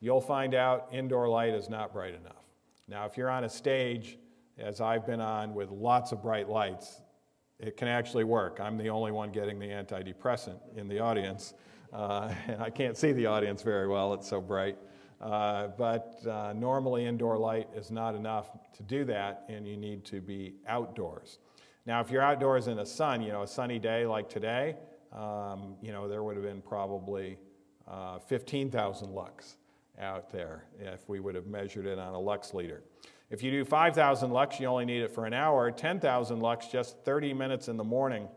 You'll 0.00 0.22
find 0.22 0.54
out 0.54 0.88
indoor 0.90 1.28
light 1.28 1.52
is 1.52 1.68
not 1.68 1.92
bright 1.92 2.14
enough. 2.14 2.44
Now, 2.88 3.04
if 3.04 3.18
you're 3.18 3.28
on 3.28 3.44
a 3.44 3.50
stage 3.50 4.16
as 4.58 4.80
I've 4.80 5.06
been 5.06 5.20
on 5.20 5.54
with 5.54 5.70
lots 5.70 6.12
of 6.12 6.22
bright 6.22 6.48
lights, 6.48 7.00
it 7.58 7.76
can 7.76 7.88
actually 7.88 8.24
work. 8.24 8.60
I'm 8.60 8.76
the 8.76 8.90
only 8.90 9.12
one 9.12 9.30
getting 9.30 9.58
the 9.58 9.66
antidepressant 9.66 10.58
in 10.76 10.88
the 10.88 11.00
audience, 11.00 11.54
uh, 11.92 12.32
and 12.46 12.62
I 12.62 12.70
can't 12.70 12.96
see 12.96 13.12
the 13.12 13.26
audience 13.26 13.62
very 13.62 13.88
well, 13.88 14.14
it's 14.14 14.28
so 14.28 14.40
bright. 14.40 14.76
Uh, 15.20 15.68
but 15.76 16.24
uh, 16.28 16.52
normally, 16.52 17.04
indoor 17.04 17.36
light 17.36 17.68
is 17.74 17.90
not 17.90 18.14
enough 18.14 18.50
to 18.76 18.82
do 18.84 19.04
that, 19.04 19.44
and 19.48 19.66
you 19.66 19.76
need 19.76 20.04
to 20.04 20.20
be 20.20 20.54
outdoors. 20.68 21.38
Now, 21.86 22.00
if 22.00 22.10
you're 22.10 22.22
outdoors 22.22 22.68
in 22.68 22.76
the 22.76 22.86
sun, 22.86 23.22
you 23.22 23.32
know, 23.32 23.42
a 23.42 23.46
sunny 23.46 23.80
day 23.80 24.06
like 24.06 24.28
today, 24.28 24.76
um, 25.12 25.74
you 25.82 25.90
know, 25.90 26.06
there 26.06 26.22
would 26.22 26.36
have 26.36 26.44
been 26.44 26.60
probably 26.60 27.38
uh, 27.88 28.18
15,000 28.18 29.10
lux 29.10 29.56
out 29.98 30.30
there 30.30 30.64
if 30.78 31.08
we 31.08 31.18
would 31.18 31.34
have 31.34 31.46
measured 31.46 31.86
it 31.86 31.98
on 31.98 32.14
a 32.14 32.18
lux 32.18 32.54
meter. 32.54 32.82
If 33.30 33.42
you 33.42 33.50
do 33.50 33.64
5,000 33.64 34.30
lux, 34.30 34.58
you 34.58 34.66
only 34.66 34.86
need 34.86 35.02
it 35.02 35.10
for 35.10 35.26
an 35.26 35.34
hour. 35.34 35.70
10,000 35.70 36.40
lux, 36.40 36.68
just 36.68 36.96
30 37.04 37.34
minutes 37.34 37.68
in 37.68 37.76
the 37.76 37.84
morning, 37.84 38.28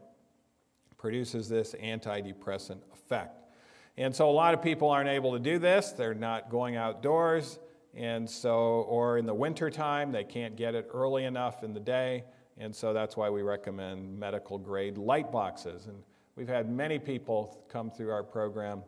produces 0.97 1.47
this 1.47 1.73
antidepressant 1.81 2.79
effect. 2.93 3.41
And 3.97 4.15
so 4.15 4.29
a 4.29 4.31
lot 4.31 4.53
of 4.53 4.61
people 4.61 4.89
aren't 4.89 5.09
able 5.09 5.33
to 5.33 5.39
do 5.39 5.59
this. 5.59 5.91
They're 5.91 6.13
not 6.13 6.49
going 6.49 6.75
outdoors. 6.75 7.59
And 7.93 8.29
so, 8.29 8.85
or 8.87 9.17
in 9.17 9.25
the 9.25 9.33
wintertime, 9.33 10.11
they 10.11 10.23
can't 10.23 10.55
get 10.55 10.75
it 10.75 10.89
early 10.93 11.25
enough 11.25 11.63
in 11.63 11.73
the 11.73 11.79
day. 11.79 12.23
And 12.57 12.75
so 12.75 12.93
that's 12.93 13.17
why 13.17 13.29
we 13.29 13.41
recommend 13.41 14.17
medical 14.19 14.57
grade 14.57 14.97
light 14.97 15.31
boxes. 15.31 15.87
And 15.87 15.97
we've 16.35 16.47
had 16.47 16.69
many 16.69 16.99
people 16.99 17.65
come 17.69 17.89
through 17.89 18.11
our 18.11 18.23
program 18.23 18.83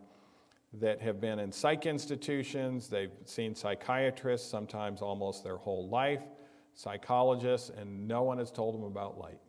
that 0.79 1.01
have 1.01 1.21
been 1.21 1.39
in 1.39 1.51
psych 1.51 1.85
institutions, 1.85 2.87
they've 2.87 3.11
seen 3.25 3.53
psychiatrists 3.53 4.49
sometimes 4.49 5.01
almost 5.01 5.43
their 5.43 5.57
whole 5.57 5.87
life, 5.87 6.23
psychologists, 6.73 7.69
and 7.69 8.07
no 8.07 8.23
one 8.23 8.39
has 8.39 8.51
told 8.51 8.73
them 8.73 8.83
about 8.83 9.17
light. 9.17 9.39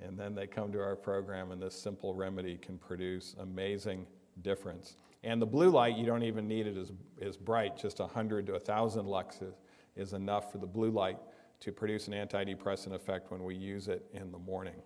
And 0.00 0.18
then 0.18 0.34
they 0.34 0.46
come 0.46 0.72
to 0.72 0.80
our 0.80 0.96
program, 0.96 1.50
and 1.50 1.60
this 1.60 1.74
simple 1.74 2.14
remedy 2.14 2.56
can 2.56 2.78
produce 2.78 3.34
amazing 3.40 4.06
difference. 4.42 4.96
And 5.24 5.42
the 5.42 5.46
blue 5.46 5.68
light, 5.68 5.96
you 5.96 6.06
don't 6.06 6.22
even 6.22 6.48
need 6.48 6.66
it 6.66 6.76
as, 6.76 6.92
as 7.20 7.36
bright, 7.36 7.76
just 7.76 7.98
100 7.98 8.46
to 8.46 8.52
1,000 8.52 9.06
lux 9.06 9.42
is, 9.42 9.54
is 9.96 10.12
enough 10.12 10.50
for 10.50 10.58
the 10.58 10.66
blue 10.66 10.90
light 10.90 11.18
to 11.60 11.72
produce 11.72 12.08
an 12.08 12.14
antidepressant 12.14 12.94
effect 12.94 13.30
when 13.30 13.44
we 13.44 13.54
use 13.54 13.88
it 13.88 14.06
in 14.14 14.32
the 14.32 14.38
morning. 14.38 14.80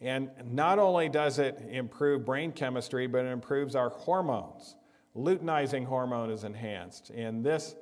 And 0.00 0.30
not 0.44 0.78
only 0.78 1.08
does 1.08 1.38
it 1.38 1.58
improve 1.70 2.24
brain 2.24 2.52
chemistry, 2.52 3.06
but 3.06 3.24
it 3.24 3.32
improves 3.32 3.74
our 3.74 3.88
hormones. 3.88 4.76
Luteinizing 5.16 5.86
hormone 5.86 6.30
is 6.30 6.44
enhanced, 6.44 7.08
and 7.10 7.42
this 7.42 7.74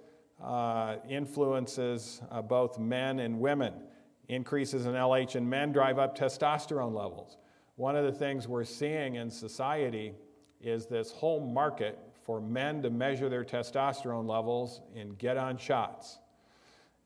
uh, 0.42 0.96
influences 1.08 2.22
uh, 2.30 2.40
both 2.42 2.78
men 2.78 3.18
and 3.18 3.40
women. 3.40 3.74
Increases 4.28 4.86
in 4.86 4.92
LH 4.92 5.36
in 5.36 5.48
men 5.48 5.72
drive 5.72 5.98
up 5.98 6.16
testosterone 6.16 6.94
levels. 6.94 7.36
One 7.76 7.96
of 7.96 8.04
the 8.04 8.12
things 8.12 8.46
we're 8.46 8.64
seeing 8.64 9.16
in 9.16 9.30
society 9.30 10.14
is 10.60 10.86
this 10.86 11.10
whole 11.10 11.40
market 11.40 11.98
for 12.24 12.40
men 12.40 12.82
to 12.82 12.90
measure 12.90 13.28
their 13.28 13.44
testosterone 13.44 14.26
levels 14.26 14.80
and 14.96 15.18
get 15.18 15.36
on 15.36 15.58
shots. 15.58 16.18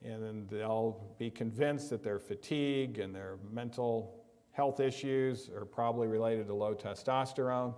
And 0.05 0.23
then 0.23 0.47
they'll 0.49 1.03
be 1.19 1.31
convinced 1.31 1.91
that 1.91 2.05
their 2.05 2.21
fatigue 2.21 2.99
and 2.99 3.13
their 3.15 3.39
mental 3.51 4.15
health 4.59 4.81
issues 4.81 5.49
are 5.55 5.65
probably 5.65 6.09
related 6.09 6.49
to 6.49 6.53
low 6.53 6.75
testosterone. 6.75 7.73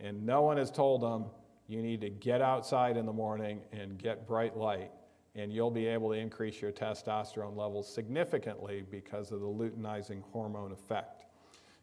And 0.00 0.26
no 0.26 0.42
one 0.42 0.56
has 0.56 0.68
told 0.68 1.00
them 1.00 1.26
you 1.68 1.80
need 1.80 2.00
to 2.00 2.10
get 2.10 2.42
outside 2.42 2.96
in 2.96 3.06
the 3.06 3.12
morning 3.12 3.60
and 3.70 3.96
get 3.96 4.26
bright 4.26 4.56
light, 4.56 4.90
and 5.36 5.52
you'll 5.52 5.70
be 5.70 5.86
able 5.86 6.08
to 6.10 6.18
increase 6.18 6.60
your 6.60 6.72
testosterone 6.72 7.56
levels 7.56 7.94
significantly 7.94 8.82
because 8.90 9.30
of 9.30 9.38
the 9.42 9.46
luteinizing 9.46 10.24
hormone 10.32 10.72
effect. 10.72 11.24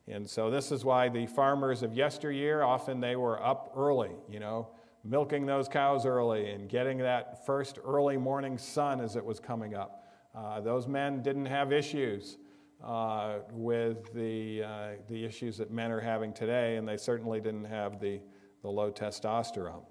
And 0.09 0.29
so 0.29 0.51
this 0.51 0.69
is 0.73 0.83
why 0.83 1.07
the 1.07 1.27
farmers 1.27 1.81
of 1.81 1.93
yesteryear 1.93 2.61
often 2.61 2.99
they 2.99 3.15
were 3.15 3.41
up 3.41 3.71
early, 3.77 4.11
you 4.29 4.41
know, 4.41 4.67
milking 5.05 5.45
those 5.45 5.69
cows 5.69 6.05
early 6.05 6.51
and 6.51 6.67
getting 6.67 6.97
that 6.97 7.45
first 7.45 7.79
early 7.85 8.17
morning 8.17 8.57
sun 8.57 8.99
as 8.99 9.15
it 9.15 9.23
was 9.23 9.39
coming 9.39 9.75
up. 9.75 10.05
Uh, 10.35 10.59
those 10.59 10.89
men 10.89 11.21
didn't 11.21 11.45
have 11.45 11.71
issues 11.71 12.37
uh, 12.83 13.39
with 13.51 14.13
the, 14.13 14.63
uh, 14.63 14.87
the 15.09 15.23
issues 15.23 15.57
that 15.57 15.71
men 15.71 15.91
are 15.91 15.99
having 15.99 16.33
today, 16.33 16.77
and 16.77 16.87
they 16.87 16.97
certainly 16.97 17.39
didn't 17.39 17.65
have 17.65 17.99
the, 17.99 18.19
the 18.61 18.69
low 18.69 18.91
testosterone. 18.91 19.85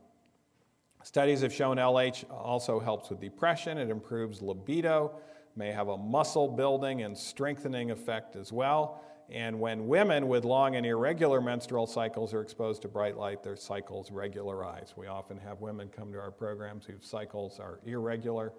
Studies 1.03 1.41
have 1.41 1.53
shown 1.53 1.79
LH 1.79 2.31
also 2.31 2.79
helps 2.79 3.11
with 3.11 3.21
depression, 3.21 3.79
it 3.79 3.91
improves 3.91 4.43
libido, 4.43 5.19
may 5.57 5.73
have 5.73 5.89
a 5.89 5.97
muscle 5.97 6.49
building 6.49 7.03
and 7.03 7.17
strengthening 7.17 7.91
effect 7.91 8.37
as 8.37 8.53
well. 8.53 9.03
And 9.31 9.61
when 9.61 9.87
women 9.87 10.27
with 10.27 10.45
long 10.45 10.75
and 10.75 10.85
irregular 10.85 11.41
menstrual 11.41 11.87
cycles 11.87 12.35
are 12.35 12.43
exposed 12.43 12.83
to 12.83 12.89
bright 12.89 13.17
light, 13.17 13.43
their 13.43 13.57
cycles 13.57 14.11
regularize. 14.11 14.95
We 14.97 15.07
often 15.07 15.39
have 15.39 15.61
women 15.61 15.89
come 15.89 16.13
to 16.13 16.19
our 16.19 16.33
programs 16.33 16.85
whose 16.85 17.07
cycles 17.07 17.61
are 17.61 17.79
irregular, 17.87 18.53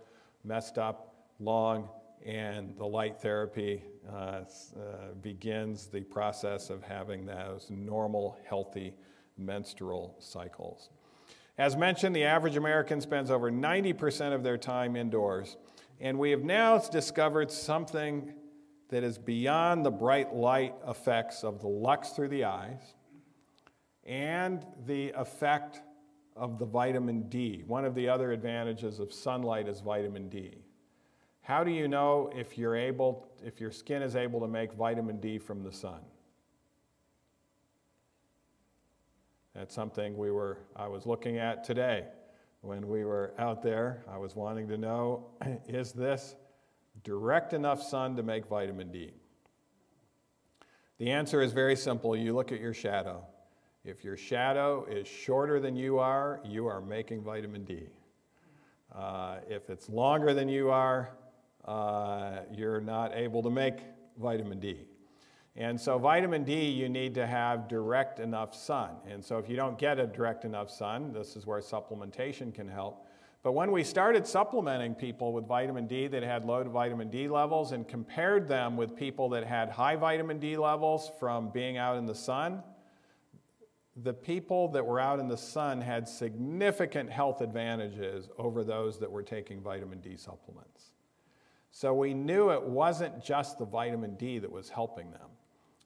messed 0.46 0.78
up, 0.78 1.14
long, 1.40 1.90
and 2.26 2.76
the 2.78 2.86
light 2.86 3.20
therapy 3.22 3.84
uh, 4.12 4.16
uh, 4.16 4.44
begins 5.22 5.88
the 5.88 6.02
process 6.02 6.70
of 6.70 6.84
having 6.84 7.26
those 7.26 7.68
normal, 7.70 8.38
healthy 8.48 8.94
menstrual 9.38 10.16
cycles. 10.20 10.90
As 11.58 11.76
mentioned, 11.76 12.16
the 12.16 12.24
average 12.24 12.58
American 12.58 13.02
spends 13.02 13.30
over 13.30 13.52
90% 13.52 14.34
of 14.34 14.44
their 14.44 14.58
time 14.58 14.96
indoors, 14.96 15.58
and 16.00 16.18
we 16.18 16.32
have 16.32 16.44
now 16.44 16.78
discovered 16.78 17.52
something 17.52 18.34
that 18.90 19.04
is 19.04 19.18
beyond 19.18 19.86
the 19.86 19.92
bright 19.92 20.34
light 20.34 20.76
effects 20.88 21.44
of 21.44 21.62
the 21.62 21.68
lux 21.68 22.10
through 22.10 22.28
the 22.28 22.44
eyes 22.44 22.94
and 24.06 24.66
the 24.86 25.12
effect 25.12 25.82
of 26.36 26.60
the 26.60 26.66
vitamin 26.66 27.24
D. 27.30 27.64
One 27.68 27.86
of 27.86 27.96
the 27.96 28.10
other 28.10 28.32
advantages 28.32 29.00
of 29.00 29.14
sunlight 29.14 29.68
is 29.68 29.80
vitamin 29.80 30.30
D. 30.30 30.58
How 31.42 31.64
do 31.64 31.72
you 31.72 31.88
know 31.88 32.32
if 32.36 32.58
you're 32.58 32.76
able 32.76 33.28
if 33.44 33.60
your 33.60 33.72
skin 33.72 34.02
is 34.02 34.16
able 34.16 34.40
to 34.42 34.48
make 34.48 34.74
vitamin 34.74 35.20
D 35.20 35.38
from 35.38 35.64
the 35.64 35.72
sun? 35.72 36.00
That's 39.56 39.74
something 39.74 40.18
we 40.18 40.32
were 40.32 40.60
I 40.76 40.88
was 40.88 41.06
looking 41.06 41.38
at 41.38 41.64
today 41.64 42.06
when 42.62 42.88
we 42.88 43.04
were 43.04 43.34
out 43.38 43.62
there. 43.64 44.04
I 44.10 44.18
was 44.18 44.36
wanting 44.36 44.68
to 44.70 44.78
know 44.78 45.26
is 45.68 45.92
this 45.92 46.36
direct 47.04 47.54
enough 47.54 47.82
sun 47.82 48.16
to 48.16 48.24
make 48.24 48.46
vitamin 48.46 48.92
D? 48.92 49.12
The 51.00 51.10
answer 51.10 51.42
is 51.42 51.52
very 51.52 51.76
simple. 51.76 52.16
You 52.16 52.36
look 52.36 52.52
at 52.52 52.60
your 52.62 52.76
shadow. 52.76 53.26
If 53.84 54.04
your 54.04 54.16
shadow 54.16 54.86
is 54.86 55.08
shorter 55.08 55.60
than 55.60 55.76
you 55.76 55.98
are, 55.98 56.40
you 56.46 56.68
are 56.68 56.80
making 56.80 57.24
vitamin 57.24 57.64
D. 57.66 57.88
Uh, 58.94 59.38
if 59.50 59.72
it's 59.72 59.90
longer 59.90 60.36
than 60.36 60.48
you 60.48 60.70
are, 60.70 61.16
uh, 61.66 62.40
you're 62.52 62.82
not 62.82 63.16
able 63.16 63.44
to 63.44 63.50
make 63.50 63.80
vitamin 64.18 64.60
D. 64.60 64.86
And 65.56 65.80
so, 65.80 65.98
vitamin 65.98 66.44
D, 66.44 66.70
you 66.70 66.88
need 66.88 67.14
to 67.16 67.28
have 67.28 67.68
direct 67.68 68.20
enough 68.20 68.56
sun. 68.56 68.92
And 69.10 69.24
so, 69.24 69.38
if 69.38 69.50
you 69.50 69.56
don't 69.58 69.78
get 69.78 70.00
a 70.00 70.08
direct 70.08 70.46
enough 70.46 70.70
sun, 70.70 71.12
this 71.12 71.36
is 71.36 71.46
where 71.46 71.60
supplementation 71.60 72.54
can 72.54 72.70
help. 72.70 73.06
But 73.44 73.54
when 73.54 73.72
we 73.72 73.84
started 73.84 74.28
supplementing 74.28 74.94
people 74.94 75.34
with 75.34 75.48
vitamin 75.48 75.88
D 75.88 76.08
that 76.08 76.24
had 76.24 76.46
low 76.46 76.64
vitamin 76.64 77.10
D 77.10 77.28
levels 77.28 77.72
and 77.72 77.88
compared 77.88 78.48
them 78.48 78.78
with 78.78 78.96
people 78.96 79.30
that 79.30 79.46
had 79.46 79.70
high 79.70 79.96
vitamin 79.96 80.40
D 80.40 80.58
levels 80.58 81.12
from 81.20 81.50
being 81.50 81.78
out 81.78 81.98
in 81.98 82.06
the 82.06 82.16
sun, 82.16 82.62
the 83.96 84.14
people 84.14 84.70
that 84.70 84.86
were 84.86 85.00
out 85.00 85.20
in 85.20 85.28
the 85.28 85.38
sun 85.38 85.82
had 85.82 86.08
significant 86.08 87.10
health 87.10 87.42
advantages 87.42 88.30
over 88.38 88.64
those 88.64 89.00
that 89.00 89.12
were 89.12 89.24
taking 89.24 89.60
vitamin 89.60 90.00
D 90.00 90.16
supplements. 90.16 90.92
So 91.72 91.94
we 91.94 92.14
knew 92.14 92.52
it 92.52 92.64
wasn't 92.64 93.24
just 93.24 93.58
the 93.58 93.66
vitamin 93.66 94.16
D 94.16 94.40
that 94.40 94.52
was 94.52 94.70
helping 94.70 95.12
them. 95.12 95.30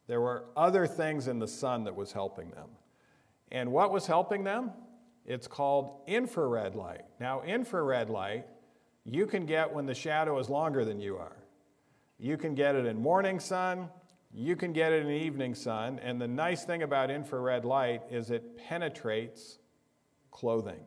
There 0.08 0.22
were 0.22 0.46
other 0.58 0.88
things 0.88 1.28
in 1.28 1.40
the 1.40 1.48
sun 1.48 1.84
that 1.86 1.96
was 1.96 2.12
helping 2.12 2.50
them. 2.52 2.70
And 3.52 3.72
what 3.72 3.92
was 3.92 4.08
helping 4.08 4.44
them? 4.44 4.72
It's 5.26 5.48
called 5.48 6.02
infrared 6.08 6.76
light. 6.76 7.06
Now, 7.20 7.42
infrared 7.44 8.10
light 8.10 8.46
you 9.06 9.28
can 9.28 9.46
get 9.46 9.72
when 9.72 9.86
the 9.86 9.94
shadow 9.94 10.40
is 10.40 10.50
longer 10.50 10.84
than 10.84 11.00
you 11.00 11.18
are. 11.18 11.38
You 12.18 12.38
can 12.38 12.56
get 12.56 12.76
it 12.76 12.86
in 12.86 13.00
morning 13.00 13.40
sun, 13.40 13.90
you 14.34 14.56
can 14.56 14.74
get 14.74 14.92
it 14.92 15.06
in 15.06 15.12
evening 15.12 15.54
sun, 15.54 16.00
and 16.00 16.20
the 16.20 16.28
nice 16.28 16.66
thing 16.66 16.82
about 16.82 17.12
infrared 17.12 17.66
light 17.66 18.02
is 18.10 18.32
it 18.32 18.58
penetrates 18.58 19.60
clothing. 20.32 20.80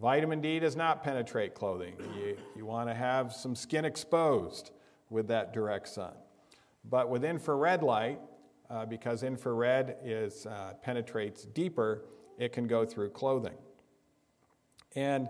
Vitamin 0.00 0.40
D 0.40 0.58
does 0.58 0.76
not 0.76 1.02
penetrate 1.02 1.54
clothing. 1.54 1.94
You, 2.14 2.36
you 2.54 2.66
want 2.66 2.88
to 2.88 2.94
have 2.94 3.32
some 3.32 3.54
skin 3.54 3.84
exposed 3.84 4.70
with 5.08 5.28
that 5.28 5.52
direct 5.54 5.88
sun. 5.88 6.12
But 6.84 7.08
with 7.08 7.24
infrared 7.24 7.82
light, 7.82 8.20
uh, 8.68 8.84
because 8.86 9.22
infrared 9.22 9.96
is, 10.04 10.46
uh, 10.46 10.74
penetrates 10.82 11.44
deeper, 11.44 12.04
it 12.38 12.52
can 12.52 12.66
go 12.66 12.84
through 12.84 13.10
clothing. 13.10 13.56
And 14.94 15.28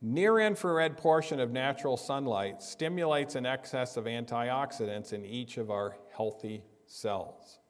near 0.00 0.40
infrared 0.40 0.96
portion 0.96 1.38
of 1.38 1.52
natural 1.52 1.96
sunlight 1.96 2.62
stimulates 2.62 3.36
an 3.36 3.46
excess 3.46 3.96
of 3.96 4.04
antioxidants 4.04 5.12
in 5.12 5.24
each 5.24 5.58
of 5.58 5.70
our 5.70 5.96
healthy 6.16 6.62
cells. 6.86 7.60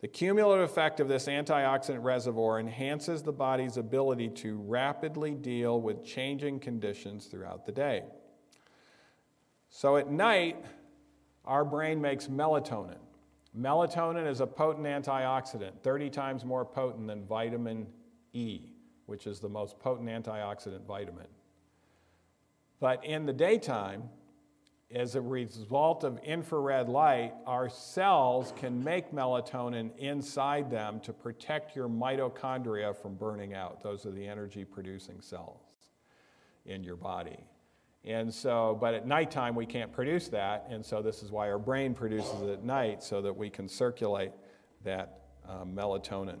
The 0.00 0.08
cumulative 0.08 0.70
effect 0.70 1.00
of 1.00 1.08
this 1.08 1.26
antioxidant 1.26 2.04
reservoir 2.04 2.60
enhances 2.60 3.22
the 3.22 3.32
body's 3.32 3.76
ability 3.76 4.28
to 4.28 4.58
rapidly 4.58 5.34
deal 5.34 5.80
with 5.80 6.04
changing 6.04 6.60
conditions 6.60 7.26
throughout 7.26 7.66
the 7.66 7.72
day. 7.72 8.04
So 9.70 9.96
at 9.96 10.10
night, 10.10 10.64
our 11.44 11.64
brain 11.64 12.00
makes 12.00 12.28
melatonin. 12.28 12.98
Melatonin 13.58 14.30
is 14.30 14.40
a 14.40 14.46
potent 14.46 14.86
antioxidant, 14.86 15.80
30 15.82 16.10
times 16.10 16.44
more 16.44 16.64
potent 16.64 17.08
than 17.08 17.24
vitamin 17.24 17.88
E, 18.32 18.70
which 19.06 19.26
is 19.26 19.40
the 19.40 19.48
most 19.48 19.80
potent 19.80 20.08
antioxidant 20.08 20.84
vitamin. 20.86 21.26
But 22.78 23.04
in 23.04 23.26
the 23.26 23.32
daytime, 23.32 24.04
as 24.94 25.14
a 25.14 25.20
result 25.20 26.02
of 26.02 26.18
infrared 26.24 26.88
light, 26.88 27.34
our 27.46 27.68
cells 27.68 28.54
can 28.56 28.82
make 28.82 29.12
melatonin 29.12 29.90
inside 29.98 30.70
them 30.70 30.98
to 31.00 31.12
protect 31.12 31.76
your 31.76 31.88
mitochondria 31.88 32.96
from 32.96 33.14
burning 33.14 33.52
out. 33.52 33.82
Those 33.82 34.06
are 34.06 34.10
the 34.10 34.26
energy 34.26 34.64
producing 34.64 35.20
cells 35.20 35.60
in 36.64 36.82
your 36.82 36.96
body. 36.96 37.38
And 38.04 38.32
so, 38.32 38.78
but 38.80 38.94
at 38.94 39.06
nighttime 39.06 39.54
we 39.54 39.66
can't 39.66 39.92
produce 39.92 40.28
that, 40.28 40.66
and 40.70 40.84
so 40.84 41.02
this 41.02 41.22
is 41.22 41.30
why 41.30 41.50
our 41.50 41.58
brain 41.58 41.92
produces 41.92 42.40
it 42.40 42.48
at 42.48 42.64
night 42.64 43.02
so 43.02 43.20
that 43.20 43.36
we 43.36 43.50
can 43.50 43.68
circulate 43.68 44.32
that 44.84 45.24
um, 45.46 45.74
melatonin. 45.74 46.38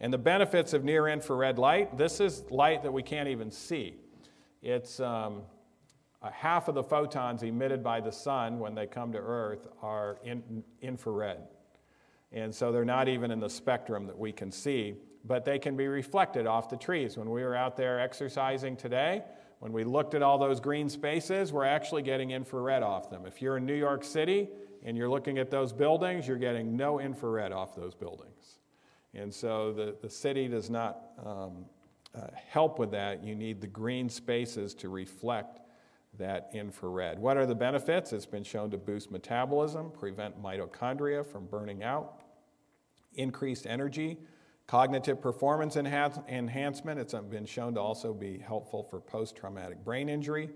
And 0.00 0.12
the 0.12 0.18
benefits 0.18 0.72
of 0.72 0.82
near 0.82 1.08
infrared 1.08 1.58
light 1.58 1.98
this 1.98 2.20
is 2.20 2.44
light 2.50 2.82
that 2.84 2.92
we 2.92 3.02
can't 3.02 3.28
even 3.28 3.50
see. 3.50 3.96
It's 4.62 5.00
um, 5.00 5.42
half 6.30 6.68
of 6.68 6.74
the 6.74 6.82
photons 6.82 7.42
emitted 7.42 7.82
by 7.82 8.00
the 8.00 8.12
sun 8.12 8.58
when 8.60 8.74
they 8.74 8.86
come 8.86 9.12
to 9.12 9.18
Earth 9.18 9.66
are 9.82 10.18
in, 10.22 10.62
infrared. 10.80 11.40
And 12.30 12.54
so 12.54 12.70
they're 12.70 12.84
not 12.84 13.08
even 13.08 13.30
in 13.30 13.40
the 13.40 13.50
spectrum 13.50 14.06
that 14.06 14.18
we 14.18 14.32
can 14.32 14.52
see. 14.52 14.94
but 15.24 15.44
they 15.44 15.58
can 15.58 15.76
be 15.76 15.86
reflected 15.86 16.46
off 16.46 16.68
the 16.68 16.76
trees. 16.76 17.16
When 17.16 17.30
we 17.30 17.42
were 17.42 17.54
out 17.54 17.76
there 17.76 18.00
exercising 18.00 18.76
today, 18.76 19.22
when 19.60 19.72
we 19.72 19.84
looked 19.84 20.14
at 20.14 20.22
all 20.22 20.38
those 20.38 20.60
green 20.60 20.88
spaces, 20.88 21.52
we're 21.52 21.64
actually 21.64 22.02
getting 22.02 22.32
infrared 22.32 22.82
off 22.82 23.10
them. 23.10 23.26
If 23.26 23.40
you're 23.40 23.56
in 23.56 23.66
New 23.66 23.74
York 23.76 24.02
City 24.02 24.48
and 24.82 24.96
you're 24.96 25.08
looking 25.08 25.38
at 25.38 25.50
those 25.50 25.72
buildings, 25.72 26.26
you're 26.26 26.38
getting 26.38 26.76
no 26.76 27.00
infrared 27.00 27.52
off 27.52 27.76
those 27.76 27.94
buildings. 27.94 28.58
And 29.14 29.32
so 29.32 29.72
the, 29.72 29.94
the 30.00 30.10
city 30.10 30.48
does 30.48 30.70
not 30.70 30.98
um, 31.24 31.66
uh, 32.14 32.26
help 32.48 32.78
with 32.78 32.90
that. 32.90 33.22
You 33.22 33.36
need 33.36 33.60
the 33.60 33.66
green 33.68 34.08
spaces 34.08 34.74
to 34.76 34.88
reflect 34.88 35.60
that 36.22 36.48
infrared. 36.54 37.18
What 37.18 37.36
are 37.36 37.46
the 37.46 37.54
benefits? 37.54 38.12
It's 38.12 38.26
been 38.26 38.44
shown 38.44 38.70
to 38.70 38.78
boost 38.78 39.10
metabolism, 39.10 39.90
prevent 39.90 40.42
mitochondria 40.42 41.24
from 41.24 41.46
burning 41.46 41.84
out, 41.84 42.22
increased 43.14 43.66
energy, 43.66 44.18
Cognitive 44.66 45.20
performance 45.20 45.76
enhancement, 45.76 46.98
it's 46.98 47.14
uh, 47.14 47.20
been 47.20 47.44
shown 47.44 47.74
to 47.74 47.80
also 47.80 48.14
be 48.14 48.38
helpful 48.38 48.82
for 48.82 49.00
post 49.00 49.36
traumatic 49.36 49.84
brain 49.84 50.08
injury, 50.08 50.48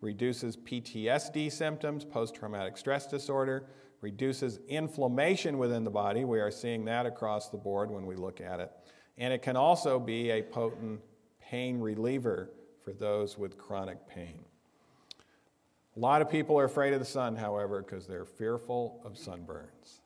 reduces 0.00 0.56
PTSD 0.56 1.50
symptoms, 1.50 2.04
post 2.04 2.34
traumatic 2.34 2.76
stress 2.76 3.06
disorder, 3.06 3.64
reduces 4.00 4.58
inflammation 4.68 5.58
within 5.58 5.84
the 5.84 5.90
body. 5.90 6.24
We 6.24 6.40
are 6.40 6.50
seeing 6.50 6.84
that 6.86 7.06
across 7.06 7.48
the 7.48 7.56
board 7.56 7.90
when 7.90 8.04
we 8.04 8.16
look 8.16 8.40
at 8.40 8.58
it. 8.60 8.72
And 9.16 9.32
it 9.32 9.42
can 9.42 9.56
also 9.56 10.00
be 10.00 10.30
a 10.30 10.42
potent 10.42 11.00
pain 11.40 11.80
reliever 11.80 12.50
for 12.84 12.92
those 12.92 13.38
with 13.38 13.56
chronic 13.56 14.06
pain. 14.08 14.44
A 15.94 16.00
lot 16.00 16.22
of 16.22 16.30
people 16.30 16.58
are 16.58 16.64
afraid 16.64 16.94
of 16.94 17.00
the 17.00 17.06
sun, 17.06 17.36
however, 17.36 17.82
because 17.82 18.06
they're 18.06 18.24
fearful 18.24 19.02
of 19.04 19.14
sunburns. 19.14 20.00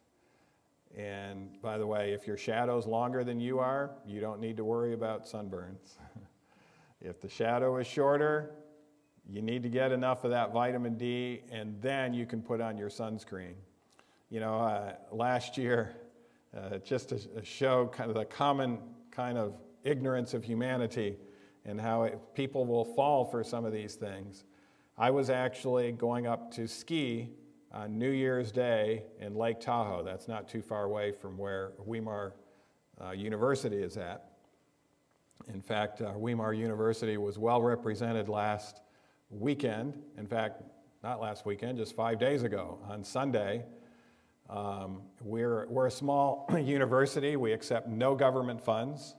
And 0.97 1.61
by 1.63 1.79
the 1.79 1.87
way, 1.87 2.13
if 2.13 2.27
your 2.27 2.37
shadow's 2.37 2.87
longer 2.87 3.23
than 3.23 3.39
you 3.39 3.61
are, 3.61 3.93
you 4.05 4.21
don't 4.21 4.41
need 4.41 4.57
to 4.57 4.65
worry 4.65 4.95
about 4.95 5.27
sunburns. 5.27 5.95
if 7.01 7.21
the 7.21 7.29
shadow 7.29 7.77
is 7.77 7.87
shorter, 7.87 8.51
you 9.29 9.43
need 9.43 9.63
to 9.63 9.69
get 9.69 9.93
enough 9.93 10.25
of 10.25 10.31
that 10.31 10.53
vitamin 10.53 10.97
D, 10.97 11.43
and 11.53 11.81
then 11.81 12.15
you 12.15 12.27
can 12.27 12.43
put 12.43 12.61
on 12.61 12.77
your 12.77 12.89
sunscreen. 12.89 13.55
You 14.29 14.41
know, 14.41 14.59
uh, 14.59 14.95
last 15.13 15.57
year, 15.57 15.95
uh, 16.57 16.79
just 16.79 17.11
to 17.11 17.21
show 17.45 17.87
kind 17.89 18.11
of 18.11 18.17
the 18.17 18.25
common 18.25 18.79
kind 19.13 19.39
of 19.39 19.55
ignorance 19.85 20.35
of 20.35 20.43
humanity 20.43 21.17
and 21.65 21.81
how 21.81 22.05
it, 22.05 22.19
people 22.35 22.67
will 22.67 22.85
fall 22.85 23.25
for 23.25 23.45
some 23.45 23.65
of 23.65 23.73
these 23.73 23.95
things. 23.95 24.45
I 24.99 25.11
was 25.11 25.29
actually 25.29 25.93
going 25.93 26.27
up 26.27 26.51
to 26.53 26.67
ski 26.67 27.29
on 27.71 27.99
New 27.99 28.11
Year's 28.11 28.51
Day 28.51 29.03
in 29.21 29.35
Lake 29.35 29.61
Tahoe. 29.61 30.03
That's 30.03 30.27
not 30.27 30.49
too 30.49 30.63
far 30.63 30.85
away 30.85 31.13
from 31.13 31.37
where 31.37 31.73
Weimar 31.85 32.33
uh, 33.05 33.11
University 33.11 33.77
is 33.77 33.99
at. 33.99 34.31
In 35.53 35.61
fact, 35.61 36.01
uh, 36.01 36.15
Weimar 36.17 36.55
University 36.55 37.19
was 37.19 37.39
well 37.39 37.61
represented 37.61 38.31
last 38.31 38.81
weekend. 39.29 40.03
In 40.17 40.27
fact, 40.27 40.63
not 41.03 41.21
last 41.21 41.45
weekend, 41.45 41.77
just 41.77 41.95
five 41.95 42.19
days 42.19 42.43
ago 42.43 42.79
on 42.89 43.05
Sunday. 43.05 43.67
Um, 44.49 45.03
we're, 45.21 45.67
we're 45.69 45.89
a 45.89 45.91
small 45.91 46.51
university. 46.59 47.37
We 47.37 47.53
accept 47.53 47.87
no 47.87 48.15
government 48.15 48.63
funds, 48.63 49.15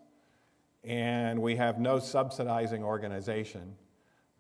and 0.84 1.39
we 1.39 1.55
have 1.57 1.80
no 1.80 1.99
subsidizing 1.99 2.84
organization, 2.84 3.75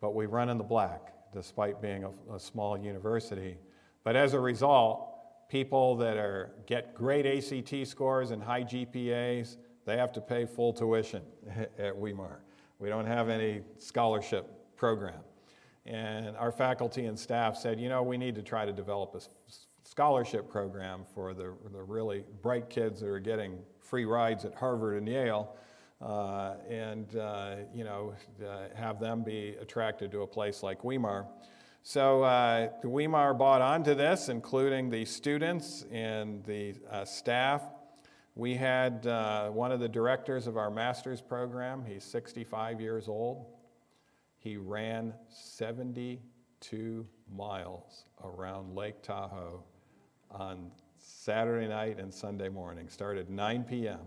but 0.01 0.15
we 0.15 0.25
run 0.25 0.49
in 0.49 0.57
the 0.57 0.63
black 0.63 1.13
despite 1.33 1.81
being 1.81 2.03
a, 2.03 2.35
a 2.35 2.39
small 2.39 2.77
university. 2.77 3.57
But 4.03 4.15
as 4.15 4.33
a 4.33 4.39
result, 4.39 5.49
people 5.49 5.95
that 5.97 6.17
are, 6.17 6.51
get 6.65 6.93
great 6.93 7.25
ACT 7.25 7.87
scores 7.87 8.31
and 8.31 8.41
high 8.41 8.63
GPAs, 8.63 9.57
they 9.85 9.97
have 9.97 10.11
to 10.13 10.21
pay 10.21 10.45
full 10.45 10.73
tuition 10.73 11.21
at 11.77 11.95
Weimar. 11.95 12.39
We 12.79 12.89
don't 12.89 13.05
have 13.05 13.29
any 13.29 13.61
scholarship 13.77 14.75
program. 14.75 15.19
And 15.85 16.35
our 16.35 16.51
faculty 16.51 17.05
and 17.05 17.17
staff 17.17 17.55
said, 17.57 17.79
you 17.79 17.87
know, 17.87 18.03
we 18.03 18.17
need 18.17 18.35
to 18.35 18.43
try 18.43 18.65
to 18.65 18.73
develop 18.73 19.15
a 19.15 19.21
scholarship 19.83 20.49
program 20.49 21.05
for 21.15 21.33
the, 21.33 21.53
the 21.71 21.81
really 21.81 22.25
bright 22.41 22.69
kids 22.69 22.99
that 22.99 23.07
are 23.07 23.19
getting 23.19 23.57
free 23.79 24.03
rides 24.03 24.43
at 24.43 24.53
Harvard 24.53 24.97
and 24.97 25.07
Yale. 25.07 25.55
Uh, 25.99 26.53
and 26.69 27.15
uh, 27.15 27.55
you 27.73 27.83
know, 27.83 28.13
uh, 28.45 28.67
have 28.75 28.99
them 28.99 29.23
be 29.23 29.55
attracted 29.59 30.11
to 30.11 30.21
a 30.21 30.27
place 30.27 30.61
like 30.61 30.83
Weimar. 30.83 31.25
So 31.81 32.21
uh, 32.23 32.69
Weimar 32.83 33.33
bought 33.33 33.61
onto 33.61 33.95
this, 33.95 34.29
including 34.29 34.89
the 34.89 35.05
students 35.05 35.85
and 35.91 36.43
the 36.43 36.75
staff. 37.05 37.63
We 38.35 38.53
had 38.53 39.05
one 39.53 39.71
of 39.71 39.79
the 39.79 39.89
directors 39.89 40.45
of 40.45 40.57
our 40.57 40.69
master's 40.69 41.21
program, 41.21 41.83
he's 41.87 42.03
65 42.03 42.81
years 42.81 43.07
old. 43.07 43.47
He 44.37 44.57
ran 44.57 45.13
72 45.29 47.07
miles 47.35 48.05
around 48.23 48.75
Lake 48.75 49.01
Tahoe 49.01 49.63
on 50.29 50.71
Saturday 50.99 51.67
night 51.67 51.99
and 51.99 52.13
Sunday 52.13 52.49
morning, 52.49 52.89
started 52.89 53.29
9 53.29 53.63
p.m. 53.63 53.99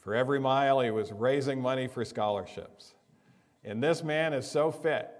For 0.00 0.14
every 0.14 0.40
mile, 0.40 0.80
he 0.80 0.90
was 0.90 1.12
raising 1.12 1.60
money 1.60 1.88
for 1.88 2.04
scholarships. 2.04 2.94
And 3.64 3.82
this 3.82 4.02
man 4.02 4.32
is 4.32 4.50
so 4.50 4.70
fit 4.70 5.10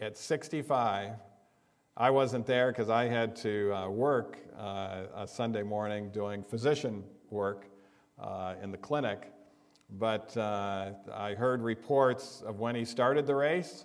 at 0.00 0.16
65, 0.16 1.12
I 1.96 2.10
wasn't 2.10 2.46
there 2.46 2.72
because 2.72 2.90
I 2.90 3.04
had 3.04 3.36
to 3.36 3.72
uh, 3.72 3.88
work 3.88 4.38
uh, 4.58 5.04
a 5.14 5.28
Sunday 5.28 5.62
morning 5.62 6.10
doing 6.10 6.42
physician 6.42 7.04
work 7.30 7.66
uh, 8.20 8.54
in 8.62 8.72
the 8.72 8.76
clinic. 8.76 9.30
But 9.90 10.36
uh, 10.36 10.92
I 11.12 11.34
heard 11.34 11.62
reports 11.62 12.42
of 12.44 12.58
when 12.58 12.74
he 12.74 12.84
started 12.84 13.26
the 13.26 13.36
race, 13.36 13.84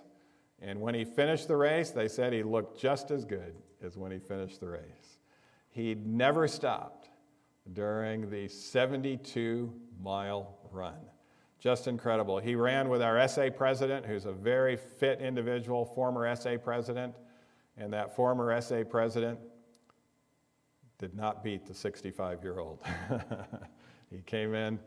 and 0.60 0.80
when 0.80 0.94
he 0.94 1.04
finished 1.04 1.46
the 1.46 1.56
race, 1.56 1.90
they 1.90 2.08
said 2.08 2.32
he 2.32 2.42
looked 2.42 2.80
just 2.80 3.10
as 3.10 3.24
good 3.24 3.54
as 3.82 3.96
when 3.96 4.10
he 4.10 4.18
finished 4.18 4.58
the 4.60 4.68
race. 4.68 5.18
He 5.68 5.94
never 5.94 6.48
stopped 6.48 7.09
during 7.72 8.30
the 8.30 8.48
72 8.48 9.72
mile 10.02 10.58
run. 10.70 10.98
Just 11.58 11.88
incredible. 11.88 12.38
He 12.38 12.54
ran 12.54 12.88
with 12.88 13.02
our 13.02 13.26
SA 13.28 13.50
president, 13.50 14.06
who's 14.06 14.24
a 14.24 14.32
very 14.32 14.76
fit 14.76 15.20
individual, 15.20 15.84
former 15.84 16.34
SA 16.34 16.56
president, 16.56 17.14
and 17.76 17.92
that 17.92 18.16
former 18.16 18.58
SA 18.60 18.84
president 18.84 19.38
did 20.98 21.14
not 21.14 21.44
beat 21.44 21.66
the 21.66 21.74
65 21.74 22.42
year 22.42 22.58
old. 22.58 22.82
he 24.10 24.22
came 24.22 24.54
in 24.54 24.78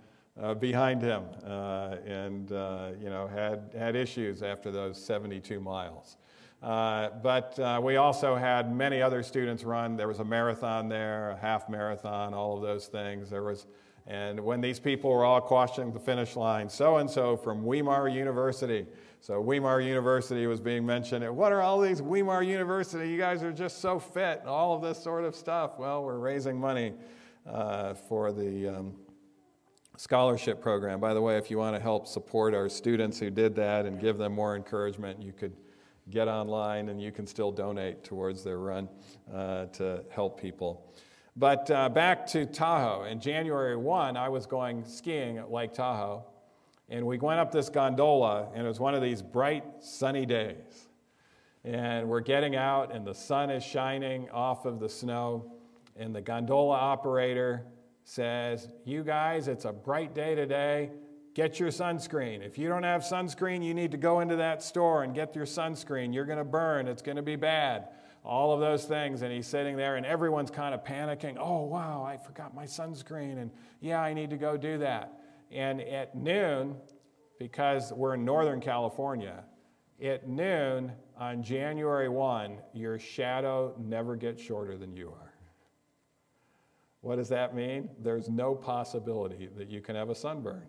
uh, 0.41 0.53
behind 0.55 1.01
him 1.01 1.23
uh, 1.45 1.95
and 2.05 2.51
uh, 2.51 2.91
you 2.99 3.09
know, 3.09 3.27
had, 3.27 3.71
had 3.77 3.95
issues 3.95 4.41
after 4.41 4.71
those 4.71 5.03
72 5.03 5.59
miles. 5.59 6.17
Uh, 6.63 7.09
but 7.21 7.59
uh, 7.59 7.81
we 7.83 7.97
also 7.97 8.35
had 8.35 8.73
many 8.73 9.01
other 9.01 9.21
students 9.21 9.65
run. 9.65 9.97
There 9.97 10.07
was 10.07 10.19
a 10.19 10.23
marathon 10.23 10.87
there, 10.87 11.31
a 11.31 11.37
half 11.37 11.67
marathon, 11.67 12.33
all 12.33 12.55
of 12.55 12.61
those 12.61 12.87
things. 12.87 13.29
There 13.29 13.43
was 13.43 13.67
and 14.05 14.39
when 14.39 14.59
these 14.59 14.79
people 14.79 15.09
were 15.09 15.23
all 15.23 15.39
crossing 15.39 15.93
the 15.93 15.99
finish 15.99 16.35
line, 16.35 16.67
so 16.67 16.97
and 16.97 17.09
so 17.09 17.37
from 17.37 17.63
Weimar 17.63 18.09
University. 18.09 18.85
So 19.21 19.39
Weimar 19.39 19.79
University 19.79 20.45
was 20.45 20.59
being 20.59 20.85
mentioned. 20.85 21.25
What 21.33 21.53
are 21.53 21.61
all 21.61 21.79
these 21.79 22.01
Weimar 22.01 22.43
University? 22.43 23.09
You 23.09 23.17
guys 23.17 23.43
are 23.43 23.53
just 23.53 23.79
so 23.79 23.99
fit, 23.99 24.41
all 24.45 24.75
of 24.75 24.81
this 24.81 25.01
sort 25.01 25.23
of 25.23 25.33
stuff. 25.35 25.79
Well, 25.79 26.03
we're 26.03 26.17
raising 26.17 26.59
money 26.59 26.93
uh, 27.47 27.93
for 27.93 28.33
the 28.33 28.67
um, 28.67 28.93
scholarship 29.95 30.61
program. 30.61 30.99
By 30.99 31.13
the 31.13 31.21
way, 31.21 31.37
if 31.37 31.49
you 31.49 31.57
want 31.57 31.77
to 31.77 31.81
help 31.81 32.05
support 32.05 32.53
our 32.53 32.67
students 32.67 33.17
who 33.17 33.29
did 33.29 33.55
that 33.55 33.85
and 33.85 34.01
give 34.01 34.17
them 34.17 34.33
more 34.33 34.57
encouragement, 34.57 35.23
you 35.23 35.31
could 35.31 35.53
get 36.09 36.27
online 36.27 36.89
and 36.89 37.01
you 37.01 37.11
can 37.11 37.25
still 37.25 37.51
donate 37.51 38.03
towards 38.03 38.43
their 38.43 38.59
run 38.59 38.89
uh, 39.33 39.65
to 39.67 40.03
help 40.09 40.39
people. 40.39 40.91
But 41.35 41.71
uh, 41.71 41.89
back 41.89 42.27
to 42.27 42.45
Tahoe. 42.45 43.05
In 43.05 43.19
January 43.19 43.75
1, 43.75 44.17
I 44.17 44.29
was 44.29 44.45
going 44.45 44.85
skiing 44.85 45.39
at 45.39 45.51
Lake 45.51 45.73
Tahoe, 45.73 46.23
and 46.89 47.05
we 47.05 47.17
went 47.17 47.39
up 47.39 47.51
this 47.51 47.69
gondola, 47.69 48.49
and 48.53 48.65
it 48.65 48.67
was 48.67 48.79
one 48.79 48.93
of 48.93 49.01
these 49.01 49.23
bright, 49.23 49.63
sunny 49.79 50.27
days. 50.27 50.89
And 51.63 52.07
we're 52.07 52.19
getting 52.19 52.55
out, 52.55 52.93
and 52.93 53.07
the 53.07 53.15
sun 53.15 53.49
is 53.49 53.63
shining 53.63 54.29
off 54.29 54.65
of 54.65 54.79
the 54.79 54.89
snow, 54.89 55.53
and 55.95 56.13
the 56.13 56.21
gondola 56.21 56.75
operator 56.75 57.65
says, 58.03 58.67
You 58.85 59.03
guys, 59.03 59.47
it's 59.47 59.65
a 59.65 59.71
bright 59.71 60.13
day 60.13 60.35
today. 60.35 60.91
Get 61.33 61.59
your 61.59 61.69
sunscreen. 61.69 62.45
If 62.45 62.57
you 62.57 62.69
don't 62.69 62.83
have 62.83 63.01
sunscreen, 63.01 63.63
you 63.63 63.73
need 63.73 63.91
to 63.91 63.97
go 63.97 64.19
into 64.19 64.35
that 64.35 64.61
store 64.61 65.03
and 65.03 65.15
get 65.15 65.35
your 65.35 65.45
sunscreen. 65.45 66.13
You're 66.13 66.25
going 66.25 66.37
to 66.37 66.43
burn, 66.43 66.87
it's 66.87 67.01
going 67.01 67.17
to 67.17 67.23
be 67.23 67.35
bad 67.35 67.87
all 68.25 68.53
of 68.53 68.59
those 68.59 68.85
things. 68.85 69.21
And 69.21 69.31
he's 69.31 69.47
sitting 69.47 69.75
there, 69.75 69.95
and 69.95 70.05
everyone's 70.05 70.51
kind 70.51 70.73
of 70.73 70.83
panicking. 70.83 71.37
Oh, 71.39 71.63
wow, 71.63 72.03
I 72.03 72.17
forgot 72.17 72.55
my 72.55 72.65
sunscreen. 72.65 73.41
And 73.41 73.51
yeah, 73.81 74.01
I 74.01 74.13
need 74.13 74.29
to 74.29 74.37
go 74.37 74.57
do 74.57 74.77
that. 74.79 75.19
And 75.51 75.81
at 75.81 76.15
noon, 76.15 76.75
because 77.39 77.91
we're 77.91 78.15
in 78.15 78.25
Northern 78.25 78.61
California, 78.61 79.43
at 80.01 80.27
noon 80.27 80.91
on 81.17 81.43
January 81.43 82.09
1, 82.09 82.57
your 82.73 82.97
shadow 82.97 83.75
never 83.77 84.15
gets 84.15 84.41
shorter 84.41 84.77
than 84.77 84.95
you 84.95 85.09
are. 85.09 85.33
What 87.03 87.17
does 87.17 87.27
that 87.29 87.53
mean? 87.53 87.89
There's 87.99 88.29
no 88.29 88.55
possibility 88.55 89.49
that 89.57 89.69
you 89.69 89.81
can 89.81 89.93
have 89.97 90.09
a 90.09 90.15
sunburn. 90.15 90.63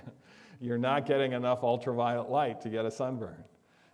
You're 0.60 0.78
not 0.78 1.06
getting 1.06 1.32
enough 1.32 1.64
ultraviolet 1.64 2.30
light 2.30 2.60
to 2.60 2.68
get 2.68 2.86
a 2.86 2.90
sunburn. 2.90 3.42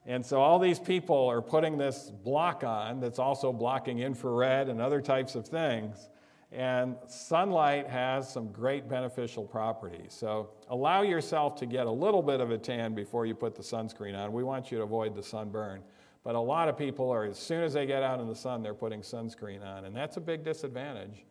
And 0.05 0.25
so 0.25 0.39
all 0.39 0.59
these 0.59 0.79
people 0.79 1.29
are 1.29 1.41
putting 1.41 1.79
this 1.79 2.11
block 2.11 2.63
on 2.63 3.01
that's 3.01 3.19
also 3.19 3.55
blocking 3.55 4.01
infrared 4.01 4.69
and 4.69 4.83
other 4.83 5.01
types 5.01 5.35
of 5.35 5.49
things. 5.49 6.11
And 6.53 6.95
sunlight 7.07 7.89
has 7.89 8.31
some 8.31 8.53
great 8.53 8.87
beneficial 8.87 9.45
properties. 9.45 10.13
So 10.13 10.51
allow 10.69 11.01
yourself 11.01 11.57
to 11.57 11.67
get 11.67 11.87
a 11.87 11.91
little 11.91 12.23
bit 12.23 12.43
of 12.43 12.51
a 12.51 12.59
tan 12.59 12.95
before 12.95 13.25
you 13.25 13.35
put 13.35 13.55
the 13.55 13.63
sunscreen 13.63 14.15
on. 14.15 14.35
We 14.35 14.45
want 14.45 14.71
you 14.71 14.77
to 14.77 14.85
avoid 14.85 15.15
the 15.15 15.23
sunburn. 15.23 15.81
But 16.23 16.35
a 16.35 16.41
lot 16.41 16.69
of 16.69 16.77
people 16.77 17.11
are, 17.11 17.25
as 17.25 17.39
soon 17.39 17.63
as 17.63 17.73
they 17.73 17.87
get 17.87 18.03
out 18.03 18.21
in 18.21 18.29
the 18.29 18.37
sun, 18.37 18.63
they're 18.63 18.75
putting 18.75 19.01
sunscreen 19.01 19.65
on. 19.65 19.87
And 19.87 19.97
that's 19.97 20.19
a 20.19 20.21
big 20.21 20.45
disadvantage 20.45 21.25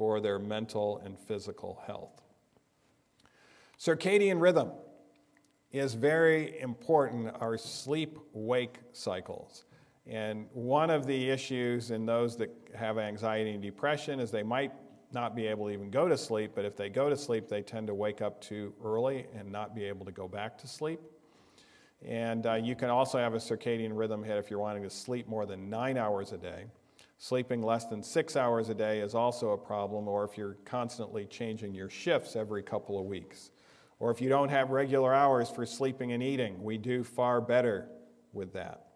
for 0.00 0.18
their 0.18 0.38
mental 0.38 0.96
and 1.04 1.18
physical 1.18 1.82
health. 1.86 2.22
Circadian 3.78 4.40
rhythm 4.40 4.70
is 5.72 5.92
very 5.92 6.58
important, 6.58 7.30
our 7.38 7.58
sleep 7.58 8.18
wake 8.32 8.78
cycles. 8.92 9.66
And 10.06 10.46
one 10.54 10.88
of 10.88 11.04
the 11.06 11.28
issues 11.28 11.90
in 11.90 12.06
those 12.06 12.34
that 12.38 12.48
have 12.74 12.96
anxiety 12.96 13.50
and 13.50 13.62
depression 13.62 14.20
is 14.20 14.30
they 14.30 14.42
might 14.42 14.72
not 15.12 15.36
be 15.36 15.46
able 15.46 15.66
to 15.66 15.72
even 15.74 15.90
go 15.90 16.08
to 16.08 16.16
sleep, 16.16 16.52
but 16.54 16.64
if 16.64 16.78
they 16.78 16.88
go 16.88 17.10
to 17.10 17.16
sleep, 17.16 17.46
they 17.46 17.60
tend 17.60 17.86
to 17.88 17.94
wake 17.94 18.22
up 18.22 18.40
too 18.40 18.72
early 18.82 19.26
and 19.36 19.52
not 19.52 19.74
be 19.74 19.84
able 19.84 20.06
to 20.06 20.12
go 20.12 20.26
back 20.26 20.56
to 20.56 20.66
sleep. 20.66 21.00
And 22.02 22.46
uh, 22.46 22.54
you 22.54 22.74
can 22.74 22.88
also 22.88 23.18
have 23.18 23.34
a 23.34 23.38
circadian 23.38 23.90
rhythm 23.92 24.24
hit 24.24 24.38
if 24.38 24.48
you're 24.48 24.60
wanting 24.60 24.82
to 24.82 24.88
sleep 24.88 25.28
more 25.28 25.44
than 25.44 25.68
nine 25.68 25.98
hours 25.98 26.32
a 26.32 26.38
day. 26.38 26.64
Sleeping 27.22 27.62
less 27.62 27.84
than 27.84 28.02
six 28.02 28.34
hours 28.34 28.70
a 28.70 28.74
day 28.74 29.00
is 29.00 29.14
also 29.14 29.50
a 29.50 29.58
problem, 29.58 30.08
or 30.08 30.24
if 30.24 30.38
you're 30.38 30.56
constantly 30.64 31.26
changing 31.26 31.74
your 31.74 31.90
shifts 31.90 32.34
every 32.34 32.62
couple 32.62 32.98
of 32.98 33.04
weeks. 33.04 33.50
Or 33.98 34.10
if 34.10 34.22
you 34.22 34.30
don't 34.30 34.48
have 34.48 34.70
regular 34.70 35.12
hours 35.12 35.50
for 35.50 35.66
sleeping 35.66 36.12
and 36.12 36.22
eating, 36.22 36.64
we 36.64 36.78
do 36.78 37.04
far 37.04 37.42
better 37.42 37.88
with 38.32 38.54
that. 38.54 38.86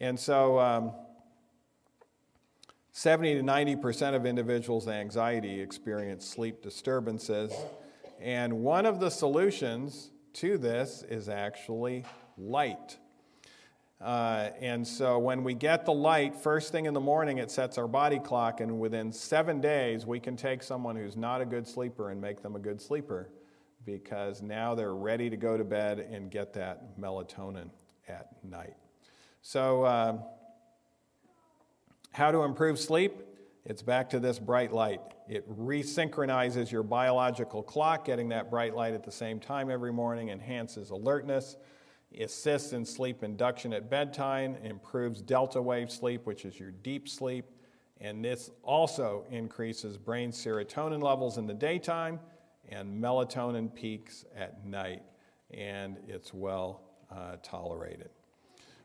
And 0.00 0.18
so, 0.18 0.58
um, 0.58 0.92
70 2.92 3.34
to 3.34 3.42
90% 3.42 4.14
of 4.14 4.24
individuals 4.24 4.88
anxiety 4.88 5.60
experience 5.60 6.26
sleep 6.26 6.62
disturbances. 6.62 7.52
And 8.18 8.60
one 8.60 8.86
of 8.86 8.98
the 8.98 9.10
solutions 9.10 10.10
to 10.32 10.56
this 10.56 11.04
is 11.10 11.28
actually 11.28 12.06
light. 12.38 12.96
Uh, 14.00 14.50
and 14.60 14.86
so 14.86 15.18
when 15.18 15.42
we 15.42 15.54
get 15.54 15.84
the 15.84 15.92
light, 15.92 16.36
first 16.36 16.70
thing 16.70 16.86
in 16.86 16.94
the 16.94 17.00
morning, 17.00 17.38
it 17.38 17.50
sets 17.50 17.78
our 17.78 17.88
body 17.88 18.18
clock, 18.18 18.60
and 18.60 18.78
within 18.78 19.12
seven 19.12 19.60
days, 19.60 20.06
we 20.06 20.20
can 20.20 20.36
take 20.36 20.62
someone 20.62 20.94
who's 20.94 21.16
not 21.16 21.40
a 21.40 21.44
good 21.44 21.66
sleeper 21.66 22.10
and 22.10 22.20
make 22.20 22.40
them 22.40 22.54
a 22.54 22.60
good 22.60 22.80
sleeper 22.80 23.30
because 23.84 24.40
now 24.40 24.74
they're 24.74 24.94
ready 24.94 25.28
to 25.28 25.36
go 25.36 25.56
to 25.56 25.64
bed 25.64 25.98
and 25.98 26.30
get 26.30 26.52
that 26.52 26.98
melatonin 26.98 27.70
at 28.08 28.28
night. 28.44 28.76
So, 29.42 29.82
uh, 29.84 30.18
how 32.12 32.30
to 32.30 32.42
improve 32.42 32.78
sleep? 32.78 33.14
It's 33.64 33.82
back 33.82 34.10
to 34.10 34.20
this 34.20 34.38
bright 34.38 34.72
light. 34.72 35.00
It 35.28 35.48
resynchronizes 35.58 36.70
your 36.70 36.82
biological 36.82 37.62
clock, 37.62 38.04
getting 38.04 38.30
that 38.30 38.50
bright 38.50 38.74
light 38.74 38.94
at 38.94 39.04
the 39.04 39.12
same 39.12 39.40
time 39.40 39.70
every 39.70 39.92
morning 39.92 40.30
enhances 40.30 40.90
alertness, 40.90 41.56
assists 42.16 42.72
in 42.72 42.84
sleep 42.84 43.22
induction 43.22 43.72
at 43.72 43.90
bedtime, 43.90 44.56
improves 44.62 45.20
delta 45.20 45.60
wave 45.60 45.90
sleep, 45.90 46.26
which 46.26 46.44
is 46.44 46.58
your 46.58 46.70
deep 46.70 47.08
sleep, 47.08 47.46
and 48.00 48.24
this 48.24 48.50
also 48.62 49.24
increases 49.30 49.96
brain 49.96 50.30
serotonin 50.30 51.02
levels 51.02 51.38
in 51.38 51.46
the 51.46 51.54
daytime 51.54 52.20
and 52.68 53.02
melatonin 53.02 53.74
peaks 53.74 54.24
at 54.36 54.64
night, 54.64 55.02
and 55.50 55.96
it's 56.06 56.32
well 56.32 56.82
uh, 57.10 57.36
tolerated. 57.42 58.10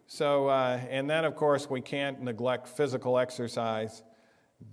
So, 0.08 0.48
uh, 0.48 0.80
and 0.90 1.10
then 1.10 1.26
of 1.26 1.36
course, 1.36 1.70
we 1.70 1.82
can't 1.82 2.22
neglect 2.22 2.68
physical 2.68 3.18
exercise. 3.18 4.04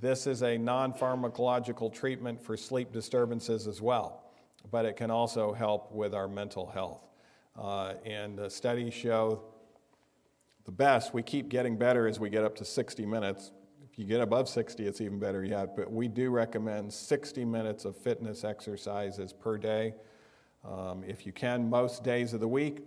This 0.01 0.27
is 0.27 0.43
a 0.43 0.57
non 0.57 0.93
pharmacological 0.93 1.93
treatment 1.93 2.41
for 2.41 2.57
sleep 2.57 2.93
disturbances 2.93 3.67
as 3.67 3.81
well, 3.81 4.25
but 4.71 4.85
it 4.85 4.97
can 4.97 5.11
also 5.11 5.53
help 5.53 5.93
with 5.93 6.15
our 6.15 6.29
mental 6.29 6.67
health. 6.67 7.10
Uh, 7.57 7.95
and 8.05 8.41
studies 8.51 8.95
show 8.95 9.43
the 10.65 10.73
best, 10.73 11.15
we 11.15 11.23
keep 11.23 11.49
getting 11.49 11.77
better 11.77 12.07
as 12.07 12.21
we 12.21 12.31
get 12.31 12.45
up 12.45 12.55
to 12.57 12.65
60 12.65 13.05
minutes. 13.07 13.51
If 13.91 13.99
you 13.99 14.05
get 14.05 14.21
above 14.21 14.49
60, 14.49 14.87
it's 14.87 15.01
even 15.01 15.19
better 15.19 15.45
yet. 15.45 15.75
But 15.75 15.91
we 15.91 16.07
do 16.07 16.31
recommend 16.31 16.93
60 16.93 17.45
minutes 17.45 17.85
of 17.85 17.97
fitness 17.97 18.45
exercises 18.45 19.33
per 19.33 19.59
day. 19.59 19.95
Um, 20.65 21.03
if 21.05 21.27
you 21.27 21.33
can, 21.33 21.69
most 21.69 22.05
days 22.05 22.35
of 22.35 22.41
the 22.41 22.49
week. 22.49 22.85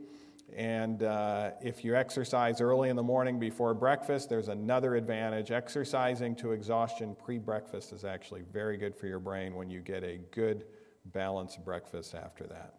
And 0.56 1.02
uh, 1.04 1.52
if 1.62 1.84
you 1.84 1.96
exercise 1.96 2.62
early 2.62 2.90
in 2.90 2.96
the 2.96 3.04
morning 3.04 3.40
before 3.40 3.74
breakfast, 3.74 4.30
there's 4.30 4.50
another 4.50 4.96
advantage. 4.96 5.52
Exercising 5.52 6.36
to 6.38 6.52
exhaustion 6.52 7.16
pre 7.16 7.40
breakfast 7.40 7.92
is 7.92 8.06
actually 8.06 8.44
very 8.54 8.78
good 8.78 8.96
for 8.96 9.08
your 9.08 9.20
brain 9.20 9.56
when 9.56 9.70
you 9.70 9.82
get 9.82 10.04
a 10.04 10.20
good, 10.32 10.66
balanced 11.06 11.66
breakfast 11.66 12.14
after 12.14 12.46
that. 12.46 12.76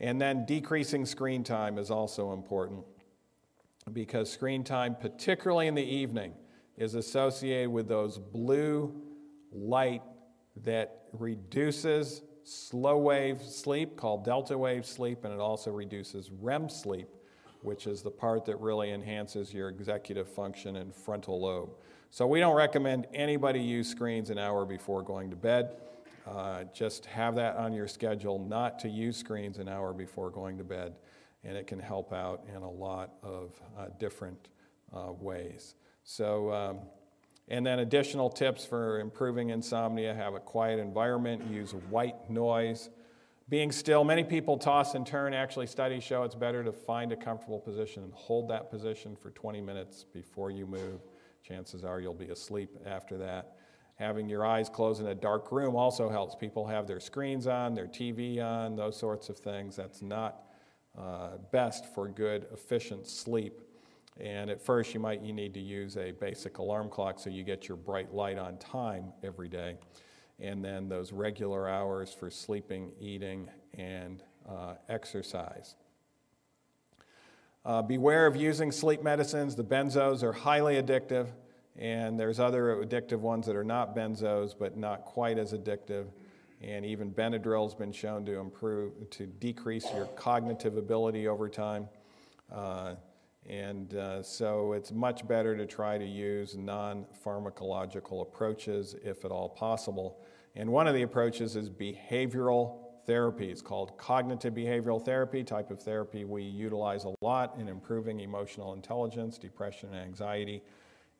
And 0.00 0.20
then 0.20 0.46
decreasing 0.46 1.04
screen 1.04 1.44
time 1.44 1.78
is 1.78 1.90
also 1.90 2.32
important 2.32 2.84
because 3.92 4.30
screen 4.30 4.64
time, 4.64 4.96
particularly 4.98 5.66
in 5.66 5.74
the 5.74 5.84
evening, 5.84 6.32
is 6.76 6.94
associated 6.94 7.70
with 7.70 7.88
those 7.88 8.18
blue 8.18 8.94
light 9.52 10.02
that 10.64 11.02
reduces 11.12 12.22
slow 12.44 12.98
wave 12.98 13.42
sleep 13.42 13.96
called 13.96 14.24
delta 14.24 14.56
wave 14.56 14.86
sleep, 14.86 15.24
and 15.24 15.34
it 15.34 15.40
also 15.40 15.70
reduces 15.70 16.30
REM 16.30 16.68
sleep, 16.68 17.08
which 17.62 17.86
is 17.86 18.02
the 18.02 18.10
part 18.10 18.46
that 18.46 18.56
really 18.56 18.92
enhances 18.92 19.52
your 19.52 19.68
executive 19.68 20.28
function 20.28 20.76
and 20.76 20.94
frontal 20.94 21.40
lobe. 21.40 21.70
So 22.10 22.26
we 22.26 22.40
don't 22.40 22.56
recommend 22.56 23.06
anybody 23.12 23.60
use 23.60 23.88
screens 23.88 24.30
an 24.30 24.38
hour 24.38 24.64
before 24.64 25.02
going 25.02 25.30
to 25.30 25.36
bed. 25.36 25.76
Uh, 26.26 26.64
just 26.74 27.06
have 27.06 27.34
that 27.34 27.56
on 27.56 27.72
your 27.72 27.88
schedule 27.88 28.38
not 28.38 28.78
to 28.78 28.88
use 28.88 29.16
screens 29.16 29.58
an 29.58 29.68
hour 29.68 29.92
before 29.92 30.30
going 30.30 30.58
to 30.58 30.64
bed, 30.64 30.94
and 31.44 31.56
it 31.56 31.66
can 31.66 31.78
help 31.78 32.12
out 32.12 32.44
in 32.54 32.62
a 32.62 32.70
lot 32.70 33.14
of 33.22 33.60
uh, 33.78 33.86
different 33.98 34.48
uh, 34.94 35.12
ways. 35.12 35.74
So, 36.04 36.52
um, 36.52 36.78
and 37.48 37.66
then 37.66 37.80
additional 37.80 38.30
tips 38.30 38.64
for 38.64 39.00
improving 39.00 39.50
insomnia 39.50 40.14
have 40.14 40.34
a 40.34 40.40
quiet 40.40 40.78
environment, 40.78 41.50
use 41.50 41.72
white 41.90 42.30
noise. 42.30 42.90
Being 43.48 43.72
still, 43.72 44.04
many 44.04 44.22
people 44.22 44.56
toss 44.56 44.94
and 44.94 45.04
turn. 45.04 45.34
Actually, 45.34 45.66
studies 45.66 46.04
show 46.04 46.22
it's 46.22 46.36
better 46.36 46.62
to 46.62 46.72
find 46.72 47.10
a 47.10 47.16
comfortable 47.16 47.58
position 47.58 48.04
and 48.04 48.12
hold 48.12 48.48
that 48.50 48.70
position 48.70 49.16
for 49.16 49.30
20 49.30 49.60
minutes 49.60 50.04
before 50.12 50.52
you 50.52 50.66
move. 50.66 51.00
Chances 51.42 51.82
are 51.82 52.00
you'll 52.00 52.14
be 52.14 52.28
asleep 52.28 52.70
after 52.86 53.18
that. 53.18 53.56
Having 54.00 54.30
your 54.30 54.46
eyes 54.46 54.70
closed 54.70 55.02
in 55.02 55.08
a 55.08 55.14
dark 55.14 55.52
room 55.52 55.76
also 55.76 56.08
helps. 56.08 56.34
People 56.34 56.66
have 56.66 56.86
their 56.86 57.00
screens 57.00 57.46
on, 57.46 57.74
their 57.74 57.86
TV 57.86 58.42
on, 58.42 58.74
those 58.74 58.96
sorts 58.96 59.28
of 59.28 59.36
things. 59.36 59.76
That's 59.76 60.00
not 60.00 60.46
uh, 60.98 61.32
best 61.52 61.84
for 61.94 62.08
good, 62.08 62.46
efficient 62.50 63.06
sleep. 63.06 63.60
And 64.18 64.48
at 64.48 64.58
first, 64.62 64.94
you 64.94 65.00
might 65.00 65.20
you 65.20 65.34
need 65.34 65.52
to 65.52 65.60
use 65.60 65.98
a 65.98 66.12
basic 66.12 66.56
alarm 66.56 66.88
clock 66.88 67.18
so 67.18 67.28
you 67.28 67.44
get 67.44 67.68
your 67.68 67.76
bright 67.76 68.14
light 68.14 68.38
on 68.38 68.56
time 68.56 69.12
every 69.22 69.48
day. 69.48 69.76
And 70.38 70.64
then 70.64 70.88
those 70.88 71.12
regular 71.12 71.68
hours 71.68 72.10
for 72.10 72.30
sleeping, 72.30 72.92
eating, 72.98 73.50
and 73.74 74.22
uh, 74.48 74.76
exercise. 74.88 75.74
Uh, 77.66 77.82
beware 77.82 78.26
of 78.26 78.34
using 78.34 78.72
sleep 78.72 79.02
medicines. 79.02 79.56
The 79.56 79.64
benzos 79.64 80.22
are 80.22 80.32
highly 80.32 80.82
addictive, 80.82 81.26
and 81.80 82.20
there's 82.20 82.38
other 82.38 82.76
addictive 82.76 83.18
ones 83.18 83.46
that 83.46 83.56
are 83.56 83.64
not 83.64 83.96
benzos 83.96 84.54
but 84.56 84.76
not 84.76 85.04
quite 85.04 85.38
as 85.38 85.52
addictive. 85.52 86.06
And 86.62 86.84
even 86.84 87.10
Benadryl 87.10 87.64
has 87.64 87.74
been 87.74 87.90
shown 87.90 88.26
to 88.26 88.38
improve, 88.38 89.08
to 89.10 89.26
decrease 89.26 89.86
your 89.94 90.04
cognitive 90.08 90.76
ability 90.76 91.26
over 91.26 91.48
time. 91.48 91.88
Uh, 92.52 92.96
and 93.48 93.94
uh, 93.94 94.22
so 94.22 94.74
it's 94.74 94.92
much 94.92 95.26
better 95.26 95.56
to 95.56 95.64
try 95.64 95.96
to 95.96 96.04
use 96.04 96.56
non 96.56 97.06
pharmacological 97.24 98.20
approaches 98.20 98.94
if 99.02 99.24
at 99.24 99.30
all 99.30 99.48
possible. 99.48 100.20
And 100.54 100.70
one 100.70 100.86
of 100.86 100.94
the 100.94 101.02
approaches 101.02 101.56
is 101.56 101.70
behavioral 101.70 102.80
therapy. 103.06 103.50
It's 103.50 103.62
called 103.62 103.96
cognitive 103.96 104.52
behavioral 104.52 105.02
therapy, 105.02 105.42
type 105.42 105.70
of 105.70 105.80
therapy 105.80 106.26
we 106.26 106.42
utilize 106.42 107.06
a 107.06 107.14
lot 107.22 107.56
in 107.58 107.68
improving 107.68 108.20
emotional 108.20 108.74
intelligence, 108.74 109.38
depression, 109.38 109.88
and 109.94 110.04
anxiety. 110.04 110.62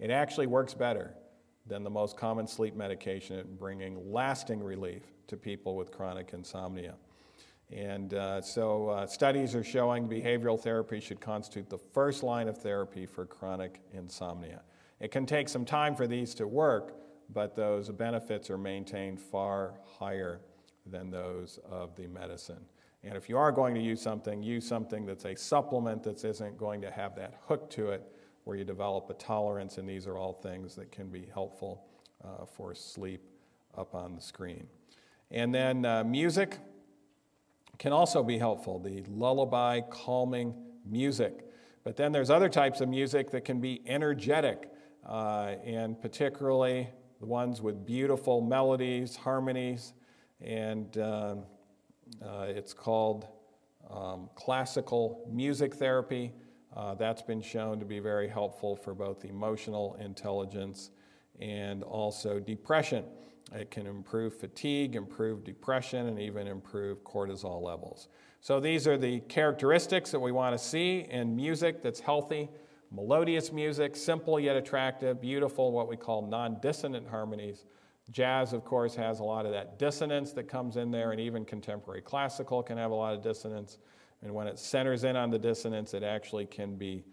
It 0.01 0.11
actually 0.11 0.47
works 0.47 0.73
better 0.73 1.13
than 1.67 1.85
the 1.85 1.91
most 1.91 2.17
common 2.17 2.47
sleep 2.47 2.75
medication 2.75 3.39
at 3.39 3.59
bringing 3.59 4.11
lasting 4.11 4.63
relief 4.63 5.03
to 5.27 5.37
people 5.37 5.77
with 5.77 5.93
chronic 5.93 6.31
insomnia. 6.33 6.95
And 7.71 8.15
uh, 8.15 8.41
so 8.41 8.89
uh, 8.89 9.07
studies 9.07 9.55
are 9.55 9.63
showing 9.63 10.09
behavioral 10.09 10.59
therapy 10.59 11.01
should 11.01 11.21
constitute 11.21 11.69
the 11.69 11.79
first 11.79 12.23
line 12.23 12.49
of 12.49 12.57
therapy 12.57 13.05
for 13.05 13.27
chronic 13.27 13.83
insomnia. 13.93 14.63
It 15.01 15.11
can 15.13 15.27
take 15.27 15.51
some 15.51 15.67
time 15.67 15.95
for 15.95 16.07
these 16.07 16.35
to 16.37 16.49
work, 16.49 16.95
but 17.33 17.55
those 17.55 17.91
benefits 17.91 18.49
are 18.51 18.59
maintained 18.59 19.21
far 19.21 19.75
higher 19.99 20.41
than 20.87 21.11
those 21.11 21.61
of 21.71 21.95
the 21.95 22.07
medicine. 22.07 22.65
And 23.05 23.17
if 23.17 23.29
you 23.29 23.37
are 23.37 23.53
going 23.53 23.75
to 23.75 23.81
use 23.81 24.01
something, 24.01 24.43
use 24.43 24.67
something 24.67 25.05
that's 25.05 25.27
a 25.27 25.37
supplement 25.37 26.03
that 26.05 26.25
isn't 26.25 26.57
going 26.57 26.81
to 26.81 26.91
have 26.91 27.15
that 27.17 27.35
hook 27.47 27.71
to 27.71 27.91
it 27.91 28.03
where 28.51 28.59
you 28.59 28.65
develop 28.65 29.09
a 29.11 29.15
tolerance, 29.15 29.79
and 29.79 29.89
these 29.89 30.09
are 30.09 30.19
all 30.19 30.33
things 30.33 30.75
that 30.75 30.91
can 30.91 31.09
be 31.09 31.25
helpful 31.33 31.85
uh, 32.25 32.45
for 32.45 32.75
sleep 32.75 33.23
up 33.79 33.95
on 33.95 34.17
the 34.17 34.21
screen. 34.21 34.67
And 35.31 35.55
then 35.55 35.85
uh, 35.85 36.03
music 36.03 36.59
can 37.79 37.93
also 37.93 38.25
be 38.25 38.39
helpful, 38.39 38.81
the 38.81 39.05
lullaby 39.09 39.83
calming 39.89 40.53
music. 40.85 41.47
But 41.85 41.95
then 41.95 42.11
there's 42.11 42.29
other 42.29 42.49
types 42.49 42.81
of 42.81 42.89
music 42.89 43.31
that 43.31 43.45
can 43.45 43.61
be 43.61 43.83
energetic, 43.87 44.69
uh, 45.09 45.55
and 45.65 46.03
particularly 46.03 46.89
the 47.21 47.27
ones 47.27 47.63
with 47.63 47.87
beautiful 47.87 48.41
melodies, 48.41 49.15
harmonies, 49.15 49.93
and 50.41 50.99
um, 50.99 51.45
uh, 52.21 52.47
it's 52.49 52.75
called 52.75 53.29
um, 53.89 54.29
classical 54.35 55.25
music 55.33 55.77
therapy. 55.77 56.33
Uh, 56.77 56.95
that's 56.95 57.23
been 57.23 57.43
shown 57.43 57.79
to 57.79 57.85
be 57.85 57.99
very 57.99 58.29
helpful 58.29 58.77
for 58.77 58.95
both 58.95 59.25
emotional 59.25 59.97
intelligence 60.01 60.91
and 61.41 61.83
also 61.83 62.39
depression. 62.39 63.05
It 63.53 63.71
can 63.71 63.87
improve 63.87 64.35
fatigue, 64.39 64.95
improve 64.95 65.43
depression, 65.43 66.07
and 66.07 66.21
even 66.21 66.47
improve 66.47 67.03
cortisol 67.03 67.61
levels. 67.63 68.09
So, 68.41 68.61
these 68.61 68.87
are 68.87 68.97
the 68.97 69.21
characteristics 69.21 70.11
that 70.13 70.21
we 70.21 70.33
want 70.33 70.57
to 70.57 70.65
see 70.65 71.07
in 71.11 71.35
music 71.35 71.83
that's 71.83 72.01
healthy 72.01 72.49
melodious 72.91 73.53
music, 73.53 73.97
simple 73.97 74.41
yet 74.41 74.57
attractive, 74.57 75.21
beautiful, 75.21 75.73
what 75.73 75.89
we 75.89 75.97
call 75.97 76.27
non 76.27 76.59
dissonant 76.61 77.09
harmonies. 77.09 77.65
Jazz, 78.11 78.53
of 78.53 78.65
course, 78.65 78.97
has 78.97 79.21
a 79.21 79.25
lot 79.25 79.47
of 79.47 79.53
that 79.53 79.79
dissonance 79.79 80.33
that 80.33 80.49
comes 80.49 80.77
in 80.77 80.91
there, 80.91 81.13
and 81.13 81.21
even 81.21 81.45
contemporary 81.45 82.03
classical 82.03 82.63
can 82.63 82.77
have 82.77 82.91
a 82.91 82.95
lot 82.95 83.15
of 83.15 83.23
dissonance. 83.23 83.79
And 84.23 84.35
when 84.35 84.47
it 84.47 84.59
centers 84.59 85.05
in 85.05 85.17
on 85.17 85.31
the 85.31 85.39
dissonance, 85.39 85.95
it 85.95 86.03
actually 86.03 86.47
can 86.47 86.77
be 86.77 87.05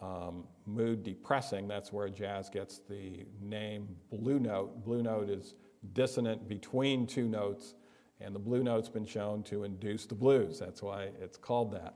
um, 0.00 0.44
mood 0.66 1.02
depressing. 1.02 1.68
That's 1.68 1.92
where 1.92 2.08
jazz 2.08 2.48
gets 2.48 2.80
the 2.88 3.26
name 3.40 3.88
blue 4.10 4.38
note. 4.38 4.84
Blue 4.84 5.02
note 5.02 5.30
is 5.30 5.54
dissonant 5.92 6.48
between 6.48 7.06
two 7.06 7.28
notes, 7.28 7.74
and 8.20 8.34
the 8.34 8.38
blue 8.38 8.62
note's 8.62 8.88
been 8.88 9.06
shown 9.06 9.42
to 9.44 9.64
induce 9.64 10.06
the 10.06 10.14
blues. 10.14 10.58
That's 10.58 10.82
why 10.82 11.10
it's 11.20 11.36
called 11.36 11.72
that. 11.72 11.94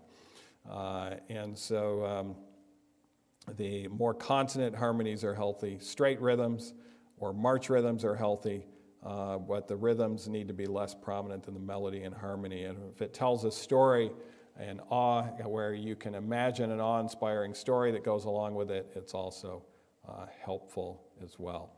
Uh, 0.70 1.14
and 1.28 1.56
so 1.56 2.04
um, 2.04 2.36
the 3.56 3.88
more 3.88 4.14
consonant 4.14 4.76
harmonies 4.76 5.24
are 5.24 5.34
healthy, 5.34 5.78
straight 5.80 6.20
rhythms 6.20 6.74
or 7.16 7.32
march 7.32 7.70
rhythms 7.70 8.04
are 8.04 8.14
healthy, 8.14 8.66
uh, 9.04 9.38
but 9.38 9.68
the 9.68 9.76
rhythms 9.76 10.28
need 10.28 10.48
to 10.48 10.54
be 10.54 10.66
less 10.66 10.94
prominent 10.94 11.42
than 11.44 11.54
the 11.54 11.60
melody 11.60 12.02
and 12.02 12.14
harmony. 12.14 12.64
And 12.64 12.78
if 12.94 13.02
it 13.02 13.14
tells 13.14 13.44
a 13.44 13.50
story, 13.50 14.10
and 14.58 14.80
awe, 14.90 15.22
where 15.46 15.72
you 15.72 15.96
can 15.96 16.14
imagine 16.14 16.70
an 16.70 16.80
awe 16.80 17.00
inspiring 17.00 17.54
story 17.54 17.92
that 17.92 18.04
goes 18.04 18.24
along 18.24 18.54
with 18.54 18.70
it, 18.70 18.90
it's 18.94 19.14
also 19.14 19.62
uh, 20.08 20.26
helpful 20.44 21.02
as 21.22 21.38
well. 21.38 21.72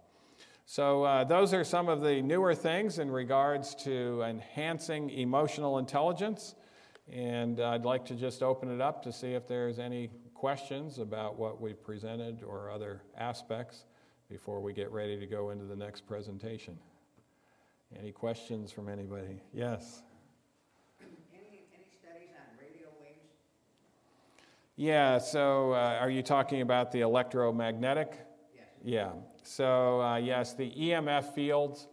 So, 0.64 1.04
uh, 1.04 1.24
those 1.24 1.52
are 1.52 1.64
some 1.64 1.88
of 1.88 2.00
the 2.00 2.22
newer 2.22 2.54
things 2.54 2.98
in 2.98 3.10
regards 3.10 3.74
to 3.84 4.22
enhancing 4.22 5.10
emotional 5.10 5.78
intelligence. 5.78 6.54
And 7.12 7.60
I'd 7.60 7.84
like 7.84 8.04
to 8.06 8.14
just 8.14 8.42
open 8.42 8.70
it 8.72 8.80
up 8.80 9.02
to 9.02 9.12
see 9.12 9.32
if 9.34 9.46
there's 9.48 9.78
any 9.78 10.08
questions 10.34 10.98
about 10.98 11.38
what 11.38 11.60
we've 11.60 11.82
presented 11.82 12.42
or 12.42 12.70
other 12.70 13.02
aspects 13.18 13.84
before 14.28 14.60
we 14.60 14.72
get 14.72 14.90
ready 14.90 15.18
to 15.18 15.26
go 15.26 15.50
into 15.50 15.64
the 15.64 15.76
next 15.76 16.06
presentation. 16.06 16.78
Any 17.98 18.12
questions 18.12 18.72
from 18.72 18.88
anybody? 18.88 19.42
Yes. 19.52 20.02
Yeah, 24.76 25.18
so 25.18 25.72
uh, 25.72 25.98
are 26.00 26.08
you 26.08 26.22
talking 26.22 26.62
about 26.62 26.92
the 26.92 27.00
electromagnetic? 27.00 28.18
Yes. 28.54 28.64
Yeah. 28.82 29.10
So, 29.42 30.00
uh, 30.00 30.16
yes, 30.16 30.54
the 30.54 30.70
EMF 30.70 31.34
fields, 31.34 31.88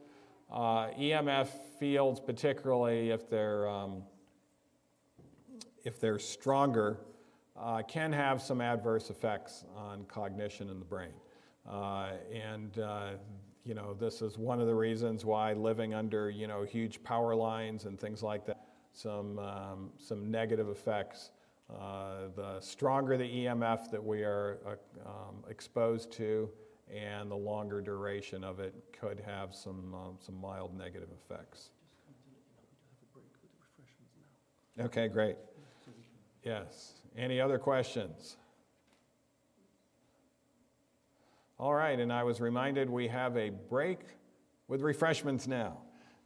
uh, 0.50 0.88
EMF 0.98 1.50
fields, 1.78 2.22
particularly 2.22 3.10
if 3.10 3.30
they're, 3.30 3.68
um, 3.68 4.04
if 5.84 6.00
they're 6.00 6.20
stronger, 6.20 7.02
uh, 7.58 7.82
can 7.82 8.14
have 8.14 8.42
some 8.42 8.62
adverse 8.62 9.10
effects 9.10 9.66
on 9.76 10.06
cognition 10.06 10.70
in 10.70 10.80
the 10.80 10.86
brain. 10.86 11.14
Uh, 11.70 12.12
and, 12.34 12.80
uh, 12.80 13.10
you 13.66 13.74
know, 13.74 13.94
this 13.94 14.22
is 14.22 14.38
one 14.38 14.62
of 14.62 14.68
the 14.68 14.74
reasons 14.74 15.26
why 15.26 15.52
living 15.52 15.94
under, 15.94 16.30
you 16.30 16.48
know, 16.48 16.64
huge 16.64 17.04
power 17.04 17.36
lines 17.36 17.84
and 17.84 18.00
things 18.00 18.24
like 18.24 18.46
that, 18.46 18.68
some, 18.94 19.38
um, 19.38 19.90
some 19.98 20.32
negative 20.32 20.70
effects 20.70 21.32
the 21.70 22.60
stronger 22.60 23.18
the 23.18 23.24
EMF 23.24 23.92
that 23.92 24.04
we 24.04 24.24
are 24.24 24.60
uh, 24.66 25.10
um, 25.10 25.44
exposed 25.50 26.12
to 26.14 26.50
and 26.94 27.30
the 27.30 27.36
longer 27.36 27.82
duration 27.82 28.44
of 28.44 28.60
it 28.60 28.74
could 29.00 29.22
have 29.26 29.54
some, 29.54 29.94
um, 29.94 30.18
some 30.20 30.40
mild 30.40 30.76
negative 30.76 31.10
effects. 31.24 31.70
Okay, 34.80 35.08
great. 35.08 35.36
Yes. 36.44 36.94
Any 37.18 37.40
other 37.40 37.60
questions? 37.60 38.38
All 41.60 41.74
right, 41.74 42.00
and 42.00 42.14
I 42.14 42.24
was 42.24 42.40
reminded 42.40 42.90
we 42.90 43.08
have 43.10 43.36
a 43.36 43.50
break 43.50 44.00
with 44.68 44.82
refreshments 44.82 45.48
now. 45.48 45.80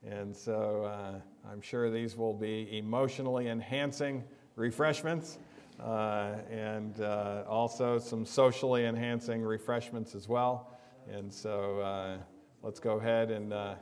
And 0.08 0.36
so 0.36 0.84
uh, 0.84 1.50
I'm 1.50 1.62
sure 1.62 1.90
these 1.90 2.16
will 2.16 2.34
be 2.34 2.78
emotionally 2.78 3.48
enhancing 3.48 4.24
refreshments, 4.56 5.40
uh, 5.80 6.36
and 6.50 7.02
uh, 7.02 7.44
also 7.48 7.98
some 7.98 8.26
socially 8.26 8.86
enhancing 8.86 9.42
refreshments 9.42 10.16
as 10.16 10.28
well. 10.28 10.72
And 11.12 11.34
so 11.34 11.80
uh, 11.80 12.18
let's 12.62 12.80
go 12.80 12.98
ahead 13.00 13.32
and, 13.32 13.54
uh, 13.54 13.76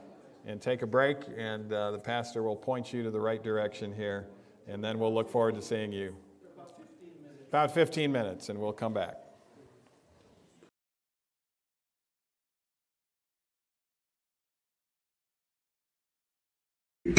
and 0.46 0.62
take 0.62 0.82
a 0.82 0.88
break, 0.88 1.18
and 1.38 1.72
uh, 1.72 1.92
the 1.92 2.00
pastor 2.00 2.44
will 2.44 2.56
point 2.56 2.94
you 2.94 3.04
to 3.04 3.12
the 3.12 3.20
right 3.20 3.44
direction 3.44 3.94
here, 3.94 4.28
and 4.68 4.84
then 4.84 5.00
we'll 5.00 5.14
look 5.14 5.30
forward 5.30 5.56
to 5.56 5.62
seeing 5.62 5.92
you. 5.92 6.16
About 6.56 6.78
15 6.78 7.22
minutes, 7.22 7.48
About 7.50 7.74
15 7.74 8.12
minutes 8.12 8.50
and 8.50 8.60
we'll 8.60 8.74
come 8.74 8.94
back. 8.94 9.18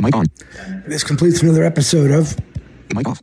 Mic 0.00 0.14
on. 0.16 0.26
This 0.86 1.05
completes 1.05 1.42
another 1.42 1.64
episode 1.64 2.11
of 2.11 2.36
Mic 2.94 3.09
off. 3.09 3.22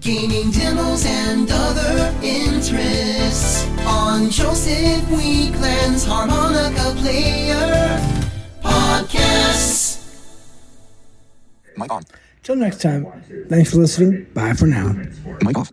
Gaining 0.00 0.50
demos 0.50 1.04
and 1.04 1.46
other 1.50 2.14
interests 2.22 3.66
on 3.86 4.30
Joseph 4.30 5.06
Weekland's 5.10 6.06
Harmonica 6.06 6.94
Player 6.96 8.00
podcasts. 8.62 9.98
Mic 11.76 11.92
on. 11.92 12.02
Till 12.42 12.56
next 12.56 12.80
time, 12.80 13.06
thanks 13.50 13.70
for 13.72 13.76
listening. 13.76 14.26
Bye 14.32 14.54
for 14.54 14.66
now. 14.66 14.96
Mic 15.42 15.58
off. 15.58 15.70